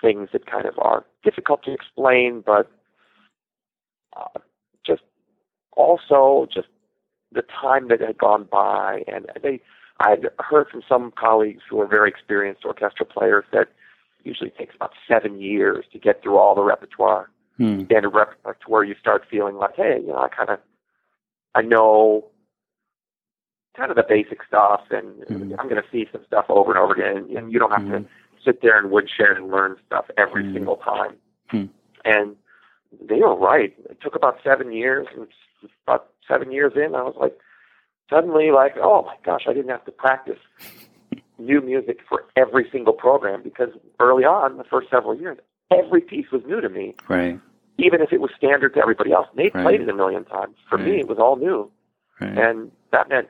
things 0.01 0.29
that 0.33 0.45
kind 0.45 0.65
of 0.65 0.75
are 0.77 1.05
difficult 1.23 1.63
to 1.63 1.73
explain, 1.73 2.43
but 2.45 2.71
uh, 4.15 4.39
just 4.85 5.01
also 5.73 6.47
just 6.53 6.67
the 7.31 7.43
time 7.43 7.88
that 7.89 8.01
had 8.01 8.17
gone 8.17 8.47
by, 8.51 9.03
and 9.07 9.25
they. 9.41 9.62
I'd 10.01 10.29
heard 10.39 10.69
from 10.69 10.81
some 10.88 11.12
colleagues 11.19 11.63
who 11.69 11.81
are 11.81 11.85
very 11.85 12.09
experienced 12.09 12.63
orchestral 12.63 13.05
players 13.05 13.43
that 13.51 13.67
usually 14.23 14.49
takes 14.51 14.75
about 14.75 14.91
seven 15.08 15.39
years 15.39 15.86
to 15.91 15.99
get 15.99 16.21
through 16.21 16.38
all 16.38 16.55
the 16.55 16.63
repertoire 16.63 17.29
Mm. 17.60 17.86
standard 17.86 18.12
repertoire 18.12 18.53
to 18.53 18.69
where 18.69 18.86
you 18.86 18.95
start 18.95 19.25
feeling 19.29 19.58
like, 19.58 19.75
hey, 19.75 19.99
you 19.99 20.08
know, 20.08 20.19
I 20.19 20.29
kind 20.29 20.49
of, 20.49 20.60
I 21.55 21.62
know 21.62 22.25
kind 23.75 23.91
of 23.91 23.97
the 23.97 24.03
basic 24.08 24.43
stuff, 24.45 24.82
and 24.91 25.21
Mhm. 25.23 25.55
I'm 25.60 25.67
going 25.67 25.82
to 25.82 25.89
see 25.91 26.08
some 26.12 26.23
stuff 26.25 26.45
over 26.47 26.71
and 26.71 26.79
over 26.79 26.93
again, 26.93 27.36
and 27.36 27.51
you 27.51 27.60
don't 27.60 27.71
have 27.71 27.82
Mhm. 27.82 28.03
to 28.05 28.10
sit 28.43 28.62
there 28.62 28.77
and 28.77 28.91
woodshed 28.91 29.36
and 29.36 29.49
learn 29.49 29.77
stuff 29.86 30.10
every 30.15 30.43
Mhm. 30.43 30.53
single 30.53 30.77
time. 30.77 31.17
Hmm. 31.49 31.65
And 32.05 32.38
they 33.01 33.19
were 33.19 33.36
right. 33.36 33.75
It 33.89 33.99
took 33.99 34.15
about 34.15 34.41
seven 34.41 34.71
years, 34.71 35.08
and 35.13 35.27
about 35.86 36.08
seven 36.27 36.51
years 36.53 36.77
in, 36.77 36.95
I 36.95 37.01
was 37.03 37.15
like, 37.17 37.38
suddenly 38.10 38.51
like, 38.51 38.77
oh 38.77 39.01
my 39.03 39.17
gosh, 39.23 39.47
I 39.47 39.53
didn't 39.53 39.69
have 39.71 39.84
to 39.86 39.91
practice 39.91 40.39
new 41.39 41.62
music 41.62 41.99
for 42.08 42.25
every 42.36 42.67
single 42.71 42.93
program 42.93 43.41
because 43.43 43.69
early 43.99 44.23
on, 44.25 44.58
the 44.58 44.63
first 44.63 44.89
several 44.89 45.15
years, 45.15 45.38
every 45.71 46.02
piece 46.02 46.25
was 46.32 46.41
new 46.45 46.62
to 46.62 46.69
me 46.69 46.95
Right. 47.08 47.39
even 47.78 48.02
if 48.02 48.12
it 48.12 48.19
was 48.21 48.32
standard 48.36 48.73
to 48.73 48.82
everybody 48.82 49.12
else. 49.12 49.28
They 49.36 49.49
Right. 49.54 49.63
played 49.63 49.82
it 49.82 49.89
a 49.89 49.93
million 49.93 50.25
times. 50.25 50.58
For 50.69 50.78
me, 50.78 50.99
it 50.99 51.08
was 51.08 51.17
all 51.17 51.36
new, 51.38 51.71
Right. 52.19 52.38
and 52.38 52.71
that 52.91 53.10
meant 53.10 53.30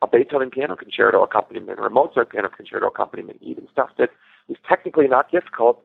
a 0.00 0.06
Beethoven 0.06 0.50
piano 0.50 0.76
concerto 0.76 1.22
accompaniment 1.22 1.78
or 1.78 1.86
a 1.86 1.90
Mozart 1.90 2.30
piano 2.30 2.48
concerto 2.48 2.86
accompaniment, 2.86 3.38
even 3.42 3.68
stuff 3.68 3.90
that 3.96 4.10
was 4.48 4.56
technically 4.66 5.08
not 5.08 5.30
difficult. 5.30 5.84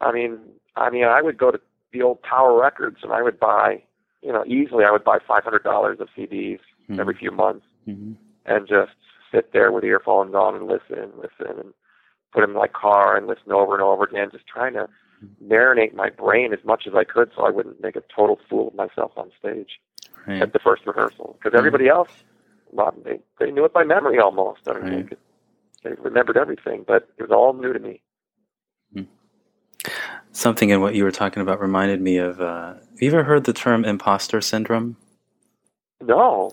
I 0.00 0.12
mean, 0.12 0.38
I 0.76 0.90
mean, 0.90 1.04
I 1.04 1.20
would 1.22 1.36
go 1.36 1.50
to 1.50 1.60
the 1.92 2.02
old 2.02 2.22
Tower 2.22 2.58
Records 2.60 2.98
and 3.02 3.12
I 3.12 3.22
would 3.22 3.38
buy, 3.40 3.82
you 4.22 4.32
know, 4.32 4.44
easily 4.46 4.84
I 4.84 4.90
would 4.90 5.04
buy 5.04 5.18
five 5.18 5.42
hundred 5.44 5.64
dollars 5.64 5.98
of 6.00 6.08
CDs 6.16 6.60
Mhm. 6.88 7.00
every 7.00 7.14
few 7.14 7.30
months 7.30 7.66
Mhm. 7.88 8.16
and 8.44 8.66
just 8.66 8.92
sit 9.36 9.52
there 9.52 9.70
with 9.70 9.84
earphones 9.84 10.34
on 10.34 10.54
and 10.54 10.66
listen 10.66 10.98
and 10.98 11.12
listen 11.16 11.58
and 11.60 11.74
put 12.32 12.40
them 12.40 12.50
in 12.50 12.56
my 12.56 12.68
car 12.68 13.16
and 13.16 13.26
listen 13.26 13.52
over 13.52 13.74
and 13.74 13.82
over 13.82 14.04
again, 14.04 14.28
just 14.32 14.46
trying 14.46 14.72
to 14.72 14.88
marinate 15.44 15.94
my 15.94 16.08
brain 16.10 16.52
as 16.52 16.64
much 16.64 16.84
as 16.86 16.94
I 16.94 17.04
could 17.04 17.30
so 17.36 17.44
I 17.46 17.50
wouldn't 17.50 17.80
make 17.82 17.96
a 17.96 18.02
total 18.14 18.38
fool 18.48 18.68
of 18.68 18.74
myself 18.74 19.12
on 19.16 19.30
stage 19.38 19.80
Right. 20.26 20.42
at 20.42 20.52
the 20.52 20.58
first 20.58 20.84
rehearsal. 20.86 21.38
Because 21.38 21.56
everybody 21.56 21.88
else, 21.88 22.08
well, 22.72 22.92
they, 23.04 23.20
they 23.38 23.52
knew 23.52 23.64
it 23.64 23.72
by 23.72 23.84
memory 23.84 24.18
almost. 24.18 24.60
I 24.66 24.72
mean, 24.72 24.82
they, 24.84 24.90
Right. 24.96 25.08
could, 25.10 25.18
they 25.84 25.90
remembered 26.02 26.36
everything, 26.36 26.84
but 26.86 27.08
it 27.16 27.22
was 27.22 27.30
all 27.30 27.52
new 27.52 27.72
to 27.72 27.78
me. 27.78 28.02
Something 30.32 30.70
in 30.70 30.80
what 30.80 30.94
you 30.94 31.04
were 31.04 31.12
talking 31.12 31.42
about 31.42 31.60
reminded 31.60 32.00
me 32.00 32.16
of. 32.18 32.40
Uh, 32.40 32.74
have 32.74 32.82
you 33.00 33.08
ever 33.10 33.22
heard 33.24 33.44
the 33.44 33.52
term 33.52 33.84
imposter 33.84 34.40
syndrome? 34.40 34.96
No. 36.02 36.50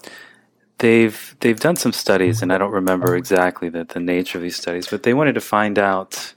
They've 0.84 1.38
they've 1.40 1.62
done 1.62 1.78
some 1.78 1.94
studies, 1.94 2.42
and 2.42 2.52
I 2.52 2.58
don't 2.58 2.74
remember 2.74 3.14
oh. 3.14 3.18
exactly 3.18 3.70
the, 3.70 3.86
the 3.86 4.02
nature 4.02 4.38
of 4.38 4.42
these 4.42 4.58
studies, 4.58 4.86
but 4.86 5.04
they 5.04 5.14
wanted 5.14 5.36
to 5.36 5.40
find 5.40 5.80
out 5.80 6.34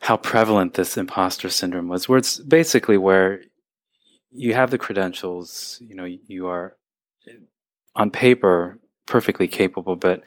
how 0.00 0.16
prevalent 0.16 0.72
this 0.72 0.96
imposter 0.96 1.50
syndrome 1.50 1.86
was. 1.86 2.08
Where 2.08 2.16
it's 2.16 2.38
basically 2.38 2.96
where 2.96 3.42
you 4.30 4.54
have 4.54 4.70
the 4.70 4.78
credentials, 4.78 5.76
you 5.82 5.94
know, 5.94 6.06
you 6.06 6.46
are 6.46 6.78
on 7.94 8.10
paper 8.10 8.78
perfectly 9.04 9.48
capable, 9.48 9.96
but 9.96 10.22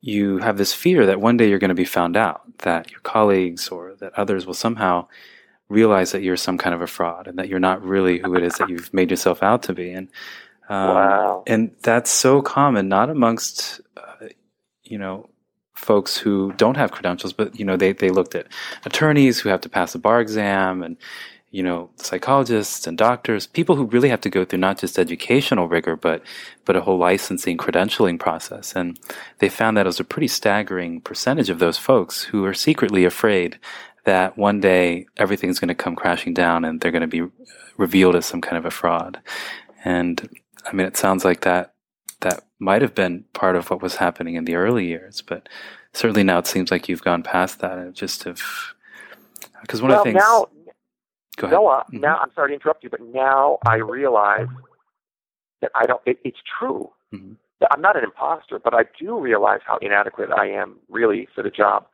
you 0.00 0.38
have 0.38 0.58
this 0.58 0.74
fear 0.74 1.06
that 1.06 1.20
one 1.20 1.36
day 1.36 1.48
you're 1.48 1.60
going 1.60 1.68
to 1.68 1.74
be 1.76 1.84
found 1.84 2.16
out, 2.16 2.40
that 2.64 2.90
your 2.90 3.00
colleagues 3.02 3.68
or 3.68 3.94
that 4.00 4.12
others 4.18 4.44
will 4.44 4.54
somehow 4.54 5.06
realize 5.68 6.10
that 6.10 6.22
you're 6.22 6.36
some 6.36 6.58
kind 6.58 6.74
of 6.74 6.82
a 6.82 6.88
fraud 6.88 7.28
and 7.28 7.38
that 7.38 7.48
you're 7.48 7.60
not 7.60 7.80
really 7.80 8.18
who 8.18 8.34
it 8.34 8.42
is 8.42 8.54
that 8.54 8.68
you've 8.68 8.92
made 8.92 9.10
yourself 9.12 9.40
out 9.40 9.62
to 9.62 9.72
be. 9.72 9.92
And 9.92 10.08
um, 10.68 10.88
Wow. 10.94 11.42
and 11.46 11.70
that's 11.82 12.10
so 12.10 12.42
common, 12.42 12.88
not 12.88 13.10
amongst 13.10 13.80
uh, 13.96 14.28
you 14.82 14.98
know 14.98 15.28
folks 15.74 16.16
who 16.16 16.52
don't 16.56 16.76
have 16.76 16.90
credentials, 16.92 17.32
but 17.32 17.58
you 17.58 17.64
know 17.64 17.76
they 17.76 17.92
they 17.92 18.10
looked 18.10 18.34
at 18.34 18.46
attorneys 18.84 19.40
who 19.40 19.48
have 19.48 19.60
to 19.62 19.68
pass 19.68 19.94
a 19.94 19.98
bar 19.98 20.20
exam 20.20 20.82
and 20.82 20.96
you 21.56 21.62
know, 21.62 21.88
psychologists 21.96 22.86
and 22.86 22.98
doctors, 22.98 23.46
people 23.46 23.76
who 23.76 23.86
really 23.86 24.08
have 24.10 24.20
to 24.20 24.28
go 24.28 24.44
through 24.44 24.58
not 24.58 24.78
just 24.78 24.98
educational 24.98 25.68
rigor, 25.68 25.96
but 25.96 26.22
but 26.66 26.76
a 26.76 26.82
whole 26.82 26.98
licensing 26.98 27.56
credentialing 27.56 28.18
process. 28.18 28.74
And 28.74 28.98
they 29.38 29.48
found 29.48 29.76
that 29.76 29.86
it 29.86 29.88
was 29.88 30.00
a 30.00 30.04
pretty 30.04 30.28
staggering 30.28 31.00
percentage 31.00 31.48
of 31.48 31.58
those 31.58 31.78
folks 31.78 32.24
who 32.24 32.44
are 32.44 32.52
secretly 32.52 33.04
afraid 33.06 33.58
that 34.04 34.36
one 34.36 34.60
day 34.60 35.06
everything's 35.16 35.58
going 35.58 35.68
to 35.68 35.74
come 35.74 35.96
crashing 35.96 36.34
down 36.34 36.64
and 36.64 36.80
they're 36.80 36.90
going 36.92 37.08
to 37.08 37.22
be 37.22 37.26
revealed 37.78 38.16
as 38.16 38.26
some 38.26 38.40
kind 38.42 38.56
of 38.58 38.66
a 38.66 38.70
fraud. 38.70 39.18
And 39.84 40.28
I 40.66 40.72
mean, 40.74 40.86
it 40.86 40.96
sounds 40.98 41.24
like 41.24 41.42
that 41.42 41.74
that 42.22 42.44
might 42.60 42.82
have 42.82 42.94
been 42.94 43.24
part 43.34 43.56
of 43.56 43.70
what 43.70 43.82
was 43.82 43.96
happening 43.96 44.36
in 44.36 44.46
the 44.46 44.56
early 44.56 44.86
years, 44.86 45.22
but 45.22 45.48
certainly 45.94 46.24
now 46.24 46.38
it 46.38 46.46
seems 46.48 46.70
like 46.70 46.88
you've 46.88 47.02
gone 47.04 47.22
past 47.22 47.60
that 47.60 47.78
and 47.78 47.94
just 47.94 48.24
have 48.24 48.42
because 49.62 49.82
one 49.82 49.90
well, 49.90 49.98
of 49.98 49.98
the 49.98 50.02
things 50.04 50.14
now 50.14 50.46
Go 51.36 51.48
ahead. 51.48 51.62
Noah, 51.62 51.84
Mhm. 51.92 52.00
now 52.02 52.18
I'm 52.18 52.32
sorry 52.34 52.50
to 52.50 52.54
interrupt 52.54 52.84
you, 52.84 52.90
but 52.90 53.02
now 53.02 53.58
I 53.66 53.76
realize 53.76 54.48
that 55.62 55.72
I 55.74 55.86
don't. 55.86 56.02
It, 56.06 56.18
it's 56.24 56.38
true. 56.58 56.90
Mhm. 57.14 57.36
I'm 57.72 57.80
not 57.82 57.96
an 57.96 58.04
imposter, 58.04 58.58
but 58.58 58.74
I 58.74 58.84
do 59.00 59.18
realize 59.20 59.60
how 59.66 59.78
inadequate 59.78 60.30
I 60.32 60.48
am 60.48 60.76
really 60.90 61.28
for 61.34 61.42
the 61.42 61.50
job. 61.50 61.86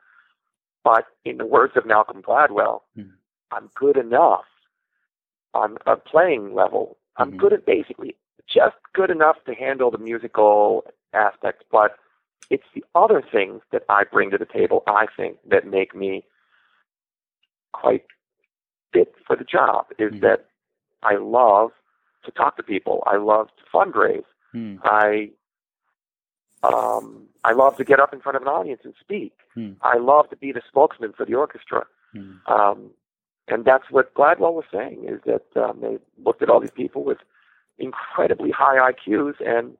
But 0.83 1.05
in 1.25 1.37
the 1.37 1.45
words 1.45 1.73
of 1.77 1.85
Malcolm 1.85 2.21
Gladwell, 2.21 2.81
Mhm. 2.97 3.13
I'm 3.51 3.69
good 3.75 3.97
enough 3.97 4.45
on 5.53 5.77
a 5.87 5.97
playing 5.97 6.53
level. 6.55 6.97
I'm 7.17 7.31
Mhm. 7.31 7.37
good 7.37 7.53
at 7.53 7.65
basically 7.65 8.15
just 8.47 8.75
good 8.93 9.09
enough 9.09 9.37
to 9.45 9.53
handle 9.53 9.91
the 9.91 9.97
musical 9.97 10.85
aspect, 11.13 11.63
but 11.71 11.97
it's 12.49 12.63
the 12.75 12.83
other 12.95 13.21
things 13.21 13.61
that 13.71 13.83
I 13.89 14.03
bring 14.03 14.31
to 14.31 14.37
the 14.37 14.45
table, 14.45 14.83
I 14.87 15.05
think, 15.15 15.37
that 15.49 15.65
make 15.67 15.95
me 15.95 16.25
quite 17.71 18.05
fit 18.91 19.15
for 19.25 19.35
the 19.35 19.43
job 19.43 19.87
is 19.97 20.13
Mhm. 20.13 20.21
that 20.21 20.45
I 21.01 21.15
love 21.15 21.71
to 22.23 22.31
talk 22.31 22.55
to 22.57 22.63
people. 22.63 23.03
I 23.07 23.17
love 23.17 23.49
to 23.57 23.63
fundraise. 23.65 24.25
Hmm. 24.51 24.77
I 24.83 25.31
um, 26.63 27.27
I 27.43 27.51
love 27.51 27.75
to 27.75 27.83
get 27.83 27.99
up 27.99 28.13
in 28.13 28.21
front 28.21 28.37
of 28.37 28.41
an 28.43 28.47
audience 28.47 28.81
and 28.85 28.93
speak. 28.99 29.33
Hmm. 29.53 29.73
I 29.81 29.97
love 29.97 30.29
to 30.29 30.37
be 30.37 30.53
the 30.53 30.61
spokesman 30.65 31.11
for 31.11 31.25
the 31.25 31.35
orchestra. 31.35 31.85
Hmm. 32.13 32.35
Um, 32.47 32.91
and 33.49 33.65
that's 33.65 33.89
what 33.91 34.13
Gladwell 34.13 34.53
was 34.53 34.63
saying 34.71 35.03
is 35.05 35.19
that 35.25 35.45
um, 35.61 35.81
they 35.81 35.99
looked 36.23 36.41
at 36.41 36.49
all 36.49 36.61
these 36.61 36.71
people 36.71 37.03
with 37.03 37.17
incredibly 37.77 38.51
high 38.51 38.91
IQs 38.91 39.33
and 39.45 39.77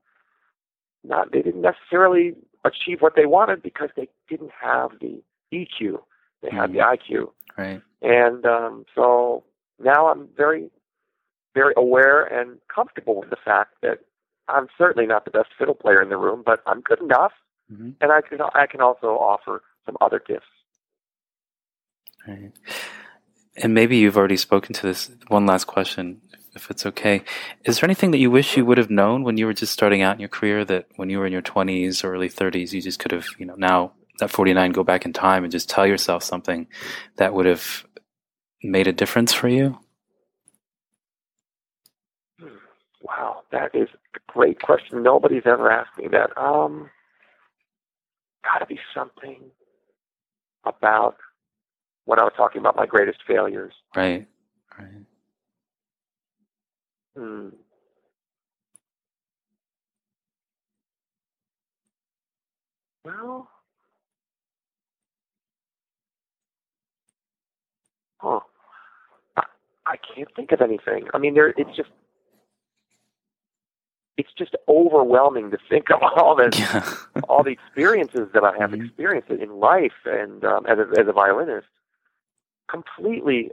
not 1.03 1.31
they 1.31 1.41
didn't 1.41 1.61
necessarily 1.61 2.33
achieve 2.63 3.01
what 3.01 3.15
they 3.15 3.25
wanted 3.25 3.61
because 3.61 3.89
they 3.95 4.07
didn't 4.29 4.51
have 4.61 4.91
the 4.99 5.21
EQ. 5.53 5.99
They 6.41 6.49
had 6.49 6.73
the 6.73 6.79
IQ. 6.79 7.31
Right. 7.57 7.81
And 8.01 8.45
um, 8.45 8.85
so 8.95 9.43
now 9.81 10.07
I'm 10.07 10.27
very, 10.35 10.69
very 11.53 11.73
aware 11.77 12.23
and 12.23 12.57
comfortable 12.73 13.19
with 13.19 13.29
the 13.29 13.37
fact 13.43 13.75
that 13.81 13.99
I'm 14.47 14.67
certainly 14.77 15.07
not 15.07 15.25
the 15.25 15.31
best 15.31 15.49
fiddle 15.57 15.75
player 15.75 16.01
in 16.01 16.09
the 16.09 16.17
room, 16.17 16.43
but 16.45 16.61
I'm 16.65 16.81
good 16.81 17.01
enough, 17.01 17.31
hmm 17.69 17.91
and 18.01 18.11
I 18.11 18.21
can 18.21 18.39
I 18.53 18.65
can 18.67 18.81
also 18.81 19.07
offer 19.07 19.61
some 19.85 19.95
other 20.01 20.21
gifts. 20.25 20.45
Right. 22.27 22.51
And 23.55 23.73
maybe 23.73 23.97
you've 23.97 24.17
already 24.17 24.37
spoken 24.37 24.73
to 24.73 24.87
this. 24.87 25.11
One 25.27 25.45
last 25.45 25.65
question, 25.65 26.21
if 26.55 26.69
it's 26.69 26.85
okay. 26.85 27.23
Is 27.65 27.79
there 27.79 27.87
anything 27.87 28.11
that 28.11 28.19
you 28.19 28.29
wish 28.31 28.57
you 28.57 28.65
would 28.65 28.77
have 28.77 28.89
known 28.89 29.23
when 29.23 29.37
you 29.37 29.45
were 29.45 29.53
just 29.53 29.73
starting 29.73 30.01
out 30.01 30.15
in 30.15 30.19
your 30.19 30.29
career 30.29 30.63
that 30.65 30.87
when 30.95 31.09
you 31.09 31.19
were 31.19 31.25
in 31.25 31.33
your 31.33 31.41
20s 31.41 32.03
or 32.03 32.13
early 32.13 32.29
30s, 32.29 32.73
you 32.73 32.81
just 32.81 32.99
could 32.99 33.11
have, 33.11 33.25
you 33.37 33.45
know, 33.45 33.55
now 33.55 33.93
at 34.21 34.29
49, 34.29 34.71
go 34.71 34.83
back 34.83 35.05
in 35.05 35.13
time 35.13 35.43
and 35.43 35.51
just 35.51 35.69
tell 35.69 35.87
yourself 35.87 36.23
something 36.23 36.67
that 37.17 37.33
would 37.33 37.45
have 37.45 37.85
made 38.61 38.87
a 38.87 38.93
difference 38.93 39.33
for 39.33 39.47
you? 39.47 39.79
Wow, 43.01 43.43
that 43.51 43.75
is 43.75 43.89
a 44.15 44.19
great 44.31 44.61
question. 44.61 45.03
Nobody's 45.03 45.43
ever 45.45 45.69
asked 45.69 45.97
me 45.97 46.07
that. 46.09 46.37
Um, 46.37 46.89
got 48.43 48.59
to 48.59 48.65
be 48.65 48.79
something 48.95 49.41
about 50.65 51.17
when 52.05 52.19
I 52.19 52.23
was 52.23 52.33
talking 52.37 52.59
about 52.59 52.75
my 52.75 52.85
greatest 52.85 53.19
failures. 53.27 53.73
Right. 53.95 54.27
Right. 54.77 55.05
Hmm. 57.15 57.49
Well, 63.05 63.49
huh. 68.19 68.39
I, 69.37 69.43
I 69.85 69.95
can't 70.15 70.29
think 70.35 70.51
of 70.51 70.61
anything. 70.61 71.07
I 71.13 71.17
mean, 71.17 71.33
there. 71.33 71.49
It's 71.57 71.75
just, 71.75 71.89
it's 74.17 74.31
just 74.37 74.55
overwhelming 74.67 75.51
to 75.51 75.57
think 75.69 75.89
of 75.91 76.01
all 76.17 76.35
this, 76.35 76.57
Yeah. 76.57 76.87
all 77.27 77.43
the 77.43 77.51
experiences 77.51 78.29
that 78.33 78.43
I 78.43 78.57
have 78.57 78.71
Mhm. 78.71 78.85
experienced 78.85 79.29
in 79.29 79.59
life, 79.59 79.93
and 80.05 80.43
um, 80.45 80.65
as 80.65 80.77
a, 80.79 80.99
as 80.99 81.07
a 81.07 81.13
violinist, 81.13 81.67
completely 82.69 83.51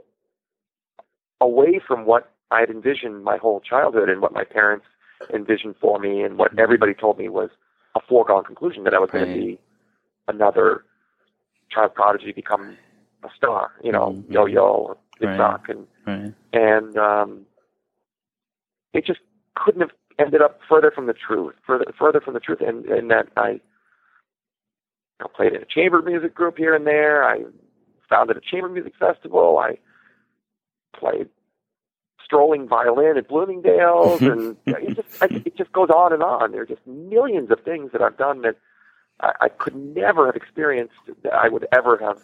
away 1.41 1.79
from 1.85 2.05
what 2.05 2.31
I 2.51 2.59
had 2.59 2.69
envisioned 2.69 3.23
my 3.23 3.37
whole 3.37 3.61
childhood 3.61 4.09
and 4.09 4.21
what 4.21 4.33
my 4.33 4.43
parents 4.43 4.85
envisioned 5.33 5.75
for 5.79 5.97
me, 5.99 6.21
and 6.21 6.37
what 6.37 6.53
Mhm. 6.53 6.59
everybody 6.59 6.93
told 6.93 7.17
me 7.17 7.29
was 7.29 7.49
a 7.95 8.01
foregone 8.01 8.43
conclusion 8.43 8.83
that 8.83 8.93
I 8.93 8.99
was 8.99 9.09
going 9.09 9.25
to 9.25 9.33
be 9.33 9.59
another 10.27 10.83
child 11.69 11.95
prodigy, 11.95 12.31
become 12.33 12.77
a 13.23 13.29
star, 13.35 13.71
you 13.81 13.91
know, 13.91 14.11
Mhm. 14.11 14.33
yo-yo, 14.33 14.67
or 14.67 14.97
Big 15.19 15.29
Right. 15.29 15.39
Rock, 15.39 15.69
and 15.69 15.87
Right. 16.05 16.33
and 16.53 16.97
um, 16.97 17.45
it 18.93 19.05
just 19.05 19.21
couldn't 19.55 19.81
have 19.81 19.93
ended 20.19 20.41
up 20.41 20.61
further 20.67 20.91
from 20.91 21.05
the 21.05 21.13
truth, 21.13 21.55
further 21.65 21.85
further 21.93 22.19
from 22.19 22.33
the 22.33 22.39
truth, 22.41 22.59
and 22.61 22.85
and 22.87 23.09
that 23.11 23.29
I 23.37 23.61
know, 25.19 25.27
played 25.27 25.53
in 25.53 25.61
a 25.61 25.65
chamber 25.65 26.01
music 26.01 26.33
group 26.33 26.57
here 26.57 26.73
and 26.75 26.85
there. 26.85 27.23
I 27.23 27.45
founded 28.09 28.35
a 28.35 28.41
chamber 28.41 28.67
music 28.67 28.95
festival. 28.97 29.59
I 29.59 29.77
played 30.93 31.29
strolling 32.31 32.65
violin 32.67 33.17
at 33.17 33.27
Bloomingdale's, 33.27 34.21
and 34.25 34.55
it 34.69 34.95
just 34.95 35.09
I, 35.19 35.27
it 35.43 35.57
just 35.57 35.73
goes 35.73 35.89
on 35.89 36.13
and 36.13 36.23
on. 36.23 36.53
There 36.53 36.61
are 36.61 36.65
just 36.65 36.85
millions 36.87 37.51
of 37.51 37.59
things 37.65 37.91
that 37.91 38.01
I've 38.01 38.17
done 38.17 38.41
that 38.43 38.55
I, 39.19 39.31
I 39.41 39.49
could 39.49 39.75
never 39.75 40.27
have 40.27 40.35
experienced 40.35 40.93
that 41.23 41.33
I 41.33 41.49
would 41.49 41.67
ever 41.73 41.97
have 42.01 42.17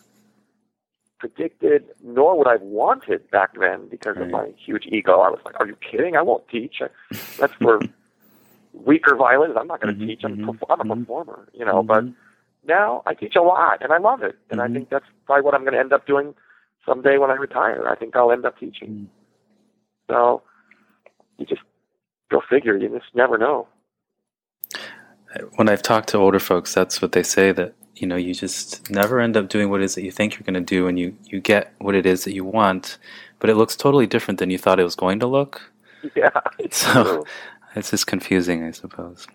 predicted, 1.19 1.85
nor 2.03 2.37
would 2.37 2.47
I 2.47 2.53
have 2.53 2.61
wanted 2.61 3.29
back 3.31 3.51
then 3.59 3.89
because 3.89 4.17
of 4.19 4.29
my 4.29 4.51
huge 4.65 4.85
ego. 4.91 5.19
I 5.21 5.29
was 5.29 5.39
like, 5.45 5.59
"Are 5.59 5.67
you 5.67 5.77
kidding? 5.77 6.15
I 6.15 6.21
won't 6.23 6.47
teach. 6.49 6.81
That's 7.39 7.53
for 7.61 7.85
weaker 8.73 9.15
violinists. 9.15 9.59
I'm 9.59 9.67
not 9.67 9.81
going 9.81 9.95
to 9.95 9.99
Mhm, 9.99 10.05
teach. 10.05 10.21
I'm, 10.25 10.37
mhm, 10.37 10.39
perf- 10.39 10.65
I'm 10.69 10.81
a 10.81 10.85
mhm. 10.85 10.85
performer, 10.85 11.49
you 11.53 11.65
know." 11.65 11.83
But 11.83 12.05
Mhm. 12.05 12.15
now 12.67 13.03
I 13.07 13.13
teach 13.15 13.35
a 13.35 13.43
lot, 13.43 13.83
and 13.83 13.93
I 13.93 13.99
love 13.99 14.23
it. 14.23 14.37
And 14.51 14.61
I 14.61 14.67
Mhm. 14.67 14.73
think 14.73 14.89
that's 14.89 15.05
probably 15.25 15.43
what 15.43 15.55
I'm 15.55 15.63
going 15.63 15.73
to 15.73 15.79
end 15.79 15.93
up 15.93 16.07
doing 16.07 16.35
someday 16.85 17.17
when 17.19 17.31
I 17.31 17.35
retire. 17.35 17.87
I 17.89 17.95
think 17.95 18.15
I'll 18.15 18.31
end 18.31 18.45
up 18.45 18.57
teaching. 18.59 18.91
So 20.09 20.41
you 21.37 21.45
just 21.45 21.61
go 22.31 22.41
figure. 22.49 22.77
You 22.77 22.89
just 22.89 23.13
never 23.15 23.37
know. 23.37 23.67
when 25.55 25.69
I've 25.69 25.81
talked 25.83 26.09
to 26.09 26.17
older 26.17 26.39
folks, 26.39 26.73
that's 26.73 27.01
what 27.01 27.11
they 27.11 27.23
say 27.23 27.51
that 27.51 27.73
you 27.95 28.07
know 28.07 28.15
you 28.15 28.33
just 28.33 28.89
never 28.89 29.19
end 29.19 29.35
up 29.37 29.49
doing 29.49 29.69
what 29.69 29.81
it 29.81 29.85
is 29.85 29.95
that 29.95 30.03
you 30.03 30.11
think 30.11 30.33
you're 30.35 30.45
going 30.45 30.53
to 30.53 30.61
do, 30.75 30.87
and 30.87 30.97
you 30.99 31.15
you 31.25 31.39
get 31.39 31.73
what 31.79 31.95
it 31.95 32.05
is 32.05 32.23
that 32.23 32.33
you 32.33 32.45
want, 32.45 32.97
but 33.39 33.49
it 33.49 33.55
looks 33.55 33.75
totally 33.75 34.07
different 34.07 34.39
than 34.39 34.49
you 34.49 34.57
thought 34.57 34.79
it 34.79 34.83
was 34.83 34.95
going 34.95 35.19
to 35.19 35.27
look. 35.27 35.61
Yeah, 36.15 36.29
it's 36.59 36.77
So- 36.77 37.03
true. 37.03 37.25
It's 37.75 37.91
just 37.91 38.07
confusing, 38.07 38.63
I 38.63 38.71
suppose. 38.71 39.27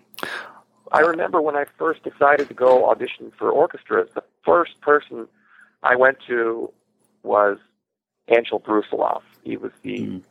I 0.91 0.99
remember 0.99 1.41
when 1.41 1.55
I 1.55 1.65
first 1.77 2.03
decided 2.03 2.47
to 2.49 2.53
go 2.53 2.89
audition 2.89 3.31
for 3.37 3.49
orchestras, 3.51 4.09
the 4.15 4.23
first 4.43 4.79
person 4.81 5.27
I 5.83 5.95
went 5.95 6.17
to 6.27 6.71
was 7.23 7.57
Anshel 8.29 8.61
Brusilow. 8.61 9.21
He 9.43 9.55
was 9.55 9.71
the 9.83 9.99
Mm. 9.99 10.23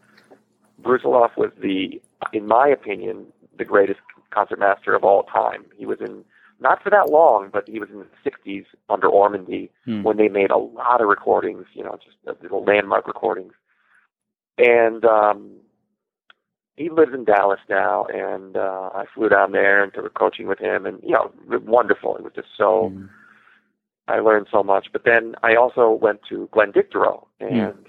Brusilow 0.82 1.30
was 1.36 1.50
the, 1.60 2.00
in 2.32 2.46
my 2.46 2.68
opinion, 2.68 3.26
the 3.56 3.64
greatest 3.64 4.00
concertmaster 4.30 4.94
of 4.94 5.04
all 5.04 5.24
time. 5.24 5.64
He 5.76 5.86
was 5.86 5.98
in 6.00 6.24
not 6.60 6.82
for 6.82 6.90
that 6.90 7.10
long, 7.10 7.50
but 7.52 7.68
he 7.68 7.80
was 7.80 7.88
in 7.90 7.98
the 7.98 8.06
'60s 8.24 8.66
under 8.88 9.08
Ormandy 9.08 9.70
Mm. 9.86 10.04
when 10.04 10.16
they 10.16 10.28
made 10.28 10.50
a 10.50 10.56
lot 10.56 11.00
of 11.00 11.08
recordings, 11.08 11.66
you 11.74 11.82
know, 11.82 11.98
just 12.04 12.16
uh, 12.26 12.34
little 12.40 12.64
landmark 12.64 13.06
recordings. 13.08 13.52
And 14.58 15.04
um, 15.04 15.56
he 16.76 16.88
lives 16.88 17.12
in 17.12 17.24
Dallas 17.24 17.60
now, 17.68 18.04
and 18.06 18.56
uh, 18.56 18.90
I 18.94 19.04
flew 19.12 19.28
down 19.28 19.52
there 19.52 19.82
and 19.82 19.92
took 19.92 20.06
a 20.06 20.10
coaching 20.10 20.46
with 20.46 20.58
him, 20.58 20.86
and 20.86 21.02
you 21.02 21.12
know, 21.12 21.32
wonderful. 21.66 22.16
It 22.16 22.22
was 22.22 22.32
just 22.34 22.48
so. 22.56 22.92
Mm. 22.94 23.08
I 24.08 24.18
learned 24.18 24.48
so 24.50 24.62
much. 24.64 24.88
But 24.92 25.04
then 25.04 25.36
I 25.42 25.54
also 25.54 25.90
went 25.90 26.20
to 26.28 26.48
Glenn 26.52 26.72
Dicterow, 26.72 27.26
and 27.40 27.86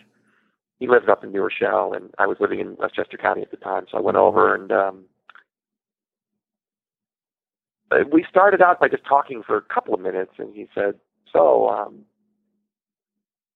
he 0.83 0.89
lives 0.89 1.07
up 1.07 1.23
in 1.23 1.31
New 1.31 1.41
Rochelle, 1.41 1.93
and 1.93 2.09
I 2.19 2.27
was 2.27 2.35
living 2.41 2.59
in 2.59 2.75
Westchester 2.75 3.15
County 3.15 3.41
at 3.41 3.51
the 3.51 3.55
time, 3.55 3.85
so 3.89 3.97
I 3.97 4.01
went 4.01 4.17
over 4.17 4.53
and 4.53 4.69
um, 4.69 5.05
uh, 7.89 7.99
we 8.11 8.25
started 8.29 8.61
out 8.61 8.81
by 8.81 8.89
just 8.89 9.05
talking 9.05 9.43
for 9.47 9.55
a 9.55 9.61
couple 9.61 9.93
of 9.93 10.01
minutes, 10.01 10.33
and 10.39 10.53
he 10.53 10.67
said, 10.75 10.95
"So, 11.31 11.69
um, 11.69 11.99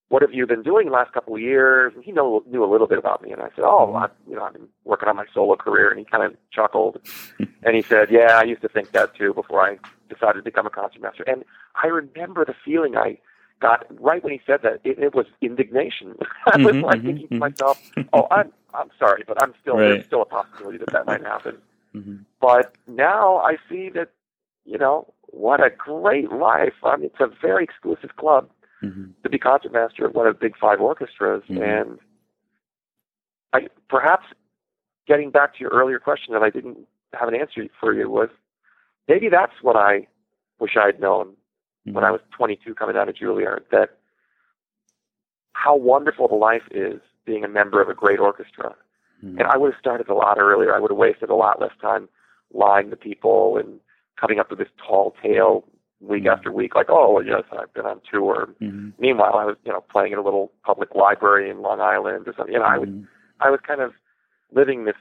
what 0.08 0.22
have 0.22 0.32
you 0.32 0.46
been 0.46 0.62
doing 0.62 0.86
the 0.86 0.92
last 0.92 1.12
couple 1.12 1.34
of 1.34 1.42
years? 1.42 1.92
And 1.94 2.02
he 2.02 2.12
know, 2.12 2.42
knew 2.48 2.64
a 2.64 2.70
little 2.70 2.86
bit 2.86 2.96
about 2.96 3.22
me. 3.22 3.30
And 3.30 3.42
I 3.42 3.48
said, 3.54 3.64
oh, 3.64 3.92
I, 3.94 4.08
you 4.26 4.36
know, 4.36 4.44
I've 4.44 4.54
been 4.54 4.68
working 4.84 5.06
on 5.06 5.16
my 5.16 5.26
solo 5.34 5.54
career. 5.54 5.90
And 5.90 5.98
he 5.98 6.06
kind 6.06 6.24
of 6.24 6.34
chuckled. 6.50 6.98
and 7.38 7.76
he 7.76 7.82
said, 7.82 8.10
yeah, 8.10 8.38
I 8.38 8.44
used 8.44 8.62
to 8.62 8.70
think 8.70 8.92
that 8.92 9.14
too 9.14 9.34
before 9.34 9.60
I 9.60 9.76
decided 10.08 10.38
to 10.38 10.42
become 10.42 10.66
a 10.66 10.70
concertmaster. 10.70 11.24
And 11.26 11.44
I 11.82 11.88
remember 11.88 12.46
the 12.46 12.54
feeling 12.64 12.96
I 12.96 13.18
got 13.60 13.86
right 14.00 14.22
when 14.22 14.32
he 14.32 14.40
said 14.46 14.60
that. 14.62 14.80
It, 14.84 14.98
it 14.98 15.14
was 15.14 15.26
indignation. 15.40 16.16
I 16.46 16.58
was 16.58 16.74
Mhm, 16.74 16.82
like 16.82 17.00
mhm, 17.00 17.06
thinking 17.06 17.28
to 17.28 17.34
mhm. 17.34 17.38
myself, 17.38 17.78
oh, 18.12 18.26
I'm, 18.30 18.52
I'm 18.74 18.90
sorry, 18.98 19.24
but 19.26 19.40
I'm 19.40 19.54
still, 19.60 19.76
Right. 19.76 19.88
there's 19.94 20.06
still 20.06 20.22
a 20.22 20.26
possibility 20.26 20.78
that 20.78 20.90
that 20.92 21.06
might 21.06 21.22
happen. 21.22 21.58
Mhm. 21.94 22.24
But 22.40 22.72
now 22.86 23.38
I 23.38 23.56
see 23.68 23.90
that, 23.90 24.10
you 24.64 24.78
know, 24.78 25.12
what 25.30 25.60
a 25.64 25.70
great 25.70 26.30
life. 26.30 26.74
I 26.84 26.96
mean, 26.96 27.06
it's 27.06 27.20
a 27.20 27.26
very 27.40 27.64
exclusive 27.64 28.16
club 28.16 28.48
Mhm. 28.82 29.12
to 29.22 29.28
be 29.28 29.38
concertmaster 29.38 30.06
of 30.06 30.14
one 30.14 30.26
of 30.26 30.34
the 30.34 30.40
big 30.40 30.56
five 30.56 30.80
orchestras. 30.80 31.42
Mhm. 31.48 31.62
And 31.62 31.98
I 33.52 33.68
perhaps 33.88 34.26
getting 35.06 35.30
back 35.30 35.54
to 35.54 35.60
your 35.60 35.70
earlier 35.70 35.98
question 35.98 36.32
that 36.34 36.42
I 36.42 36.50
didn't 36.50 36.86
have 37.14 37.28
an 37.28 37.34
answer 37.34 37.66
for 37.80 37.94
you 37.94 38.10
was 38.10 38.28
maybe 39.08 39.28
that's 39.30 39.62
what 39.62 39.74
I 39.76 40.06
wish 40.60 40.76
I 40.76 40.86
had 40.86 41.00
known 41.00 41.34
when 41.92 42.04
I 42.04 42.10
was 42.10 42.20
22 42.30 42.74
coming 42.74 42.96
out 42.96 43.08
of 43.08 43.14
Juilliard 43.14 43.68
that 43.70 43.98
how 45.52 45.76
wonderful 45.76 46.28
the 46.28 46.34
life 46.34 46.62
is 46.70 47.00
being 47.24 47.44
a 47.44 47.48
member 47.48 47.80
of 47.82 47.88
a 47.88 47.94
great 47.94 48.20
orchestra. 48.20 48.74
Mhm. 49.24 49.40
And 49.40 49.42
I 49.42 49.56
would 49.56 49.72
have 49.72 49.80
started 49.80 50.08
a 50.08 50.14
lot 50.14 50.38
earlier. 50.38 50.74
I 50.74 50.78
would 50.78 50.90
have 50.90 50.98
wasted 50.98 51.30
a 51.30 51.34
lot 51.34 51.60
less 51.60 51.76
time 51.80 52.08
lying 52.52 52.90
to 52.90 52.96
people 52.96 53.58
and 53.58 53.80
coming 54.16 54.38
up 54.38 54.50
with 54.50 54.58
this 54.58 54.68
tall 54.78 55.14
tale 55.22 55.64
week 56.00 56.24
Mhm. 56.24 56.32
after 56.32 56.52
week, 56.52 56.74
like, 56.76 56.88
oh, 56.88 57.20
yes, 57.20 57.42
I've 57.52 57.72
been 57.74 57.86
on 57.86 58.00
tour. 58.10 58.48
Mhm. 58.60 58.92
Meanwhile, 58.98 59.34
I 59.34 59.44
was, 59.44 59.56
you 59.64 59.72
know, 59.72 59.80
playing 59.80 60.12
at 60.12 60.18
a 60.18 60.22
little 60.22 60.52
public 60.64 60.94
library 60.94 61.50
in 61.50 61.60
Long 61.60 61.80
Island 61.80 62.28
or 62.28 62.32
something. 62.34 62.52
You 62.54 62.60
know, 62.60 62.66
I 62.66 62.78
was, 62.78 62.88
Mhm. 62.88 63.08
I 63.40 63.50
was 63.50 63.60
kind 63.60 63.80
of 63.80 63.94
living 64.52 64.84
this 64.84 64.96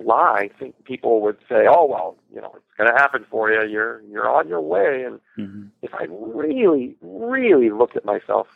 lie. 0.00 0.50
I 0.52 0.58
think 0.58 0.84
people 0.84 1.20
would 1.22 1.38
say, 1.48 1.66
oh, 1.68 1.86
well, 1.86 2.16
you 2.34 2.40
know, 2.40 2.52
it's 2.56 2.64
going 2.76 2.90
to 2.90 2.96
happen 2.96 3.24
for 3.30 3.50
you. 3.50 3.66
You're, 3.68 4.00
you're 4.02 4.28
on 4.28 4.48
your 4.48 4.60
way. 4.60 5.04
And 5.04 5.20
Mhm. 5.38 5.70
if 5.82 5.92
I 5.94 6.06
really, 6.08 6.96
really 7.00 7.70
looked 7.70 7.96
at 7.96 8.04
myself 8.04 8.46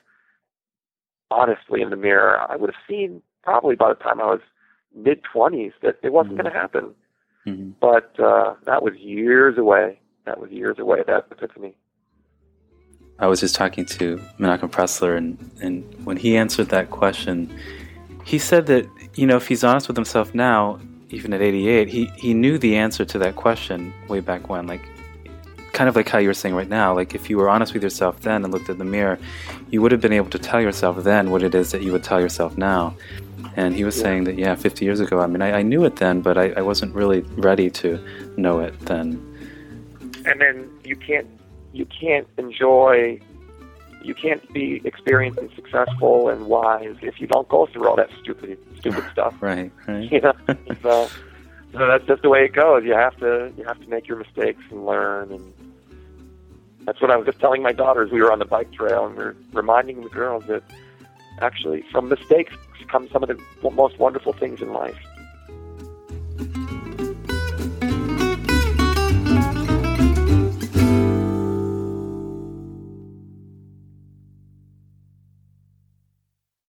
honestly 1.30 1.80
in 1.82 1.90
the 1.90 1.96
mirror, 1.96 2.38
I 2.50 2.56
would 2.56 2.70
have 2.70 2.82
seen 2.88 3.22
probably 3.42 3.76
by 3.76 3.88
the 3.90 3.94
time 3.94 4.20
I 4.20 4.26
was 4.26 4.40
mid 4.94 5.22
twenties 5.22 5.72
that 5.82 5.98
it 6.02 6.12
wasn't 6.12 6.34
Mhm. 6.34 6.42
going 6.42 6.52
to 6.52 6.58
happen. 6.58 6.94
Mhm. 7.46 7.74
But 7.80 8.18
uh, 8.20 8.54
that 8.64 8.82
was 8.82 8.94
years 8.96 9.56
away. 9.56 10.00
That 10.24 10.40
was 10.40 10.50
years 10.50 10.78
away. 10.78 11.02
That 11.06 11.26
epiphany. 11.30 11.74
I 13.18 13.26
was 13.26 13.40
just 13.40 13.54
talking 13.54 13.84
to 13.86 14.16
Menachem 14.38 14.70
Pressler, 14.70 15.16
and, 15.16 15.38
and 15.62 15.84
when 16.06 16.16
he 16.16 16.36
answered 16.36 16.68
that 16.70 16.90
question, 16.90 17.54
he 18.24 18.38
said 18.38 18.66
that, 18.66 18.86
you 19.14 19.26
know, 19.26 19.36
if 19.36 19.46
he's 19.46 19.62
honest 19.62 19.88
with 19.88 19.96
himself 19.96 20.34
now, 20.34 20.78
even 21.10 21.32
at 21.32 21.40
88, 21.42 21.88
he, 21.88 22.06
he 22.16 22.34
knew 22.34 22.58
the 22.58 22.76
answer 22.76 23.04
to 23.04 23.18
that 23.18 23.36
question 23.36 23.92
way 24.08 24.20
back 24.20 24.48
when. 24.48 24.66
Like, 24.66 24.82
kind 25.72 25.88
of 25.88 25.96
like 25.96 26.08
how 26.08 26.18
you 26.18 26.28
were 26.28 26.34
saying 26.34 26.54
right 26.54 26.68
now, 26.68 26.94
like 26.94 27.14
if 27.14 27.30
you 27.30 27.36
were 27.38 27.48
honest 27.48 27.72
with 27.74 27.82
yourself 27.82 28.20
then 28.20 28.44
and 28.44 28.52
looked 28.52 28.68
in 28.68 28.78
the 28.78 28.84
mirror, 28.84 29.18
you 29.70 29.80
would 29.80 29.92
have 29.92 30.00
been 30.00 30.12
able 30.12 30.28
to 30.30 30.38
tell 30.38 30.60
yourself 30.60 31.02
then 31.04 31.30
what 31.30 31.42
it 31.42 31.54
is 31.54 31.70
that 31.72 31.82
you 31.82 31.92
would 31.92 32.04
tell 32.04 32.20
yourself 32.20 32.58
now. 32.58 32.94
And 33.56 33.74
he 33.74 33.84
was 33.84 33.96
Yeah. 33.96 34.02
saying 34.04 34.24
that, 34.24 34.36
yeah, 34.36 34.54
50 34.54 34.84
years 34.84 35.00
ago, 35.00 35.20
I 35.20 35.26
mean, 35.26 35.42
I, 35.42 35.58
I 35.58 35.62
knew 35.62 35.84
it 35.84 35.96
then, 35.96 36.20
but 36.20 36.36
I, 36.36 36.50
I 36.56 36.60
wasn't 36.62 36.94
really 36.94 37.20
ready 37.36 37.70
to 37.70 37.98
know 38.36 38.60
it 38.60 38.78
then. 38.80 39.18
And 40.26 40.40
then 40.40 40.68
you 40.84 40.96
can't 40.96 41.26
you 41.72 41.86
can't 41.86 42.26
enjoy 42.36 43.20
you 44.02 44.14
can't 44.14 44.52
be 44.52 44.80
experienced 44.84 45.38
and 45.38 45.50
successful 45.54 46.28
and 46.28 46.46
wise 46.46 46.96
if 47.02 47.20
you 47.20 47.26
don't 47.26 47.48
go 47.48 47.66
through 47.66 47.88
all 47.88 47.96
that 47.96 48.10
stupid 48.20 48.58
stupid 48.78 49.04
stuff. 49.12 49.34
Right, 49.40 49.70
right. 49.86 50.10
You 50.12 50.20
know, 50.20 50.32
so, 50.82 51.08
so 51.72 51.86
that's 51.86 52.04
just 52.06 52.22
the 52.22 52.28
way 52.28 52.44
it 52.44 52.52
goes. 52.52 52.84
You 52.84 52.94
have 52.94 53.16
to 53.18 53.52
you 53.56 53.64
have 53.64 53.80
to 53.80 53.88
make 53.88 54.08
your 54.08 54.18
mistakes 54.18 54.62
and 54.70 54.86
learn, 54.86 55.32
and 55.32 55.52
that's 56.84 57.00
what 57.00 57.10
I 57.10 57.16
was 57.16 57.26
just 57.26 57.40
telling 57.40 57.62
my 57.62 57.72
daughters. 57.72 58.10
We 58.10 58.20
were 58.20 58.32
on 58.32 58.38
the 58.38 58.44
bike 58.44 58.72
trail, 58.72 59.06
and 59.06 59.16
we 59.16 59.24
are 59.24 59.36
reminding 59.52 60.02
the 60.02 60.08
girls 60.08 60.44
that 60.48 60.62
actually 61.40 61.84
from 61.90 62.08
mistakes 62.08 62.54
come 62.90 63.08
some 63.12 63.22
of 63.22 63.28
the 63.28 63.70
most 63.70 63.98
wonderful 63.98 64.32
things 64.32 64.60
in 64.60 64.72
life. 64.72 64.98